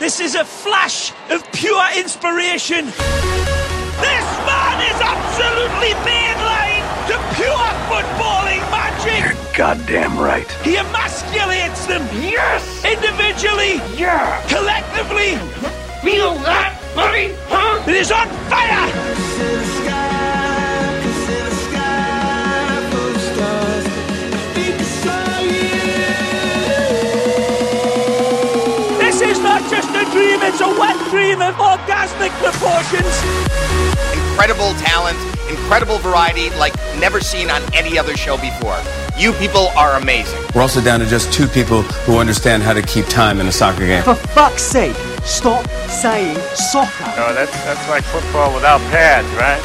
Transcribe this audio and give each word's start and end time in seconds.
This 0.00 0.18
is 0.18 0.34
a 0.34 0.46
flash 0.46 1.12
of 1.28 1.44
pure 1.52 1.84
inspiration. 1.94 2.86
This 2.86 4.28
man 4.48 4.80
is 4.88 4.98
absolutely 4.98 5.92
mainline 6.08 6.80
to 7.06 7.16
pure 7.36 7.68
footballing 7.84 8.64
magic. 8.72 9.20
You're 9.22 9.54
Goddamn 9.54 10.18
right. 10.18 10.50
He 10.64 10.76
emasculates 10.76 11.86
them. 11.86 12.00
Yes! 12.14 12.82
Individually. 12.82 13.74
Yeah! 13.94 14.40
Collectively. 14.48 15.36
Feel 16.00 16.32
that, 16.48 16.80
buddy? 16.94 17.34
Huh? 17.48 17.84
It 17.86 17.96
is 17.96 18.10
on 18.10 18.26
fire. 18.48 19.99
It's 30.60 30.76
a 30.76 30.78
wet 30.78 30.96
dream 31.10 31.40
of 31.40 31.54
orgasmic 31.54 32.30
proportions. 32.38 33.06
incredible 34.12 34.74
talent, 34.74 35.16
incredible 35.48 35.96
variety 35.98 36.50
like 36.50 36.74
never 36.98 37.20
seen 37.20 37.50
on 37.50 37.62
any 37.74 37.98
other 37.98 38.14
show 38.14 38.36
before. 38.36 38.78
You 39.16 39.32
people 39.34 39.68
are 39.68 39.96
amazing. 39.96 40.38
We're 40.54 40.60
also 40.60 40.82
down 40.82 41.00
to 41.00 41.06
just 41.06 41.32
two 41.32 41.46
people 41.46 41.82
who 42.04 42.18
understand 42.18 42.62
how 42.62 42.74
to 42.74 42.82
keep 42.82 43.06
time 43.06 43.40
in 43.40 43.46
a 43.46 43.52
soccer 43.52 43.86
game. 43.86 44.02
For 44.02 44.14
fuck's 44.14 44.62
sake, 44.62 44.96
stop 45.24 45.66
saying 45.88 46.36
soccer. 46.54 47.04
No, 47.16 47.32
that's 47.32 47.52
that's 47.64 47.88
like 47.88 48.04
football 48.04 48.54
without 48.54 48.80
pads, 48.92 49.28
right? 49.36 49.62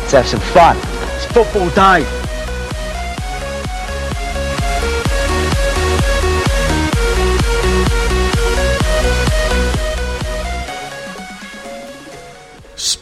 Let's 0.00 0.12
have 0.12 0.26
some 0.26 0.40
fun. 0.40 0.78
It's 1.16 1.26
football 1.26 1.68
day. 1.70 2.25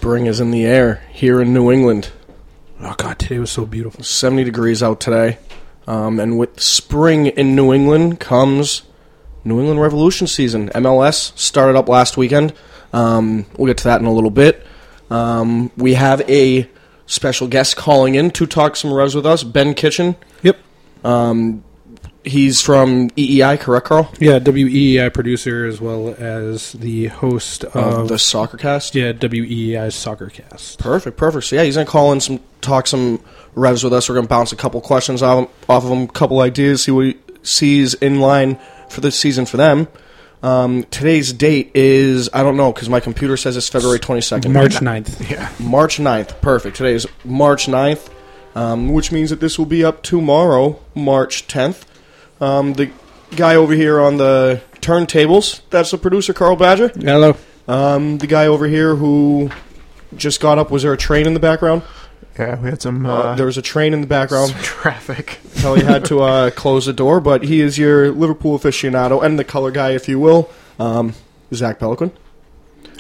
Spring 0.05 0.27
is 0.27 0.39
in 0.39 0.51
the 0.51 0.67
air 0.67 1.01
here 1.13 1.41
in 1.41 1.55
New 1.55 1.73
England. 1.73 2.11
Oh 2.79 2.95
god, 2.99 3.19
today 3.19 3.39
was 3.39 3.51
so 3.51 3.65
beautiful. 3.65 4.05
70 4.05 4.45
degrees 4.45 4.83
out 4.83 5.01
today. 5.01 5.39
Um, 5.87 6.21
and 6.21 6.39
with 6.39 6.61
spring 6.61 7.29
in 7.29 7.57
New 7.57 7.73
England 7.73 8.21
comes 8.21 8.83
New 9.45 9.59
England 9.59 9.81
Revolution 9.81 10.27
season. 10.27 10.69
MLS 10.75 11.33
started 11.39 11.75
up 11.75 11.89
last 11.89 12.19
weekend. 12.19 12.53
Um, 12.93 13.47
we'll 13.57 13.67
get 13.67 13.79
to 13.79 13.85
that 13.85 14.03
in 14.03 14.07
a 14.07 14.13
little 14.13 14.29
bit. 14.29 14.67
Um, 15.09 15.71
we 15.75 15.95
have 15.95 16.21
a 16.29 16.69
special 17.07 17.49
guest 17.49 17.77
calling 17.77 18.15
in 18.15 18.31
to 18.33 18.45
talk 18.45 18.77
some 18.77 18.93
Revs 18.93 19.15
with 19.15 19.25
us, 19.25 19.43
Ben 19.43 19.73
Kitchen. 19.73 20.17
Yep. 20.43 20.59
He's 22.25 22.63
from 22.63 23.11
EEI, 23.11 23.61
correct, 23.61 23.87
Carl? 23.87 24.11
Yeah, 24.19 24.39
WEEI 24.39 25.13
producer 25.13 25.67
as 25.67 25.79
well 25.81 26.15
as 26.19 26.73
the 26.73 27.09
host 27.09 27.65
Of 27.65 27.77
of 27.77 28.09
the 28.09 28.19
Soccer 28.19 28.57
Cast. 28.57 28.95
yeah 28.95 29.13
WEEI's 29.13 29.95
Soccercast. 29.95 30.79
Perfect, 30.79 31.19
perfect. 31.19 31.45
So 31.47 31.57
yeah, 31.57 31.65
he's 31.65 31.75
gonna 31.77 31.85
call 31.87 32.13
in 32.13 32.21
some 32.21 32.41
talk 32.63 32.87
some 32.87 33.21
revs 33.55 33.85
with 33.85 33.93
us. 33.93 34.09
We're 34.09 34.15
gonna 34.15 34.27
bounce 34.27 34.53
a 34.53 34.57
couple 34.57 34.81
questions 34.81 35.23
off, 35.23 35.51
off 35.69 35.85
of 35.85 35.91
him, 35.91 36.03
a 36.05 36.09
couple 36.09 36.41
ideas, 36.41 36.85
see 36.85 36.93
what 36.93 37.07
he 37.07 37.17
sees 37.43 37.93
in 37.95 38.21
line 38.21 38.59
for 38.89 39.03
the 39.03 39.11
season 39.11 39.45
for 39.45 39.59
them. 39.59 39.87
Um, 40.43 40.85
today's 40.91 41.31
date 41.33 41.73
is 41.75 42.31
I 42.33 42.43
don't 42.43 42.57
know 42.57 42.73
because 42.73 42.89
my 42.89 43.01
computer 43.01 43.37
says 43.37 43.57
it's 43.57 43.69
February 43.69 43.99
twenty 43.99 44.23
second. 44.23 44.53
March 44.55 44.77
9th. 44.77 45.31
Yeah. 45.31 45.51
March 45.59 45.99
9th. 45.99 46.41
Perfect. 46.41 46.77
Today 46.79 46.93
is 46.95 47.07
March 47.25 47.67
9th, 47.67 48.09
um, 48.55 48.93
which 48.95 49.13
means 49.13 49.29
that 49.31 49.41
this 49.41 49.59
will 49.59 49.67
be 49.67 49.85
up 49.85 50.03
tomorrow, 50.03 50.81
March 50.95 51.47
10th. 51.49 51.83
Um, 52.41 52.75
the 52.75 52.91
guy 53.37 53.55
over 53.57 53.73
here 53.73 54.01
on 54.01 54.17
the 54.17 54.61
turntables, 54.81 55.61
that's 55.71 55.91
the 55.91 55.99
producer, 55.99 56.33
Carl 56.33 56.57
Badger. 56.57 56.89
Hello. 56.89 57.37
Um, 57.67 58.19
the 58.19 58.27
guy 58.27 58.47
over 58.47 58.67
here 58.67 58.95
who 58.97 59.51
just 60.17 60.41
got 60.41 60.59
up, 60.59 60.71
was 60.71 60.83
there 60.83 60.93
a 60.93 60.97
train 60.97 61.27
in 61.27 61.35
the 61.35 61.41
background? 61.41 61.83
Yeah, 62.39 62.61
we 62.61 62.69
had 62.69 62.83
some, 62.83 63.07
uh, 63.07 63.15
Uh, 63.15 63.35
there 63.37 63.47
was 63.47 63.57
a 63.57 63.63
train 63.63 63.95
in 63.95 64.01
the 64.01 64.07
background. 64.07 64.51
some 64.51 64.61
traffic. 64.63 65.39
Kelly 65.57 65.83
had 65.85 66.05
to 66.07 66.21
uh, 66.21 66.51
close 66.51 66.87
the 66.87 66.93
door, 66.93 67.21
but 67.21 67.45
he 67.45 67.61
is 67.61 67.79
your 67.79 68.11
Liverpool 68.11 68.59
aficionado 68.59 69.23
and 69.23 69.39
the 69.39 69.45
color 69.45 69.71
guy, 69.71 69.93
if 69.93 70.09
you 70.09 70.19
will, 70.19 70.51
um, 70.79 71.15
Zach 71.55 71.79
Pelican. 71.79 72.11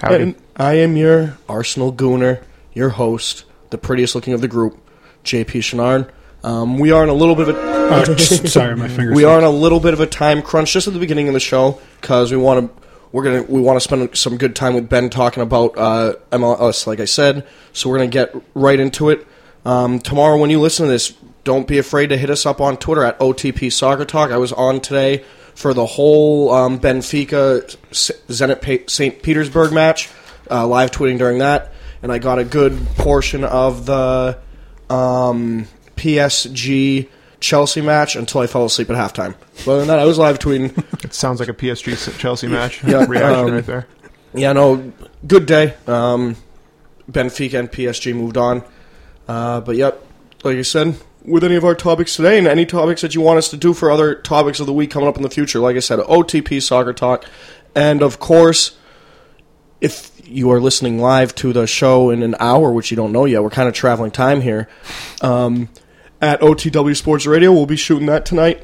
Howdy. 0.00 0.22
And 0.22 0.34
I 0.56 0.74
am 0.74 0.96
your 0.96 1.36
Arsenal 1.48 1.92
gooner, 1.92 2.42
your 2.72 2.90
host, 2.90 3.44
the 3.70 3.78
prettiest 3.78 4.14
looking 4.14 4.32
of 4.34 4.40
the 4.40 4.48
group, 4.48 4.78
JP 5.24 5.46
Chenard. 5.62 6.10
Um, 6.44 6.78
we 6.78 6.92
are 6.92 7.02
in 7.02 7.08
a 7.08 7.14
little 7.14 7.34
bit 7.34 7.48
of 7.48 7.56
a 7.56 7.73
Oh, 7.90 8.16
sorry, 8.16 8.76
my 8.76 8.88
fingers. 8.88 9.14
we 9.14 9.24
are 9.24 9.38
in 9.38 9.44
a 9.44 9.50
little 9.50 9.80
bit 9.80 9.94
of 9.94 10.00
a 10.00 10.06
time 10.06 10.42
crunch 10.42 10.72
just 10.72 10.86
at 10.86 10.94
the 10.94 11.00
beginning 11.00 11.28
of 11.28 11.34
the 11.34 11.40
show 11.40 11.80
because 12.00 12.30
we 12.30 12.38
want 12.38 12.66
to 12.66 12.84
we're 13.12 13.22
gonna 13.22 13.42
we 13.44 13.60
want 13.60 13.76
to 13.76 13.80
spend 13.80 14.16
some 14.16 14.36
good 14.38 14.56
time 14.56 14.74
with 14.74 14.88
Ben 14.88 15.08
talking 15.08 15.42
about 15.42 15.78
uh, 15.78 16.14
MLS, 16.32 16.84
like 16.86 16.98
I 16.98 17.04
said. 17.04 17.46
So 17.72 17.88
we're 17.88 17.98
gonna 17.98 18.08
get 18.10 18.34
right 18.54 18.80
into 18.80 19.10
it. 19.10 19.24
Um, 19.64 20.00
tomorrow, 20.00 20.36
when 20.36 20.50
you 20.50 20.60
listen 20.60 20.86
to 20.86 20.92
this, 20.92 21.14
don't 21.44 21.68
be 21.68 21.78
afraid 21.78 22.08
to 22.08 22.16
hit 22.16 22.28
us 22.28 22.44
up 22.44 22.60
on 22.60 22.76
Twitter 22.76 23.04
at 23.04 23.16
OTP 23.20 23.72
Soccer 23.72 24.04
Talk. 24.04 24.32
I 24.32 24.38
was 24.38 24.52
on 24.52 24.80
today 24.80 25.24
for 25.54 25.72
the 25.72 25.86
whole 25.86 26.50
um, 26.50 26.80
Benfica 26.80 27.76
Zenit 27.92 28.90
St. 28.90 29.22
Petersburg 29.22 29.72
match, 29.72 30.10
uh, 30.50 30.66
live 30.66 30.90
tweeting 30.90 31.18
during 31.18 31.38
that, 31.38 31.72
and 32.02 32.10
I 32.10 32.18
got 32.18 32.40
a 32.40 32.44
good 32.44 32.84
portion 32.96 33.44
of 33.44 33.86
the 33.86 34.38
um, 34.90 35.68
PSG 35.96 37.08
Chelsea 37.44 37.82
match 37.82 38.16
until 38.16 38.40
I 38.40 38.46
fell 38.46 38.64
asleep 38.64 38.88
at 38.88 38.96
halftime. 38.96 39.34
Other 39.66 39.80
than 39.80 39.88
that, 39.88 39.98
I 39.98 40.06
was 40.06 40.18
live 40.18 40.38
tweeting. 40.38 40.82
It 41.04 41.12
sounds 41.12 41.38
like 41.38 41.50
a 41.50 41.54
PSG 41.54 42.18
Chelsea 42.18 42.46
match. 42.48 42.82
Yeah, 42.82 43.04
reaction 43.04 43.44
um, 43.48 43.52
right 43.52 43.66
there. 43.66 43.86
Yeah, 44.32 44.54
no, 44.54 44.92
good 45.26 45.44
day. 45.44 45.74
Um, 45.86 46.36
Benfica 47.10 47.58
and 47.58 47.70
PSG 47.70 48.14
moved 48.14 48.38
on. 48.38 48.64
Uh, 49.28 49.60
but 49.60 49.76
yep, 49.76 50.02
like 50.42 50.56
I 50.56 50.62
said, 50.62 50.96
with 51.22 51.44
any 51.44 51.56
of 51.56 51.64
our 51.64 51.74
topics 51.74 52.16
today 52.16 52.38
and 52.38 52.46
any 52.46 52.64
topics 52.64 53.02
that 53.02 53.14
you 53.14 53.20
want 53.20 53.36
us 53.36 53.50
to 53.50 53.58
do 53.58 53.74
for 53.74 53.90
other 53.90 54.14
topics 54.14 54.58
of 54.60 54.66
the 54.66 54.72
week 54.72 54.90
coming 54.90 55.08
up 55.08 55.16
in 55.18 55.22
the 55.22 55.30
future, 55.30 55.58
like 55.60 55.76
I 55.76 55.80
said, 55.80 55.98
OTP 55.98 56.62
Soccer 56.62 56.94
Talk. 56.94 57.26
And 57.74 58.02
of 58.02 58.18
course, 58.18 58.76
if 59.82 60.10
you 60.24 60.50
are 60.50 60.60
listening 60.60 60.98
live 60.98 61.34
to 61.34 61.52
the 61.52 61.66
show 61.66 62.08
in 62.08 62.22
an 62.22 62.34
hour, 62.40 62.72
which 62.72 62.90
you 62.90 62.96
don't 62.96 63.12
know 63.12 63.26
yet, 63.26 63.42
we're 63.42 63.50
kind 63.50 63.68
of 63.68 63.74
traveling 63.74 64.10
time 64.10 64.40
here. 64.40 64.66
Um, 65.20 65.68
at 66.24 66.40
OTW 66.40 66.96
Sports 66.96 67.26
Radio, 67.26 67.52
we'll 67.52 67.66
be 67.66 67.76
shooting 67.76 68.06
that 68.06 68.24
tonight 68.24 68.62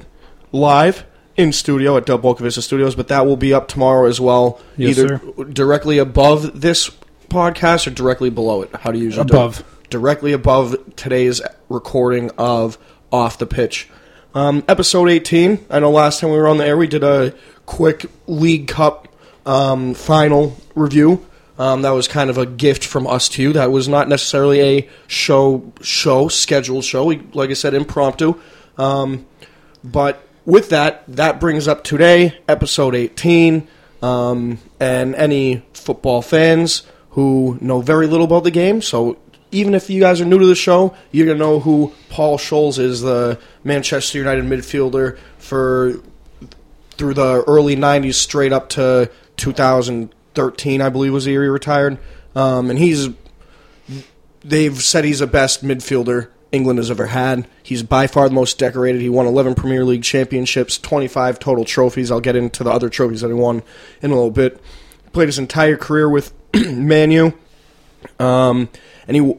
live 0.51 1.05
in 1.37 1.53
studio 1.53 1.97
at 1.97 2.07
Del 2.07 2.19
Boca 2.19 2.43
Vista 2.43 2.63
Studios, 2.63 2.95
but 2.95 3.09
that 3.09 3.27
will 3.27 3.37
be 3.37 3.53
up 3.53 3.69
tomorrow 3.69 4.09
as 4.09 4.21
well, 4.21 4.61
Yes, 4.77 4.99
either 4.99 5.19
sir. 5.37 5.45
directly 5.45 5.99
above 5.99 6.61
this 6.61 6.91
podcast 7.29 7.87
or 7.87 7.91
directly 7.91 8.31
below 8.31 8.63
it. 8.63 8.71
How 8.75 8.91
do 8.93 8.99
you 8.99 9.05
usually 9.05 9.27
do 9.27 9.35
it? 9.35 9.37
Above. 9.37 9.65
Directly 9.91 10.33
above 10.33 10.77
today's 10.97 11.41
recording 11.69 12.31
of 12.39 12.79
Off 13.13 13.39
the 13.39 13.47
Pitch. 13.47 13.89
Um, 14.35 14.65
episode 14.69 15.09
18. 15.09 15.67
I 15.69 15.81
know 15.81 15.91
last 15.91 16.21
time 16.21 16.31
we 16.31 16.37
were 16.37 16.49
on 16.49 16.57
the 16.59 16.65
air, 16.67 16.77
we 16.77 16.87
did 16.87 17.03
a 17.05 17.35
quick 17.67 18.07
League 18.27 18.69
Cup 18.69 19.09
um, 19.45 19.95
final 19.95 20.57
review. 20.75 21.27
Um, 21.61 21.83
that 21.83 21.91
was 21.91 22.09
kind 22.09 22.31
of 22.31 22.39
a 22.39 22.47
gift 22.47 22.87
from 22.87 23.07
us 23.07 23.29
to 23.31 23.43
you. 23.43 23.53
That 23.53 23.71
was 23.71 23.87
not 23.87 24.09
necessarily 24.09 24.61
a 24.63 24.89
show, 25.09 25.71
show 25.83 26.29
scheduled 26.29 26.85
show. 26.85 27.05
We, 27.05 27.19
like 27.35 27.51
I 27.51 27.53
said, 27.53 27.75
impromptu. 27.75 28.41
Um, 28.79 29.27
but 29.85 30.27
with 30.47 30.71
that, 30.71 31.05
that 31.07 31.39
brings 31.39 31.69
up 31.69 31.85
today, 31.85 32.39
episode 32.49 32.95
18. 32.95 33.69
Um, 34.01 34.57
and 34.81 35.15
any 35.15 35.63
football 35.75 36.23
fans 36.23 36.85
who 37.11 37.59
know 37.61 37.83
very 37.83 38.07
little 38.07 38.25
about 38.25 38.45
the 38.45 38.51
game, 38.51 38.81
so 38.81 39.19
even 39.53 39.75
if 39.75 39.91
you 39.91 40.01
guys 40.01 40.19
are 40.23 40.25
new 40.25 40.39
to 40.39 40.47
the 40.47 40.55
show, 40.55 40.97
you're 41.13 41.27
to 41.27 41.35
know 41.35 41.61
who 41.61 41.93
Paul 42.09 42.39
Scholes 42.39 42.79
is, 42.79 43.03
the 43.03 43.39
Manchester 43.65 44.17
United 44.17 44.45
midfielder 44.47 45.19
for 45.37 46.01
through 46.93 47.13
the 47.13 47.45
early 47.47 47.77
90s 47.77 48.15
straight 48.15 48.55
up 48.55 48.71
to 48.71 49.11
2013, 50.35 50.81
I 50.81 50.89
believe 50.89 51.13
was 51.13 51.25
the 51.25 51.33
year 51.33 51.43
he 51.43 51.49
retired. 51.49 51.99
Um, 52.35 52.71
and 52.71 52.79
he's 52.79 53.09
they've 54.43 54.77
said 54.83 55.05
he's 55.05 55.19
the 55.19 55.27
best 55.27 55.65
midfielder 55.65 56.29
England 56.53 56.79
has 56.79 56.91
ever 56.91 57.07
had. 57.07 57.47
He's 57.63 57.83
by 57.83 58.07
far 58.07 58.29
the 58.29 58.35
most 58.35 58.59
decorated. 58.59 59.01
He 59.01 59.09
won 59.09 59.27
11 59.27 59.55
Premier 59.55 59.85
League 59.85 60.03
championships, 60.03 60.79
25 60.79 61.39
total 61.39 61.65
trophies. 61.65 62.11
I'll 62.11 62.21
get 62.21 62.37
into 62.37 62.65
the 62.65 62.71
other 62.71 62.89
trophies 62.89 63.21
that 63.21 63.29
he 63.29 63.35
won 63.35 63.63
in 64.03 64.11
a 64.11 64.15
little 64.15 64.31
bit. 64.31 64.61
Played 65.13 65.27
his 65.27 65.39
entire 65.39 65.77
career 65.77 66.09
with 66.09 66.33
Manu, 66.55 67.33
um, 68.19 68.69
and 69.09 69.17
he 69.17 69.35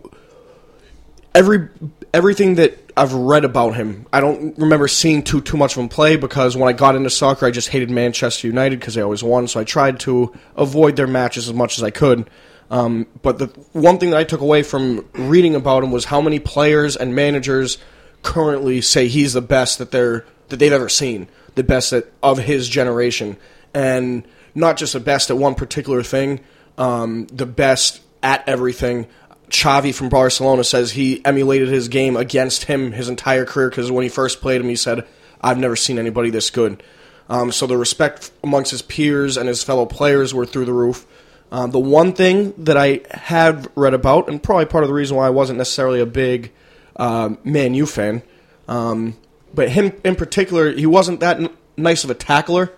every 1.33 1.69
everything 2.13 2.55
that 2.55 2.80
I've 2.95 3.13
read 3.13 3.45
about 3.45 3.75
him, 3.75 4.07
I 4.11 4.19
don't 4.19 4.57
remember 4.57 4.87
seeing 4.87 5.23
too 5.23 5.41
too 5.41 5.57
much 5.57 5.75
of 5.75 5.81
him 5.81 5.89
play 5.89 6.15
because 6.15 6.55
when 6.57 6.69
I 6.69 6.73
got 6.73 6.95
into 6.95 7.09
soccer, 7.09 7.45
I 7.45 7.51
just 7.51 7.69
hated 7.69 7.89
Manchester 7.89 8.47
United 8.47 8.79
because 8.79 8.95
they 8.95 9.01
always 9.01 9.23
won. 9.23 9.47
So 9.47 9.59
I 9.59 9.63
tried 9.63 9.99
to 10.01 10.33
avoid 10.55 10.95
their 10.95 11.07
matches 11.07 11.47
as 11.47 11.53
much 11.53 11.77
as 11.77 11.83
I 11.83 11.89
could. 11.91 12.29
Um, 12.69 13.07
but 13.21 13.37
the 13.37 13.47
one 13.73 13.97
thing 13.97 14.11
that 14.11 14.19
I 14.19 14.23
took 14.23 14.41
away 14.41 14.63
from 14.63 15.05
reading 15.13 15.55
about 15.55 15.83
him 15.83 15.91
was 15.91 16.05
how 16.05 16.21
many 16.21 16.39
players 16.39 16.95
and 16.95 17.13
managers 17.13 17.77
currently 18.23 18.81
say 18.81 19.07
he's 19.07 19.33
the 19.33 19.41
best 19.41 19.79
that 19.79 19.91
they're 19.91 20.25
that 20.49 20.57
they've 20.57 20.71
ever 20.71 20.89
seen, 20.89 21.27
the 21.55 21.63
best 21.63 21.91
that, 21.91 22.11
of 22.21 22.37
his 22.37 22.67
generation. 22.67 23.37
and 23.73 24.23
not 24.55 24.77
just 24.77 24.93
the 24.93 24.99
best 24.99 25.29
at 25.29 25.37
one 25.37 25.55
particular 25.55 26.03
thing, 26.03 26.39
um, 26.77 27.27
the 27.27 27.45
best 27.45 28.01
at 28.23 28.47
everything. 28.47 29.07
Xavi 29.51 29.93
from 29.93 30.09
Barcelona 30.09 30.63
says 30.63 30.91
he 30.91 31.23
emulated 31.25 31.67
his 31.67 31.89
game 31.89 32.15
against 32.15 32.65
him 32.65 32.93
his 32.93 33.09
entire 33.09 33.45
career 33.45 33.69
because 33.69 33.91
when 33.91 34.03
he 34.03 34.09
first 34.09 34.41
played 34.41 34.61
him, 34.61 34.69
he 34.69 34.75
said, 34.75 35.05
"I've 35.41 35.57
never 35.57 35.75
seen 35.75 35.99
anybody 35.99 36.29
this 36.29 36.49
good." 36.49 36.81
Um, 37.29 37.51
so 37.51 37.67
the 37.67 37.77
respect 37.77 38.31
amongst 38.43 38.71
his 38.71 38.81
peers 38.81 39.37
and 39.37 39.47
his 39.47 39.63
fellow 39.63 39.85
players 39.85 40.33
were 40.33 40.45
through 40.45 40.65
the 40.65 40.73
roof. 40.73 41.05
Um, 41.51 41.71
the 41.71 41.79
one 41.79 42.13
thing 42.13 42.53
that 42.57 42.77
I 42.77 43.01
have 43.11 43.69
read 43.75 43.93
about, 43.93 44.29
and 44.29 44.41
probably 44.41 44.65
part 44.65 44.83
of 44.83 44.89
the 44.89 44.93
reason 44.93 45.17
why 45.17 45.27
I 45.27 45.31
wasn't 45.31 45.57
necessarily 45.57 45.99
a 45.99 46.05
big 46.05 46.51
uh, 46.95 47.35
Man 47.43 47.73
U 47.73 47.85
fan, 47.85 48.23
um, 48.69 49.17
but 49.53 49.69
him 49.69 49.91
in 50.05 50.15
particular, 50.15 50.71
he 50.71 50.85
wasn't 50.85 51.19
that 51.19 51.37
n- 51.41 51.49
nice 51.75 52.05
of 52.05 52.09
a 52.09 52.15
tackler. 52.15 52.71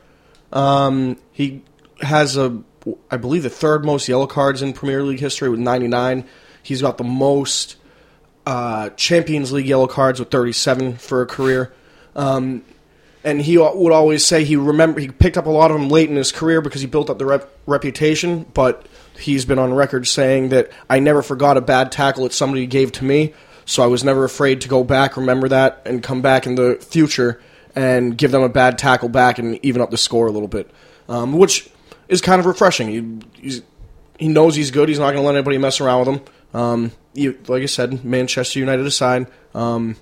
Um, 0.51 1.17
he 1.31 1.61
has 2.01 2.35
a, 2.35 2.61
I 3.11 3.17
believe, 3.17 3.43
the 3.43 3.49
third 3.49 3.85
most 3.85 4.07
yellow 4.07 4.27
cards 4.27 4.63
in 4.63 4.73
Premier 4.73 5.03
League 5.03 5.19
history 5.19 5.49
with 5.49 5.59
99. 5.59 6.25
He's 6.63 6.81
got 6.81 6.97
the 6.97 7.03
most 7.03 7.75
uh, 8.45 8.89
Champions 8.91 9.51
League 9.51 9.67
yellow 9.67 9.87
cards 9.87 10.19
with 10.19 10.31
37 10.31 10.97
for 10.97 11.21
a 11.21 11.25
career. 11.25 11.73
Um, 12.15 12.63
and 13.23 13.41
he 13.41 13.57
would 13.57 13.93
always 13.93 14.25
say 14.25 14.43
he 14.43 14.55
remember 14.55 14.99
he 14.99 15.07
picked 15.09 15.37
up 15.37 15.45
a 15.45 15.49
lot 15.49 15.71
of 15.71 15.79
them 15.79 15.89
late 15.89 16.09
in 16.09 16.15
his 16.15 16.31
career 16.31 16.61
because 16.61 16.81
he 16.81 16.87
built 16.87 17.09
up 17.09 17.19
the 17.19 17.25
rep- 17.25 17.49
reputation. 17.65 18.45
But 18.53 18.85
he's 19.17 19.45
been 19.45 19.59
on 19.59 19.73
record 19.73 20.07
saying 20.07 20.49
that 20.49 20.71
I 20.89 20.99
never 20.99 21.21
forgot 21.21 21.57
a 21.57 21.61
bad 21.61 21.91
tackle 21.91 22.23
that 22.23 22.33
somebody 22.33 22.65
gave 22.65 22.91
to 22.93 23.05
me, 23.05 23.33
so 23.65 23.83
I 23.83 23.87
was 23.87 24.03
never 24.03 24.25
afraid 24.25 24.61
to 24.61 24.67
go 24.67 24.83
back, 24.83 25.15
remember 25.15 25.47
that, 25.49 25.81
and 25.85 26.03
come 26.03 26.21
back 26.21 26.45
in 26.45 26.55
the 26.55 26.77
future 26.81 27.41
and 27.75 28.17
give 28.17 28.31
them 28.31 28.43
a 28.43 28.49
bad 28.49 28.77
tackle 28.77 29.09
back 29.09 29.39
and 29.39 29.57
even 29.63 29.81
up 29.81 29.89
the 29.89 29.97
score 29.97 30.27
a 30.27 30.31
little 30.31 30.47
bit, 30.47 30.69
um, 31.07 31.33
which 31.33 31.69
is 32.07 32.21
kind 32.21 32.39
of 32.39 32.45
refreshing. 32.45 33.21
He 33.41 33.61
he 34.19 34.27
knows 34.27 34.55
he's 34.55 34.71
good. 34.71 34.89
He's 34.89 34.99
not 34.99 35.11
going 35.11 35.23
to 35.23 35.27
let 35.27 35.35
anybody 35.35 35.57
mess 35.57 35.81
around 35.81 35.99
with 36.05 36.07
him. 36.17 36.25
Um, 36.53 36.91
you, 37.13 37.37
like 37.47 37.63
I 37.63 37.67
said, 37.67 38.03
Manchester 38.03 38.59
United 38.59 38.85
aside. 38.85 39.27
Um, 39.53 39.95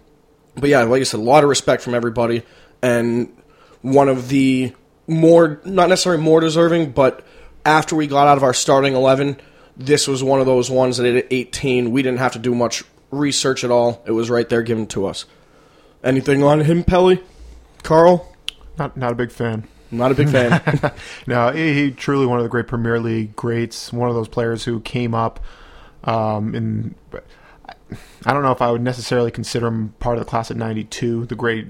but 0.55 0.69
yeah, 0.69 0.83
like 0.83 1.01
I 1.01 1.03
said, 1.03 1.19
a 1.19 1.23
lot 1.23 1.43
of 1.43 1.49
respect 1.49 1.81
from 1.81 1.93
everybody, 1.93 2.43
and 2.81 3.35
one 3.81 4.09
of 4.09 4.29
the 4.29 4.73
more, 5.07 5.61
not 5.65 5.89
necessarily 5.89 6.21
more 6.21 6.39
deserving, 6.39 6.91
but 6.91 7.25
after 7.65 7.95
we 7.95 8.07
got 8.07 8.27
out 8.27 8.37
of 8.37 8.43
our 8.43 8.53
starting 8.53 8.93
11, 8.93 9.39
this 9.77 10.07
was 10.07 10.23
one 10.23 10.39
of 10.39 10.45
those 10.45 10.69
ones 10.69 10.97
that 10.97 11.15
at 11.15 11.27
18, 11.29 11.91
we 11.91 12.01
didn't 12.01 12.19
have 12.19 12.33
to 12.33 12.39
do 12.39 12.53
much 12.53 12.83
research 13.11 13.63
at 13.63 13.71
all. 13.71 14.01
It 14.05 14.11
was 14.11 14.29
right 14.29 14.47
there 14.47 14.61
given 14.61 14.87
to 14.87 15.05
us. 15.05 15.25
Anything 16.03 16.43
on 16.43 16.61
him, 16.61 16.83
Pelly? 16.83 17.23
Carl? 17.83 18.27
Not 18.77 18.97
not 18.97 19.11
a 19.11 19.15
big 19.15 19.31
fan. 19.31 19.67
Not 19.91 20.11
a 20.11 20.15
big 20.15 20.29
fan. 20.29 20.61
No, 21.27 21.51
he, 21.51 21.73
he 21.73 21.91
truly 21.91 22.25
one 22.25 22.39
of 22.39 22.43
the 22.43 22.49
great 22.49 22.67
Premier 22.67 22.99
League 22.99 23.35
greats. 23.35 23.91
One 23.91 24.09
of 24.09 24.15
those 24.15 24.29
players 24.29 24.63
who 24.63 24.79
came 24.79 25.13
up 25.13 25.39
um, 26.03 26.55
in. 26.55 26.95
I 28.25 28.33
don't 28.33 28.43
know 28.43 28.51
if 28.51 28.61
I 28.61 28.71
would 28.71 28.81
necessarily 28.81 29.31
consider 29.31 29.67
him 29.67 29.93
part 29.99 30.17
of 30.17 30.23
the 30.23 30.29
class 30.29 30.49
of 30.49 30.57
'92, 30.57 31.25
the 31.25 31.35
great 31.35 31.67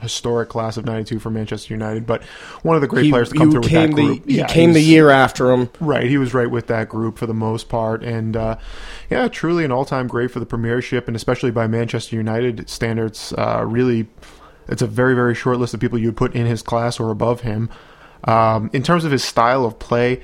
historic 0.00 0.48
class 0.48 0.76
of 0.76 0.84
'92 0.84 1.18
for 1.18 1.30
Manchester 1.30 1.72
United, 1.74 2.06
but 2.06 2.22
one 2.62 2.74
of 2.74 2.82
the 2.82 2.88
great 2.88 3.04
he, 3.04 3.10
players 3.10 3.28
to 3.30 3.36
come 3.36 3.50
through 3.50 3.60
with 3.60 3.70
that 3.70 3.94
the, 3.94 4.02
group. 4.02 4.28
he 4.28 4.38
Yeah, 4.38 4.46
came 4.46 4.72
the 4.72 4.80
year 4.80 5.10
after 5.10 5.52
him. 5.52 5.70
Right, 5.78 6.08
he 6.08 6.18
was 6.18 6.34
right 6.34 6.50
with 6.50 6.66
that 6.68 6.88
group 6.88 7.18
for 7.18 7.26
the 7.26 7.34
most 7.34 7.68
part, 7.68 8.02
and 8.02 8.36
uh, 8.36 8.56
yeah, 9.08 9.28
truly 9.28 9.64
an 9.64 9.72
all-time 9.72 10.06
great 10.06 10.30
for 10.30 10.40
the 10.40 10.46
Premiership, 10.46 11.06
and 11.06 11.16
especially 11.16 11.50
by 11.50 11.66
Manchester 11.66 12.16
United 12.16 12.68
standards. 12.68 13.32
Uh, 13.36 13.64
really, 13.66 14.08
it's 14.68 14.82
a 14.82 14.86
very 14.86 15.14
very 15.14 15.34
short 15.34 15.58
list 15.58 15.74
of 15.74 15.80
people 15.80 15.98
you 15.98 16.08
would 16.08 16.16
put 16.16 16.34
in 16.34 16.46
his 16.46 16.62
class 16.62 16.98
or 16.98 17.10
above 17.10 17.42
him. 17.42 17.70
Um, 18.24 18.70
in 18.72 18.82
terms 18.82 19.04
of 19.04 19.12
his 19.12 19.24
style 19.24 19.64
of 19.64 19.78
play, 19.78 20.22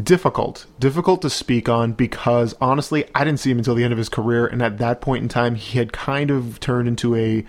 difficult, 0.00 0.66
difficult 0.78 1.22
to 1.22 1.30
speak 1.30 1.68
on 1.68 1.92
because 1.92 2.54
honestly, 2.60 3.04
I 3.14 3.24
didn't 3.24 3.40
see 3.40 3.50
him 3.50 3.58
until 3.58 3.74
the 3.74 3.84
end 3.84 3.92
of 3.92 3.98
his 3.98 4.08
career, 4.08 4.46
and 4.46 4.62
at 4.62 4.78
that 4.78 5.00
point 5.00 5.22
in 5.22 5.28
time, 5.28 5.54
he 5.54 5.78
had 5.78 5.92
kind 5.92 6.30
of 6.30 6.60
turned 6.60 6.88
into 6.88 7.16
a 7.16 7.44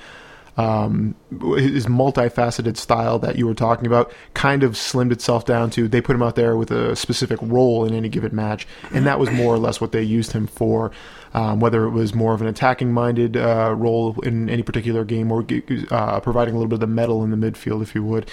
um, 0.58 1.16
his 1.30 1.86
multifaceted 1.86 2.76
style 2.76 3.18
that 3.20 3.38
you 3.38 3.48
were 3.48 3.54
talking 3.54 3.88
about 3.88 4.14
kind 4.34 4.64
of 4.64 4.74
slimmed 4.74 5.12
itself 5.12 5.46
down 5.46 5.70
to 5.72 5.88
they 5.88 6.02
put 6.02 6.16
him 6.16 6.22
out 6.22 6.36
there 6.36 6.58
with 6.58 6.72
a 6.72 6.96
specific 6.96 7.40
role 7.42 7.86
in 7.86 7.94
any 7.94 8.10
given 8.10 8.36
match, 8.36 8.68
and 8.94 9.06
that 9.06 9.20
was 9.20 9.32
more 9.32 9.54
or 9.54 9.58
less 9.58 9.80
what 9.80 9.92
they 9.92 10.04
used 10.04 10.34
him 10.34 10.48
for. 10.48 10.92
Um, 11.34 11.62
whether 11.62 11.86
it 11.86 11.92
was 11.92 12.14
more 12.14 12.34
of 12.34 12.42
an 12.42 12.48
attacking 12.48 12.92
minded 12.92 13.38
uh, 13.38 13.74
role 13.78 14.20
in 14.20 14.50
any 14.50 14.64
particular 14.64 15.06
game 15.06 15.32
or 15.32 15.46
uh, 15.90 16.20
providing 16.20 16.56
a 16.56 16.58
little 16.58 16.68
bit 16.68 16.74
of 16.74 16.82
the 16.82 16.88
metal 16.88 17.24
in 17.24 17.32
the 17.32 17.38
midfield, 17.38 17.82
if 17.82 17.96
you 17.96 18.04
would. 18.04 18.30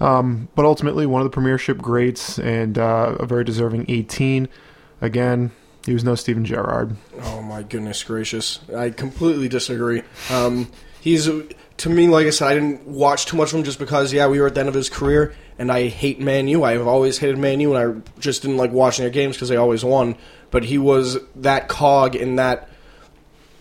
Um, 0.00 0.48
but 0.54 0.64
ultimately, 0.64 1.06
one 1.06 1.22
of 1.22 1.26
the 1.26 1.30
Premiership 1.30 1.78
greats 1.78 2.38
and 2.38 2.78
uh, 2.78 3.16
a 3.20 3.26
very 3.26 3.44
deserving 3.44 3.86
18. 3.88 4.48
Again, 5.00 5.52
he 5.86 5.92
was 5.92 6.04
no 6.04 6.14
Steven 6.14 6.44
Gerrard. 6.44 6.96
Oh 7.22 7.42
my 7.42 7.62
goodness 7.62 8.02
gracious! 8.02 8.60
I 8.74 8.90
completely 8.90 9.48
disagree. 9.48 10.02
Um, 10.30 10.70
he's 11.00 11.28
to 11.78 11.90
me, 11.90 12.08
like 12.08 12.26
I 12.26 12.30
said, 12.30 12.48
I 12.48 12.54
didn't 12.54 12.86
watch 12.86 13.26
too 13.26 13.36
much 13.36 13.52
of 13.52 13.58
him 13.58 13.64
just 13.64 13.78
because, 13.78 14.12
yeah, 14.12 14.26
we 14.28 14.40
were 14.40 14.46
at 14.46 14.54
the 14.54 14.60
end 14.60 14.68
of 14.68 14.74
his 14.74 14.88
career, 14.88 15.34
and 15.58 15.70
I 15.72 15.88
hate 15.88 16.20
Man 16.20 16.48
U. 16.48 16.64
I 16.64 16.72
have 16.72 16.86
always 16.86 17.18
hated 17.18 17.38
Man 17.38 17.60
U, 17.60 17.74
and 17.74 18.04
I 18.06 18.20
just 18.20 18.42
didn't 18.42 18.56
like 18.56 18.70
watching 18.70 19.04
their 19.04 19.10
games 19.10 19.36
because 19.36 19.48
they 19.48 19.56
always 19.56 19.84
won. 19.84 20.16
But 20.50 20.64
he 20.64 20.78
was 20.78 21.18
that 21.36 21.68
cog 21.68 22.14
in 22.14 22.36
that 22.36 22.68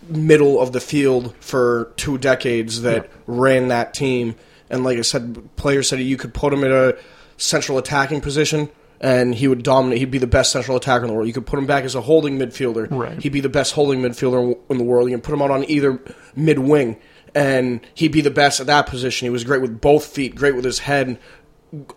middle 0.08 0.60
of 0.60 0.74
the 0.74 0.80
field 0.80 1.34
for 1.40 1.92
two 1.96 2.18
decades 2.18 2.84
that 2.84 3.10
ran 3.26 3.70
that 3.70 3.94
team. 3.94 4.36
And 4.74 4.84
like 4.84 4.98
I 4.98 5.02
said, 5.02 5.56
players 5.56 5.88
said 5.88 6.00
you 6.00 6.18
could 6.18 6.34
put 6.34 6.52
him 6.52 6.64
in 6.64 6.72
a 6.72 6.94
central 7.38 7.78
attacking 7.78 8.22
position 8.22 8.70
and 9.00 9.36
he 9.36 9.48
would 9.48 9.64
dominate. 9.64 10.00
He'd 10.00 10.12
be 10.12 10.18
the 10.18 10.28
best 10.28 10.52
central 10.52 10.78
attacker 10.78 11.04
in 11.04 11.10
the 11.10 11.14
world. 11.14 11.28
You 11.28 11.34
could 11.34 11.46
put 11.46 11.60
him 11.60 11.68
back 11.68 11.84
as 11.84 11.94
a 11.94 12.02
holding 12.02 12.40
midfielder. 12.40 12.88
Right. 12.90 13.22
He'd 13.22 13.30
be 13.30 13.40
the 13.40 13.50
best 13.50 13.74
holding 13.74 14.02
midfielder 14.02 14.58
in 14.70 14.78
the 14.80 14.84
world. 14.84 15.10
You 15.10 15.16
can 15.16 15.22
put 15.22 15.34
him 15.34 15.42
out 15.42 15.52
on 15.52 15.70
either 15.70 16.02
mid 16.36 16.58
wing 16.58 16.98
and 17.36 17.82
he'd 17.94 18.12
be 18.12 18.22
the 18.22 18.32
best 18.32 18.60
at 18.60 18.68
that 18.68 18.88
position. 18.88 19.28
He 19.28 19.30
was 19.30 19.44
great 19.44 19.62
with 19.62 19.80
both 19.80 20.06
feet, 20.06 20.36
great 20.36 20.56
with 20.56 20.66
his 20.66 20.80
head, 20.80 21.20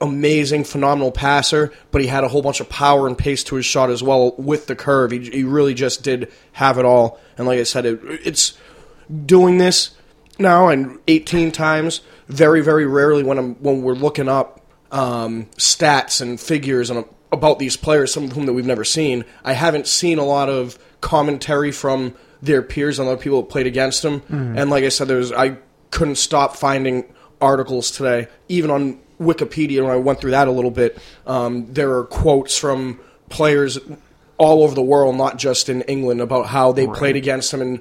amazing, 0.01 0.65
phenomenal 0.65 1.13
passer, 1.13 1.73
but 1.91 2.03
he 2.03 2.09
had 2.09 2.25
a 2.25 2.29
whole 2.29 2.43
bunch 2.43 2.61
of 2.61 2.69
power 2.69 3.07
and 3.07 3.17
pace 3.17 3.45
to 3.45 3.57
his 3.57 3.67
shot 3.67 3.91
as 3.91 4.03
well 4.03 4.35
with 4.37 4.67
the 4.67 4.77
curve. 4.77 5.11
He, 5.11 5.31
he 5.31 5.45
really 5.45 5.75
just 5.75 6.03
did 6.03 6.31
have 6.53 6.79
it 6.79 6.85
all. 6.85 7.21
And 7.39 7.47
like 7.47 7.59
I 7.59 7.65
said, 7.65 7.87
it, 7.87 8.01
it's 8.03 8.59
doing 9.25 9.59
this 9.59 9.93
now 10.39 10.69
and 10.69 10.99
18 11.09 11.53
times. 11.53 12.01
Very, 12.29 12.61
very 12.61 12.87
rarely 12.87 13.23
when 13.23 13.39
I'm 13.39 13.55
when 13.57 13.83
we're 13.83 13.95
looking 13.95 14.29
up 14.29 14.61
um, 14.91 15.47
stats 15.57 16.21
and 16.21 16.41
figures 16.41 16.91
and 16.91 17.05
about 17.33 17.59
these 17.59 17.77
players, 17.77 18.13
some 18.13 18.25
of 18.25 18.33
whom 18.33 18.47
that 18.47 18.53
we've 18.53 18.67
never 18.67 18.85
seen. 18.85 19.25
I 19.45 19.53
haven't 19.53 19.87
seen 19.87 20.19
a 20.19 20.25
lot 20.25 20.49
of 20.49 20.79
commentary 21.01 21.73
from 21.73 22.15
their 22.43 22.63
peers 22.63 22.99
and 22.99 23.09
other 23.09 23.21
people 23.21 23.43
that 23.43 23.51
played 23.51 23.67
against 23.67 24.03
them. 24.03 24.23
And 24.57 24.71
like 24.71 24.85
I 24.85 24.89
said, 24.89 25.09
there's 25.09 25.33
I 25.33 25.59
couldn't 25.91 26.17
stop 26.17 26.57
finding 26.57 27.05
articles 27.41 27.91
today, 27.91 28.29
even 28.49 28.71
on 28.71 29.01
Wikipedia. 29.21 29.83
When 29.83 29.93
I 29.93 29.97
went 29.97 30.21
through 30.21 30.33
that 30.33 30.49
a 30.49 30.53
little 30.53 30.71
bit, 30.71 30.99
um, 31.27 31.73
there 31.73 31.97
are 31.97 32.05
quotes 32.05 32.57
from 32.59 33.01
players 33.29 33.79
all 34.39 34.63
over 34.63 34.75
the 34.75 34.83
world, 34.83 35.17
not 35.17 35.39
just 35.39 35.69
in 35.69 35.83
England, 35.83 36.21
about 36.21 36.47
how 36.47 36.73
they 36.73 36.87
played 36.87 37.17
against 37.17 37.53
him, 37.55 37.63
and 37.63 37.81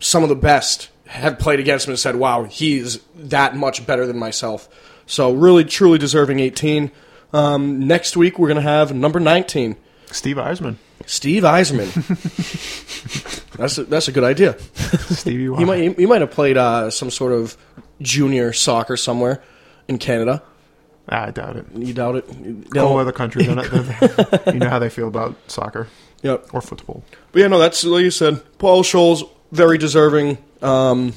some 0.00 0.22
of 0.22 0.28
the 0.28 0.36
best 0.36 0.90
have 1.14 1.38
played 1.38 1.60
against 1.60 1.86
him 1.86 1.92
and 1.92 1.98
said, 1.98 2.16
"Wow, 2.16 2.44
he's 2.44 2.98
that 3.16 3.56
much 3.56 3.86
better 3.86 4.06
than 4.06 4.18
myself." 4.18 4.68
So 5.06 5.32
really, 5.32 5.64
truly 5.64 5.98
deserving 5.98 6.40
18. 6.40 6.90
Um, 7.32 7.86
next 7.86 8.16
week 8.16 8.38
we're 8.38 8.48
gonna 8.48 8.60
have 8.62 8.94
number 8.94 9.20
19, 9.20 9.76
Steve 10.10 10.36
Yzerman. 10.36 10.76
Steve 11.06 11.42
Yzerman. 11.42 11.92
that's 13.58 13.78
a, 13.78 13.84
that's 13.84 14.08
a 14.08 14.12
good 14.12 14.24
idea. 14.24 14.56
Stevie 15.10 15.48
Y. 15.48 15.58
He 15.58 15.64
might 15.64 15.98
he 15.98 16.06
might 16.06 16.20
have 16.20 16.30
played 16.30 16.56
uh, 16.56 16.90
some 16.90 17.10
sort 17.10 17.32
of 17.32 17.56
junior 18.00 18.52
soccer 18.52 18.96
somewhere 18.96 19.42
in 19.88 19.98
Canada. 19.98 20.42
I 21.08 21.30
doubt 21.32 21.56
it. 21.56 21.66
You 21.74 21.92
doubt 21.92 22.16
it? 22.16 22.24
Whole 22.76 22.98
other 22.98 23.12
country. 23.12 23.44
They're 23.44 23.54
not, 23.56 23.66
they're- 23.70 24.42
you 24.54 24.58
know 24.60 24.70
how 24.70 24.78
they 24.78 24.88
feel 24.88 25.06
about 25.08 25.36
soccer 25.48 25.86
Yep. 26.22 26.54
or 26.54 26.62
football. 26.62 27.04
But 27.32 27.40
yeah, 27.42 27.48
no, 27.48 27.58
that's 27.58 27.84
like 27.84 28.02
you 28.04 28.10
said. 28.10 28.42
Paul 28.58 28.82
Scholes, 28.82 29.28
very 29.52 29.76
deserving. 29.76 30.38
Um, 30.64 31.12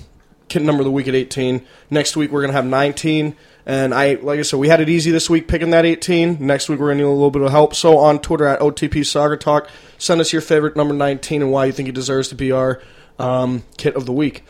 kid 0.47 0.61
number 0.61 0.81
of 0.81 0.85
the 0.85 0.91
week 0.91 1.07
at 1.07 1.15
18. 1.15 1.65
Next 1.89 2.15
week 2.15 2.31
we're 2.31 2.41
gonna 2.41 2.53
have 2.53 2.65
19. 2.65 3.35
And 3.65 3.93
I, 3.93 4.13
like 4.15 4.39
I 4.39 4.43
said, 4.43 4.59
we 4.59 4.69
had 4.69 4.79
it 4.79 4.87
easy 4.89 5.11
this 5.11 5.29
week 5.29 5.47
picking 5.47 5.71
that 5.71 5.85
18. 5.85 6.37
Next 6.39 6.69
week 6.69 6.79
we're 6.79 6.87
gonna 6.87 7.01
need 7.01 7.03
a 7.03 7.09
little 7.09 7.31
bit 7.31 7.41
of 7.41 7.51
help. 7.51 7.75
So 7.75 7.97
on 7.97 8.19
Twitter 8.19 8.45
at 8.45 8.59
OTP 8.59 9.05
Soccer 9.05 9.37
Talk, 9.37 9.69
send 9.97 10.21
us 10.21 10.31
your 10.31 10.41
favorite 10.41 10.75
number 10.75 10.93
19 10.93 11.41
and 11.41 11.51
why 11.51 11.65
you 11.65 11.71
think 11.71 11.87
he 11.87 11.91
deserves 11.91 12.29
to 12.29 12.35
be 12.35 12.51
our 12.51 12.81
um, 13.19 13.63
kit 13.77 13.95
of 13.95 14.05
the 14.05 14.13
week. 14.13 14.43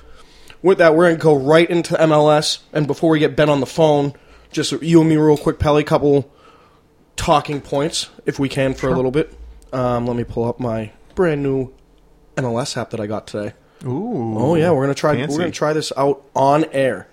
With 0.62 0.80
that, 0.80 0.96
we're 0.96 1.10
gonna 1.10 1.18
go 1.22 1.36
right 1.36 1.70
into 1.70 1.96
MLS. 1.96 2.60
And 2.74 2.86
before 2.86 3.10
we 3.10 3.20
get 3.20 3.36
Ben 3.36 3.50
on 3.50 3.60
the 3.60 3.66
phone, 3.66 4.14
just 4.52 4.72
you 4.82 5.00
and 5.02 5.10
me 5.10 5.18
real 5.18 5.38
quick, 5.38 5.60
Pelly, 5.60 5.84
couple 5.84 6.32
talking 7.16 7.60
points 7.62 8.10
if 8.26 8.40
we 8.40 8.50
can 8.50 8.74
for 8.74 8.88
a 8.88 8.96
little 8.96 9.12
bit. 9.12 9.34
Um, 9.74 10.06
let 10.06 10.16
me 10.16 10.24
pull 10.24 10.46
up 10.46 10.60
my 10.60 10.92
brand 11.16 11.44
new 11.44 11.74
MLS 12.36 12.78
app 12.78 12.92
that 12.92 13.00
I 13.00 13.08
got 13.08 13.28
today. 13.28 13.54
Ooh. 13.86 14.38
Oh 14.38 14.56
yeah, 14.56 14.72
we're 14.72 14.84
gonna 14.84 14.94
try. 14.96 15.16
fancy. 15.16 15.34
We're 15.36 15.40
gonna 15.44 15.52
try 15.52 15.74
this 15.74 15.92
out 15.96 16.24
on 16.36 16.66
air. 16.72 17.08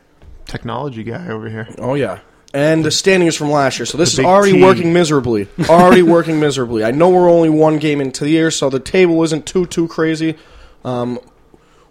Technology 0.47 1.02
guy 1.04 1.28
over 1.28 1.49
here. 1.49 1.68
Oh 1.78 1.94
yeah. 1.94 2.21
and 2.52 2.85
the 2.85 2.90
standings 2.90 3.35
from 3.37 3.50
last 3.50 3.78
year. 3.78 3.87
So 3.87 3.99
this 3.99 4.11
is 4.12 4.16
big 4.18 4.26
already 4.26 4.52
T. 4.52 4.62
working 4.62 4.92
miserably. 4.92 5.49
Already 5.68 6.02
working 6.02 6.38
miserably. 6.40 6.85
I 6.85 6.90
know 6.90 7.09
we're 7.11 7.30
only 7.30 7.49
one 7.50 7.78
game 7.78 8.00
into 8.00 8.25
the 8.25 8.30
year, 8.30 8.50
so 8.50 8.71
the 8.71 8.78
table 8.80 9.23
isn't 9.25 9.47
too 9.47 9.66
too 9.66 9.88
crazy. 9.88 10.37
Um, 10.85 11.18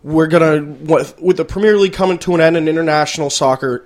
we're 0.04 0.28
gonna 0.28 0.64
with, 0.64 1.20
with 1.20 1.38
the 1.38 1.46
Premier 1.46 1.78
League 1.78 1.94
coming 1.94 2.18
to 2.20 2.36
an 2.36 2.42
end 2.42 2.58
and 2.58 2.68
international 2.70 3.30
soccer 3.30 3.86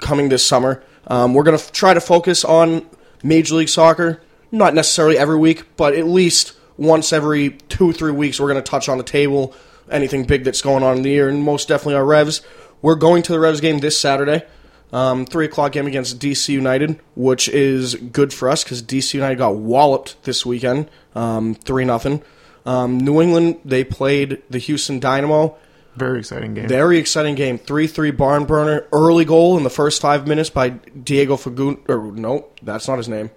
coming 0.00 0.28
this 0.28 0.44
summer. 0.44 0.82
Um, 1.06 1.34
we're 1.34 1.44
gonna 1.44 1.56
f- 1.58 1.72
try 1.72 1.94
to 1.94 2.00
focus 2.00 2.44
on 2.44 2.84
Major 3.22 3.54
League 3.56 3.68
Soccer. 3.68 4.20
Not 4.52 4.74
necessarily 4.74 5.16
every 5.18 5.36
week, 5.38 5.76
but 5.76 5.94
at 5.94 6.06
least 6.06 6.52
once 6.76 7.12
every 7.12 7.50
two 7.68 7.92
three 7.92 8.12
weeks, 8.12 8.38
we're 8.40 8.48
gonna 8.48 8.62
touch 8.62 8.88
on 8.88 8.98
the 8.98 9.04
table, 9.04 9.54
anything 9.90 10.24
big 10.24 10.44
that's 10.44 10.62
going 10.62 10.82
on 10.82 10.98
in 10.98 11.02
the 11.02 11.10
year, 11.10 11.28
and 11.28 11.42
most 11.42 11.68
definitely 11.68 11.94
our 11.94 12.04
Revs. 12.04 12.42
We're 12.82 12.94
going 12.94 13.22
to 13.24 13.32
the 13.32 13.40
Revs 13.40 13.60
game 13.60 13.78
this 13.78 13.98
Saturday. 13.98 14.44
Um, 14.92 15.26
three 15.26 15.46
o'clock 15.46 15.72
game 15.72 15.86
against 15.86 16.18
DC 16.20 16.48
United, 16.48 17.00
which 17.16 17.48
is 17.48 17.96
good 17.96 18.32
for 18.32 18.48
us 18.48 18.62
because 18.62 18.82
DC 18.82 19.14
United 19.14 19.36
got 19.38 19.56
walloped 19.56 20.22
this 20.22 20.46
weekend, 20.46 20.88
um, 21.14 21.54
three 21.54 21.84
nothing. 21.84 22.22
Um, 22.64 22.98
New 22.98 23.20
England 23.20 23.60
they 23.64 23.84
played 23.84 24.42
the 24.50 24.58
Houston 24.58 25.00
Dynamo. 25.00 25.56
Very 25.96 26.18
exciting 26.18 26.54
game. 26.54 26.68
Very 26.68 26.98
exciting 26.98 27.34
game. 27.34 27.58
Three 27.58 27.86
three 27.86 28.10
barn 28.10 28.44
burner. 28.44 28.86
Early 28.92 29.24
goal 29.24 29.56
in 29.56 29.64
the 29.64 29.70
first 29.70 30.00
five 30.00 30.26
minutes 30.26 30.50
by 30.50 30.70
Diego 30.70 31.36
Fagun. 31.36 31.88
Or 31.88 32.12
no, 32.12 32.46
that's 32.62 32.86
not 32.86 32.98
his 32.98 33.08
name. 33.08 33.30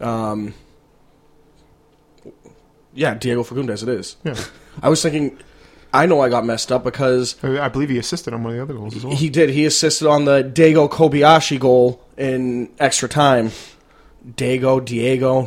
Um, 0.00 0.54
yeah, 2.92 3.14
Diego 3.14 3.42
Fagundez. 3.42 3.82
It 3.82 3.88
is. 3.88 4.16
Yeah. 4.22 4.36
I 4.82 4.88
was 4.88 5.02
thinking. 5.02 5.38
I 5.94 6.06
know 6.06 6.20
I 6.20 6.28
got 6.28 6.44
messed 6.44 6.72
up 6.72 6.82
because 6.82 7.42
I 7.44 7.68
believe 7.68 7.88
he 7.88 7.98
assisted 7.98 8.34
on 8.34 8.42
one 8.42 8.52
of 8.52 8.56
the 8.56 8.62
other 8.62 8.74
goals 8.74 8.96
as 8.96 9.04
well. 9.04 9.14
he 9.14 9.30
did. 9.30 9.50
He 9.50 9.64
assisted 9.64 10.08
on 10.08 10.24
the 10.24 10.42
Daigo 10.42 10.90
Kobayashi 10.90 11.58
goal 11.60 12.04
in 12.16 12.68
extra 12.80 13.08
time. 13.08 13.52
Daigo, 14.28 14.84
Diego. 14.84 15.44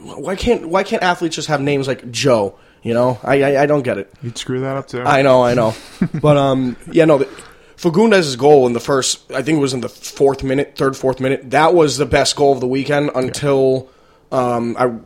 Why 0.00 0.34
can't 0.34 0.68
Why 0.68 0.82
can't 0.82 1.02
athletes 1.02 1.36
just 1.36 1.48
have 1.48 1.60
names 1.60 1.86
like 1.86 2.10
Joe? 2.10 2.58
You 2.82 2.92
know, 2.92 3.18
I 3.22 3.42
I, 3.42 3.62
I 3.62 3.66
don't 3.66 3.82
get 3.82 3.98
it. 3.98 4.12
You'd 4.20 4.36
screw 4.36 4.60
that 4.60 4.76
up 4.76 4.88
too. 4.88 5.02
I 5.02 5.22
know, 5.22 5.44
I 5.44 5.54
know. 5.54 5.74
but 6.20 6.36
um, 6.36 6.76
yeah, 6.90 7.04
no. 7.04 7.18
The, 7.18 7.28
Fagundez' 7.76 8.38
goal 8.38 8.66
in 8.66 8.72
the 8.72 8.80
first, 8.80 9.30
I 9.32 9.42
think 9.42 9.58
it 9.58 9.60
was 9.60 9.74
in 9.74 9.80
the 9.80 9.88
fourth 9.88 10.42
minute, 10.42 10.74
third, 10.76 10.96
fourth 10.96 11.20
minute. 11.20 11.50
That 11.50 11.74
was 11.74 11.98
the 11.98 12.06
best 12.06 12.36
goal 12.36 12.52
of 12.52 12.60
the 12.60 12.68
weekend 12.68 13.10
until 13.14 13.90
um, 14.32 14.76
I 14.78 14.96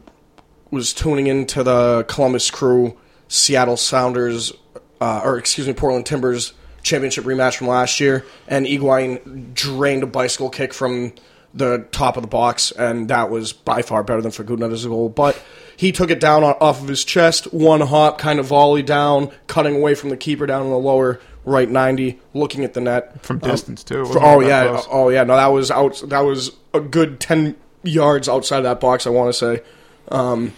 was 0.71 0.93
tuning 0.93 1.27
into 1.27 1.63
the 1.63 2.05
Columbus 2.09 2.51
Crew 2.51 2.97
Seattle 3.27 3.77
Sounders, 3.77 4.53
uh, 5.01 5.21
or 5.25 5.39
excuse 5.39 5.67
me, 5.67 5.73
Portland 5.75 6.07
Timbers 6.07 6.53
championship 6.83 7.25
rematch 7.25 7.57
from 7.57 7.67
last 7.67 8.01
year, 8.01 8.25
and 8.47 8.67
Higuain 8.67 9.53
drained 9.55 10.03
a 10.03 10.07
bicycle 10.07 10.49
kick 10.51 10.73
from 10.73 11.13
the 11.55 11.87
top 11.93 12.17
of 12.17 12.23
the 12.23 12.29
box, 12.29 12.71
and 12.73 13.09
that 13.09 13.31
was 13.31 13.53
by 13.53 13.83
far 13.83 14.03
better 14.03 14.21
than 14.23 14.31
Fagundez' 14.31 14.87
goal. 14.87 15.09
But 15.09 15.41
he 15.77 15.93
took 15.93 16.11
it 16.11 16.21
down 16.21 16.45
off 16.45 16.83
of 16.83 16.89
his 16.89 17.05
chest, 17.05 17.53
one 17.53 17.81
hop, 17.81 18.19
kind 18.19 18.39
of 18.39 18.47
volley 18.47 18.83
down, 18.83 19.31
cutting 19.47 19.77
away 19.77 19.95
from 19.95 20.11
the 20.11 20.17
keeper 20.17 20.47
down 20.47 20.65
in 20.65 20.71
the 20.71 20.79
lower 20.79 21.21
right 21.45 21.69
ninety, 21.69 22.21
looking 22.35 22.65
at 22.65 22.75
the 22.75 22.81
net 22.81 23.23
From 23.25 23.41
Um, 23.43 23.51
distance, 23.51 23.83
too. 23.83 24.05
For- 24.05 24.23
oh 24.23 24.41
yeah, 24.41 24.67
close. 24.69 24.87
oh 24.91 25.09
yeah. 25.09 25.25
No, 25.25 25.37
that 25.37 25.47
was 25.49 25.71
out. 25.71 26.03
That 26.09 26.21
was 26.21 26.53
a 26.75 26.81
good 26.81 27.19
ten 27.21 27.57
yards 27.83 28.29
outside 28.29 28.59
of 28.59 28.65
that 28.65 28.81
box. 28.81 29.07
I 29.07 29.11
want 29.11 29.33
to 29.33 29.39
say, 29.39 29.63
um, 30.11 30.53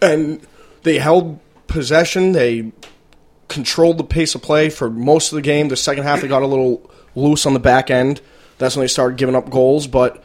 and 0.00 0.40
they 0.84 0.98
held 0.98 1.40
possession. 1.66 2.32
They 2.32 2.72
controlled 3.56 3.96
the 3.96 4.04
pace 4.04 4.34
of 4.34 4.42
play 4.42 4.68
for 4.68 4.90
most 4.90 5.32
of 5.32 5.36
the 5.36 5.40
game. 5.40 5.68
The 5.68 5.76
second 5.76 6.04
half, 6.04 6.20
they 6.20 6.28
got 6.28 6.42
a 6.42 6.46
little 6.46 6.90
loose 7.14 7.46
on 7.46 7.54
the 7.54 7.58
back 7.58 7.90
end. 7.90 8.20
That's 8.58 8.76
when 8.76 8.82
they 8.82 8.88
started 8.88 9.16
giving 9.16 9.34
up 9.34 9.48
goals, 9.48 9.86
but 9.86 10.22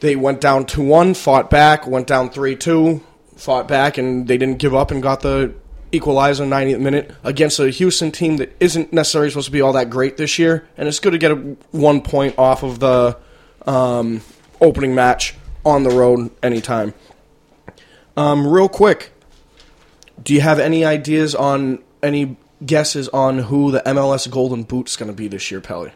they 0.00 0.16
went 0.16 0.40
down 0.40 0.66
2 0.66 0.82
1, 0.82 1.14
fought 1.14 1.48
back, 1.48 1.86
went 1.86 2.08
down 2.08 2.30
3 2.30 2.56
2, 2.56 3.00
fought 3.36 3.68
back, 3.68 3.98
and 3.98 4.26
they 4.26 4.36
didn't 4.36 4.58
give 4.58 4.74
up 4.74 4.90
and 4.90 5.00
got 5.00 5.20
the 5.20 5.54
equalizer 5.92 6.42
in 6.42 6.50
the 6.50 6.56
90th 6.56 6.80
minute 6.80 7.14
against 7.22 7.60
a 7.60 7.70
Houston 7.70 8.10
team 8.10 8.38
that 8.38 8.52
isn't 8.58 8.92
necessarily 8.92 9.30
supposed 9.30 9.46
to 9.46 9.52
be 9.52 9.60
all 9.60 9.74
that 9.74 9.88
great 9.88 10.16
this 10.16 10.40
year. 10.40 10.66
And 10.76 10.88
it's 10.88 10.98
good 10.98 11.12
to 11.12 11.18
get 11.18 11.30
a 11.30 11.36
one 11.70 12.00
point 12.00 12.36
off 12.36 12.64
of 12.64 12.80
the 12.80 13.16
um, 13.64 14.22
opening 14.60 14.92
match 14.92 15.36
on 15.64 15.84
the 15.84 15.90
road 15.90 16.32
anytime. 16.42 16.94
Um, 18.16 18.44
real 18.44 18.68
quick, 18.68 19.12
do 20.20 20.34
you 20.34 20.40
have 20.40 20.58
any 20.58 20.84
ideas 20.84 21.36
on 21.36 21.84
any 22.02 22.36
guesses 22.64 23.08
on 23.08 23.38
who 23.38 23.70
the 23.70 23.80
MLS 23.80 24.30
Golden 24.30 24.62
Boot's 24.64 24.96
going 24.96 25.10
to 25.10 25.16
be 25.16 25.28
this 25.28 25.50
year, 25.50 25.60
Pelly? 25.60 25.92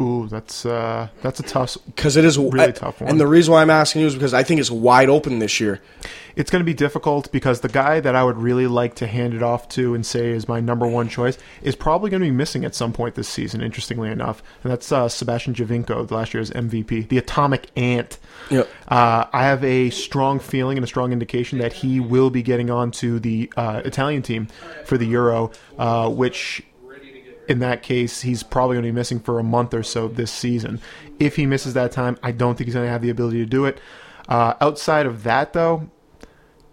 Ooh, 0.00 0.26
that's 0.26 0.66
uh, 0.66 1.08
that's 1.22 1.38
a 1.38 1.44
tough. 1.44 1.76
Because 1.86 2.16
it 2.16 2.24
is 2.24 2.36
really 2.36 2.72
tough 2.72 3.00
one. 3.00 3.10
And 3.10 3.20
the 3.20 3.28
reason 3.28 3.52
why 3.52 3.62
I'm 3.62 3.70
asking 3.70 4.00
you 4.00 4.08
is 4.08 4.14
because 4.14 4.34
I 4.34 4.42
think 4.42 4.58
it's 4.60 4.70
wide 4.70 5.08
open 5.08 5.38
this 5.38 5.60
year. 5.60 5.80
It's 6.34 6.50
going 6.50 6.60
to 6.60 6.64
be 6.64 6.74
difficult 6.74 7.30
because 7.30 7.60
the 7.60 7.68
guy 7.68 8.00
that 8.00 8.16
I 8.16 8.24
would 8.24 8.36
really 8.36 8.66
like 8.66 8.96
to 8.96 9.06
hand 9.06 9.34
it 9.34 9.42
off 9.42 9.68
to 9.70 9.94
and 9.94 10.04
say 10.04 10.30
is 10.30 10.48
my 10.48 10.58
number 10.58 10.84
one 10.84 11.08
choice 11.08 11.38
is 11.62 11.76
probably 11.76 12.10
going 12.10 12.22
to 12.22 12.26
be 12.26 12.34
missing 12.34 12.64
at 12.64 12.74
some 12.74 12.92
point 12.92 13.14
this 13.14 13.28
season. 13.28 13.60
Interestingly 13.62 14.10
enough, 14.10 14.42
and 14.64 14.72
that's 14.72 14.90
uh, 14.90 15.08
Sebastian 15.08 15.54
Giovinco, 15.54 16.10
last 16.10 16.34
year's 16.34 16.50
MVP, 16.50 17.08
the 17.08 17.18
Atomic 17.18 17.70
Ant. 17.76 18.18
Yep. 18.50 18.68
Uh, 18.88 19.26
I 19.32 19.44
have 19.44 19.62
a 19.62 19.90
strong 19.90 20.40
feeling 20.40 20.76
and 20.76 20.82
a 20.84 20.88
strong 20.88 21.12
indication 21.12 21.58
that 21.60 21.72
he 21.72 22.00
will 22.00 22.30
be 22.30 22.42
getting 22.42 22.68
on 22.68 22.90
to 22.92 23.20
the 23.20 23.52
uh, 23.56 23.82
Italian 23.84 24.22
team 24.22 24.48
for 24.86 24.98
the 24.98 25.06
Euro, 25.06 25.52
uh, 25.78 26.10
which 26.10 26.64
in 27.48 27.58
that 27.60 27.82
case, 27.82 28.22
he's 28.22 28.42
probably 28.42 28.74
going 28.74 28.84
to 28.84 28.88
be 28.88 28.94
missing 28.94 29.20
for 29.20 29.38
a 29.38 29.42
month 29.44 29.74
or 29.74 29.82
so 29.82 30.08
this 30.08 30.30
season. 30.32 30.80
If 31.18 31.36
he 31.36 31.46
misses 31.46 31.74
that 31.74 31.92
time, 31.92 32.18
I 32.22 32.32
don't 32.32 32.56
think 32.56 32.66
he's 32.66 32.74
going 32.74 32.86
to 32.86 32.90
have 32.92 33.02
the 33.02 33.10
ability 33.10 33.38
to 33.38 33.46
do 33.46 33.64
it. 33.66 33.78
Uh, 34.28 34.54
outside 34.60 35.06
of 35.06 35.22
that, 35.24 35.52
though, 35.52 35.88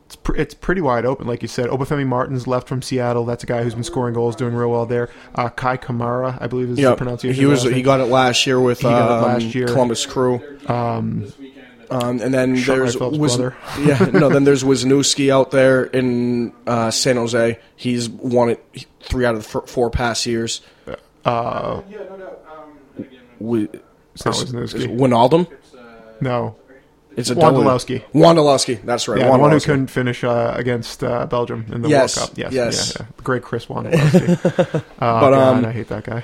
it's, 0.06 0.16
pr- 0.16 0.36
it's 0.36 0.54
pretty 0.54 0.82
wide 0.82 1.06
open. 1.06 1.28
Like 1.28 1.42
you 1.42 1.48
said, 1.48 1.68
Obafemi 1.70 2.06
Martins 2.06 2.48
left 2.48 2.68
from 2.68 2.82
Seattle. 2.82 3.26
That's 3.26 3.44
a 3.44 3.48
guy 3.48 3.64
who's 3.64 3.74
been 3.74 3.84
scoring 3.84 4.14
goals, 4.14 4.36
doing 4.36 4.54
real 4.54 4.70
well 4.72 4.86
there. 4.86 5.10
Uh, 5.36 5.50
Kei 5.50 5.78
Kamara, 5.78 6.38
I 6.42 6.48
believe 6.48 6.70
is 6.70 6.76
the 6.78 6.82
Yep. 6.84 6.98
pronunciation. 6.98 7.40
He 7.40 7.46
was 7.46 7.64
he 7.64 7.82
got 7.82 8.00
it 8.00 8.06
last 8.06 8.46
year 8.46 8.60
with 8.60 8.80
He 8.80 8.84
got 8.84 9.06
it 9.06 9.24
um, 9.24 9.24
last 9.24 9.56
year. 9.56 9.68
Columbus 9.68 10.06
Crew. 10.06 10.42
Um, 10.68 11.32
Um, 11.92 12.22
and 12.22 12.34
then 12.34 12.56
Sean 12.56 12.80
there's 12.80 12.96
brother. 12.96 13.56
yeah 13.82 14.00
no 14.14 14.30
then 14.30 14.46
there's 14.46 14.64
Wisniewski 14.72 15.30
out 15.30 15.52
there 15.52 15.84
in 15.84 16.54
uh, 16.66 16.90
San 16.90 17.18
Jose. 17.18 17.60
He's 17.76 18.10
won 18.10 18.50
it 18.50 18.88
three 19.02 19.26
out 19.26 19.36
of 19.36 19.44
the 19.52 19.60
f- 19.60 19.70
four 19.70 19.90
past 19.90 20.26
years. 20.26 20.62
uh, 21.26 21.82
Wi- 23.40 23.68
it's 24.14 24.26
not 24.26 24.36
is- 24.36 24.54
Wisniewski. 24.54 24.76
is 24.76 24.88
Wijnaldum? 24.88 25.48
no, 26.22 26.56
It's 27.18 27.30
a 27.30 27.36
Wondolowski. 27.36 28.04
Wondolowski. 28.14 28.82
That's 28.86 29.08
right. 29.08 29.20
Yeah, 29.20 29.32
the 29.32 29.38
one 29.40 29.52
who 29.52 29.60
couldn't 29.60 29.88
finish 29.88 30.24
uh, 30.24 30.54
against 30.56 31.04
uh, 31.04 31.26
Belgium 31.26 31.66
in 31.74 31.82
the 31.82 31.90
Yes, 31.90 32.16
World 32.18 32.30
Cup. 32.30 32.38
Yes, 32.38 32.54
yes. 32.54 32.94
Yeah, 32.98 33.06
yeah. 33.06 33.24
great 33.24 33.42
Chris 33.44 33.66
Wondolowski. 33.68 34.46
uh, 34.76 34.82
But, 35.00 35.32
God, 35.32 35.34
um, 35.34 35.66
I 35.66 35.72
hate 35.72 35.88
that 35.90 36.04
guy. 36.06 36.24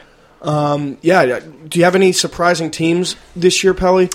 Yeah. 1.02 1.24
yeah. 1.24 1.40
Do 1.68 1.80
you 1.80 1.86
have 1.86 1.96
any 1.96 2.12
surprising 2.12 2.72
teams 2.72 3.16
this 3.36 3.64
year, 3.64 3.74
Pelly? 3.74 4.10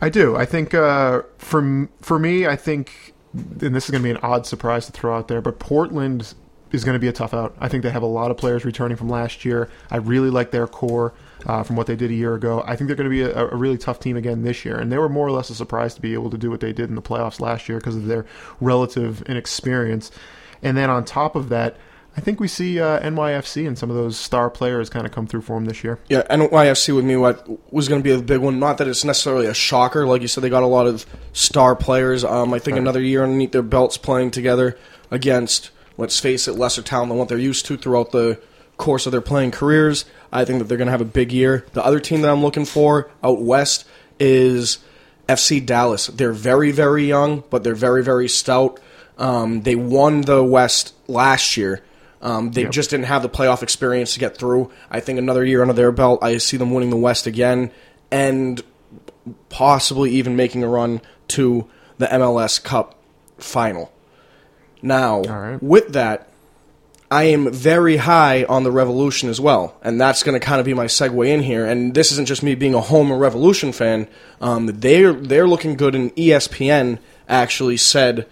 I 0.00 0.08
do. 0.08 0.36
I 0.36 0.44
think 0.44 0.74
uh, 0.74 1.22
for 1.38 1.88
for 2.00 2.18
me, 2.18 2.46
I 2.46 2.56
think, 2.56 3.14
and 3.32 3.74
this 3.74 3.84
is 3.84 3.90
going 3.90 4.02
to 4.02 4.06
be 4.06 4.10
an 4.10 4.18
odd 4.22 4.46
surprise 4.46 4.86
to 4.86 4.92
throw 4.92 5.16
out 5.16 5.28
there, 5.28 5.40
but 5.40 5.58
Portland 5.58 6.34
is 6.72 6.84
going 6.84 6.94
to 6.94 7.00
be 7.00 7.08
a 7.08 7.12
tough 7.12 7.32
out. 7.32 7.56
I 7.60 7.68
think 7.68 7.82
they 7.82 7.90
have 7.90 8.02
a 8.02 8.06
lot 8.06 8.30
of 8.30 8.36
players 8.36 8.64
returning 8.64 8.96
from 8.96 9.08
last 9.08 9.44
year. 9.44 9.70
I 9.90 9.96
really 9.96 10.30
like 10.30 10.50
their 10.50 10.66
core 10.66 11.14
uh, 11.46 11.62
from 11.62 11.76
what 11.76 11.86
they 11.86 11.96
did 11.96 12.10
a 12.10 12.14
year 12.14 12.34
ago. 12.34 12.62
I 12.66 12.76
think 12.76 12.88
they're 12.88 12.96
going 12.96 13.10
to 13.10 13.10
be 13.10 13.22
a, 13.22 13.46
a 13.46 13.56
really 13.56 13.78
tough 13.78 14.00
team 14.00 14.16
again 14.16 14.42
this 14.42 14.64
year, 14.64 14.76
and 14.76 14.92
they 14.92 14.98
were 14.98 15.08
more 15.08 15.26
or 15.26 15.30
less 15.30 15.48
a 15.48 15.54
surprise 15.54 15.94
to 15.94 16.02
be 16.02 16.12
able 16.12 16.30
to 16.30 16.38
do 16.38 16.50
what 16.50 16.60
they 16.60 16.72
did 16.72 16.88
in 16.88 16.94
the 16.94 17.02
playoffs 17.02 17.40
last 17.40 17.68
year 17.68 17.78
because 17.78 17.96
of 17.96 18.06
their 18.06 18.26
relative 18.60 19.22
inexperience. 19.22 20.10
And 20.62 20.76
then 20.76 20.90
on 20.90 21.04
top 21.04 21.36
of 21.36 21.48
that. 21.48 21.76
I 22.16 22.20
think 22.20 22.40
we 22.40 22.48
see 22.48 22.80
uh, 22.80 22.98
NYFC 23.00 23.66
and 23.66 23.78
some 23.78 23.90
of 23.90 23.96
those 23.96 24.16
star 24.16 24.48
players 24.48 24.88
kind 24.88 25.04
of 25.04 25.12
come 25.12 25.26
through 25.26 25.42
for 25.42 25.56
them 25.56 25.66
this 25.66 25.84
year. 25.84 25.98
Yeah, 26.08 26.22
NYFC 26.30 26.96
with 26.96 27.04
me 27.04 27.16
what 27.16 27.46
was 27.72 27.88
going 27.88 28.00
to 28.00 28.04
be 28.04 28.12
a 28.12 28.22
big 28.22 28.40
one. 28.40 28.58
Not 28.58 28.78
that 28.78 28.88
it's 28.88 29.04
necessarily 29.04 29.46
a 29.46 29.54
shocker, 29.54 30.06
like 30.06 30.22
you 30.22 30.28
said, 30.28 30.42
they 30.42 30.48
got 30.48 30.62
a 30.62 30.66
lot 30.66 30.86
of 30.86 31.04
star 31.34 31.76
players. 31.76 32.24
Um, 32.24 32.54
I 32.54 32.58
think 32.58 32.78
another 32.78 33.02
year 33.02 33.22
underneath 33.22 33.52
their 33.52 33.62
belts 33.62 33.98
playing 33.98 34.30
together 34.30 34.78
against, 35.10 35.70
let's 35.98 36.18
face 36.18 36.48
it, 36.48 36.52
lesser 36.52 36.80
talent 36.80 37.10
than 37.10 37.18
what 37.18 37.28
they're 37.28 37.36
used 37.36 37.66
to 37.66 37.76
throughout 37.76 38.12
the 38.12 38.40
course 38.78 39.04
of 39.04 39.12
their 39.12 39.20
playing 39.20 39.50
careers. 39.50 40.06
I 40.32 40.46
think 40.46 40.58
that 40.60 40.64
they're 40.64 40.78
going 40.78 40.86
to 40.86 40.92
have 40.92 41.02
a 41.02 41.04
big 41.04 41.32
year. 41.32 41.66
The 41.74 41.84
other 41.84 42.00
team 42.00 42.22
that 42.22 42.30
I'm 42.30 42.42
looking 42.42 42.64
for 42.64 43.10
out 43.22 43.42
west 43.42 43.86
is 44.18 44.78
FC 45.28 45.64
Dallas. 45.64 46.06
They're 46.06 46.32
very, 46.32 46.70
very 46.70 47.06
young, 47.06 47.44
but 47.50 47.62
they're 47.62 47.74
very, 47.74 48.02
very 48.02 48.28
stout. 48.28 48.80
Um, 49.18 49.62
they 49.62 49.74
won 49.74 50.22
the 50.22 50.42
West 50.42 50.94
last 51.08 51.56
year. 51.56 51.82
Um, 52.22 52.52
they 52.52 52.62
Yep. 52.62 52.70
just 52.70 52.90
didn't 52.90 53.06
have 53.06 53.22
the 53.22 53.28
playoff 53.28 53.62
experience 53.62 54.14
to 54.14 54.20
get 54.20 54.36
through. 54.36 54.70
I 54.90 55.00
think 55.00 55.18
another 55.18 55.44
year 55.44 55.62
under 55.62 55.74
their 55.74 55.92
belt, 55.92 56.20
I 56.22 56.38
see 56.38 56.56
them 56.56 56.72
winning 56.72 56.90
the 56.90 56.96
West 56.96 57.26
again 57.26 57.70
and 58.10 58.62
possibly 59.48 60.10
even 60.12 60.36
making 60.36 60.62
a 60.62 60.68
run 60.68 61.00
to 61.28 61.66
the 61.98 62.06
MLS 62.06 62.62
Cup 62.62 62.94
final. 63.38 63.92
Now, 64.82 65.22
right. 65.22 65.62
with 65.62 65.92
that, 65.92 66.28
I 67.10 67.24
am 67.24 67.52
very 67.52 67.98
high 67.98 68.44
on 68.44 68.64
the 68.64 68.70
Revolution 68.72 69.28
as 69.28 69.40
well, 69.40 69.76
and 69.82 70.00
that's 70.00 70.22
going 70.22 70.38
to 70.38 70.44
kind 70.44 70.58
of 70.58 70.66
be 70.66 70.74
my 70.74 70.86
segue 70.86 71.26
in 71.28 71.42
here. 71.42 71.64
And 71.64 71.94
this 71.94 72.10
isn't 72.12 72.26
just 72.26 72.42
me 72.42 72.54
being 72.54 72.74
a 72.74 72.80
Homer 72.80 73.16
Revolution 73.16 73.72
fan. 73.72 74.08
Um, 74.40 74.66
they're 74.66 75.12
they're 75.12 75.46
looking 75.46 75.76
good, 75.76 75.94
and 75.94 76.14
ESPN 76.16 76.98
actually 77.28 77.76
said 77.76 78.26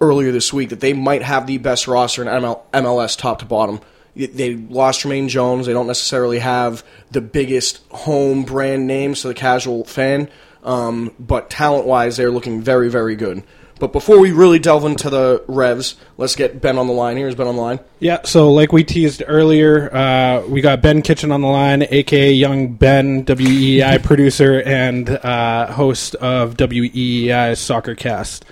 earlier 0.00 0.32
this 0.32 0.52
week 0.52 0.70
that 0.70 0.80
they 0.80 0.92
might 0.92 1.22
have 1.22 1.46
the 1.46 1.58
best 1.58 1.88
roster 1.88 2.22
in 2.22 2.28
ML, 2.28 2.60
MLS 2.72 3.18
top 3.18 3.40
to 3.40 3.44
bottom. 3.44 3.80
They 4.14 4.54
lost 4.54 5.02
Jermaine 5.02 5.28
Jones. 5.28 5.66
They 5.66 5.72
don't 5.72 5.86
necessarily 5.86 6.40
have 6.40 6.84
the 7.10 7.20
biggest 7.20 7.86
home 7.90 8.44
brand 8.44 8.86
name 8.86 9.14
to 9.14 9.28
the 9.28 9.34
casual 9.34 9.84
fan, 9.84 10.28
um, 10.64 11.14
but 11.20 11.50
talent 11.50 11.86
wise, 11.86 12.16
they're 12.16 12.30
looking 12.30 12.60
very, 12.60 12.88
very 12.88 13.14
good. 13.14 13.44
But 13.78 13.92
before 13.92 14.18
we 14.18 14.32
really 14.32 14.58
delve 14.58 14.84
into 14.84 15.08
the 15.08 15.44
revs, 15.46 15.96
let's 16.16 16.34
get 16.34 16.60
Ben 16.60 16.78
on 16.78 16.86
the 16.86 16.92
line. 16.92 17.16
Here's 17.16 17.34
Ben 17.34 17.46
on 17.46 17.54
the 17.54 17.62
line. 17.62 17.78
Yeah, 18.00 18.22
so 18.24 18.52
like 18.52 18.72
we 18.72 18.82
teased 18.82 19.22
earlier, 19.26 19.94
uh, 19.94 20.44
we 20.48 20.60
got 20.60 20.82
Ben 20.82 21.02
Kitchen 21.02 21.30
on 21.30 21.42
the 21.42 21.48
line, 21.48 21.86
aka 21.88 22.32
Young 22.32 22.72
Ben, 22.74 23.24
WEEI 23.24 24.02
producer 24.02 24.62
and 24.62 25.08
uh, 25.08 25.72
host 25.72 26.16
of 26.16 26.56
WEEI 26.56 27.56
Soccer 27.56 27.94
Cast, 27.94 28.44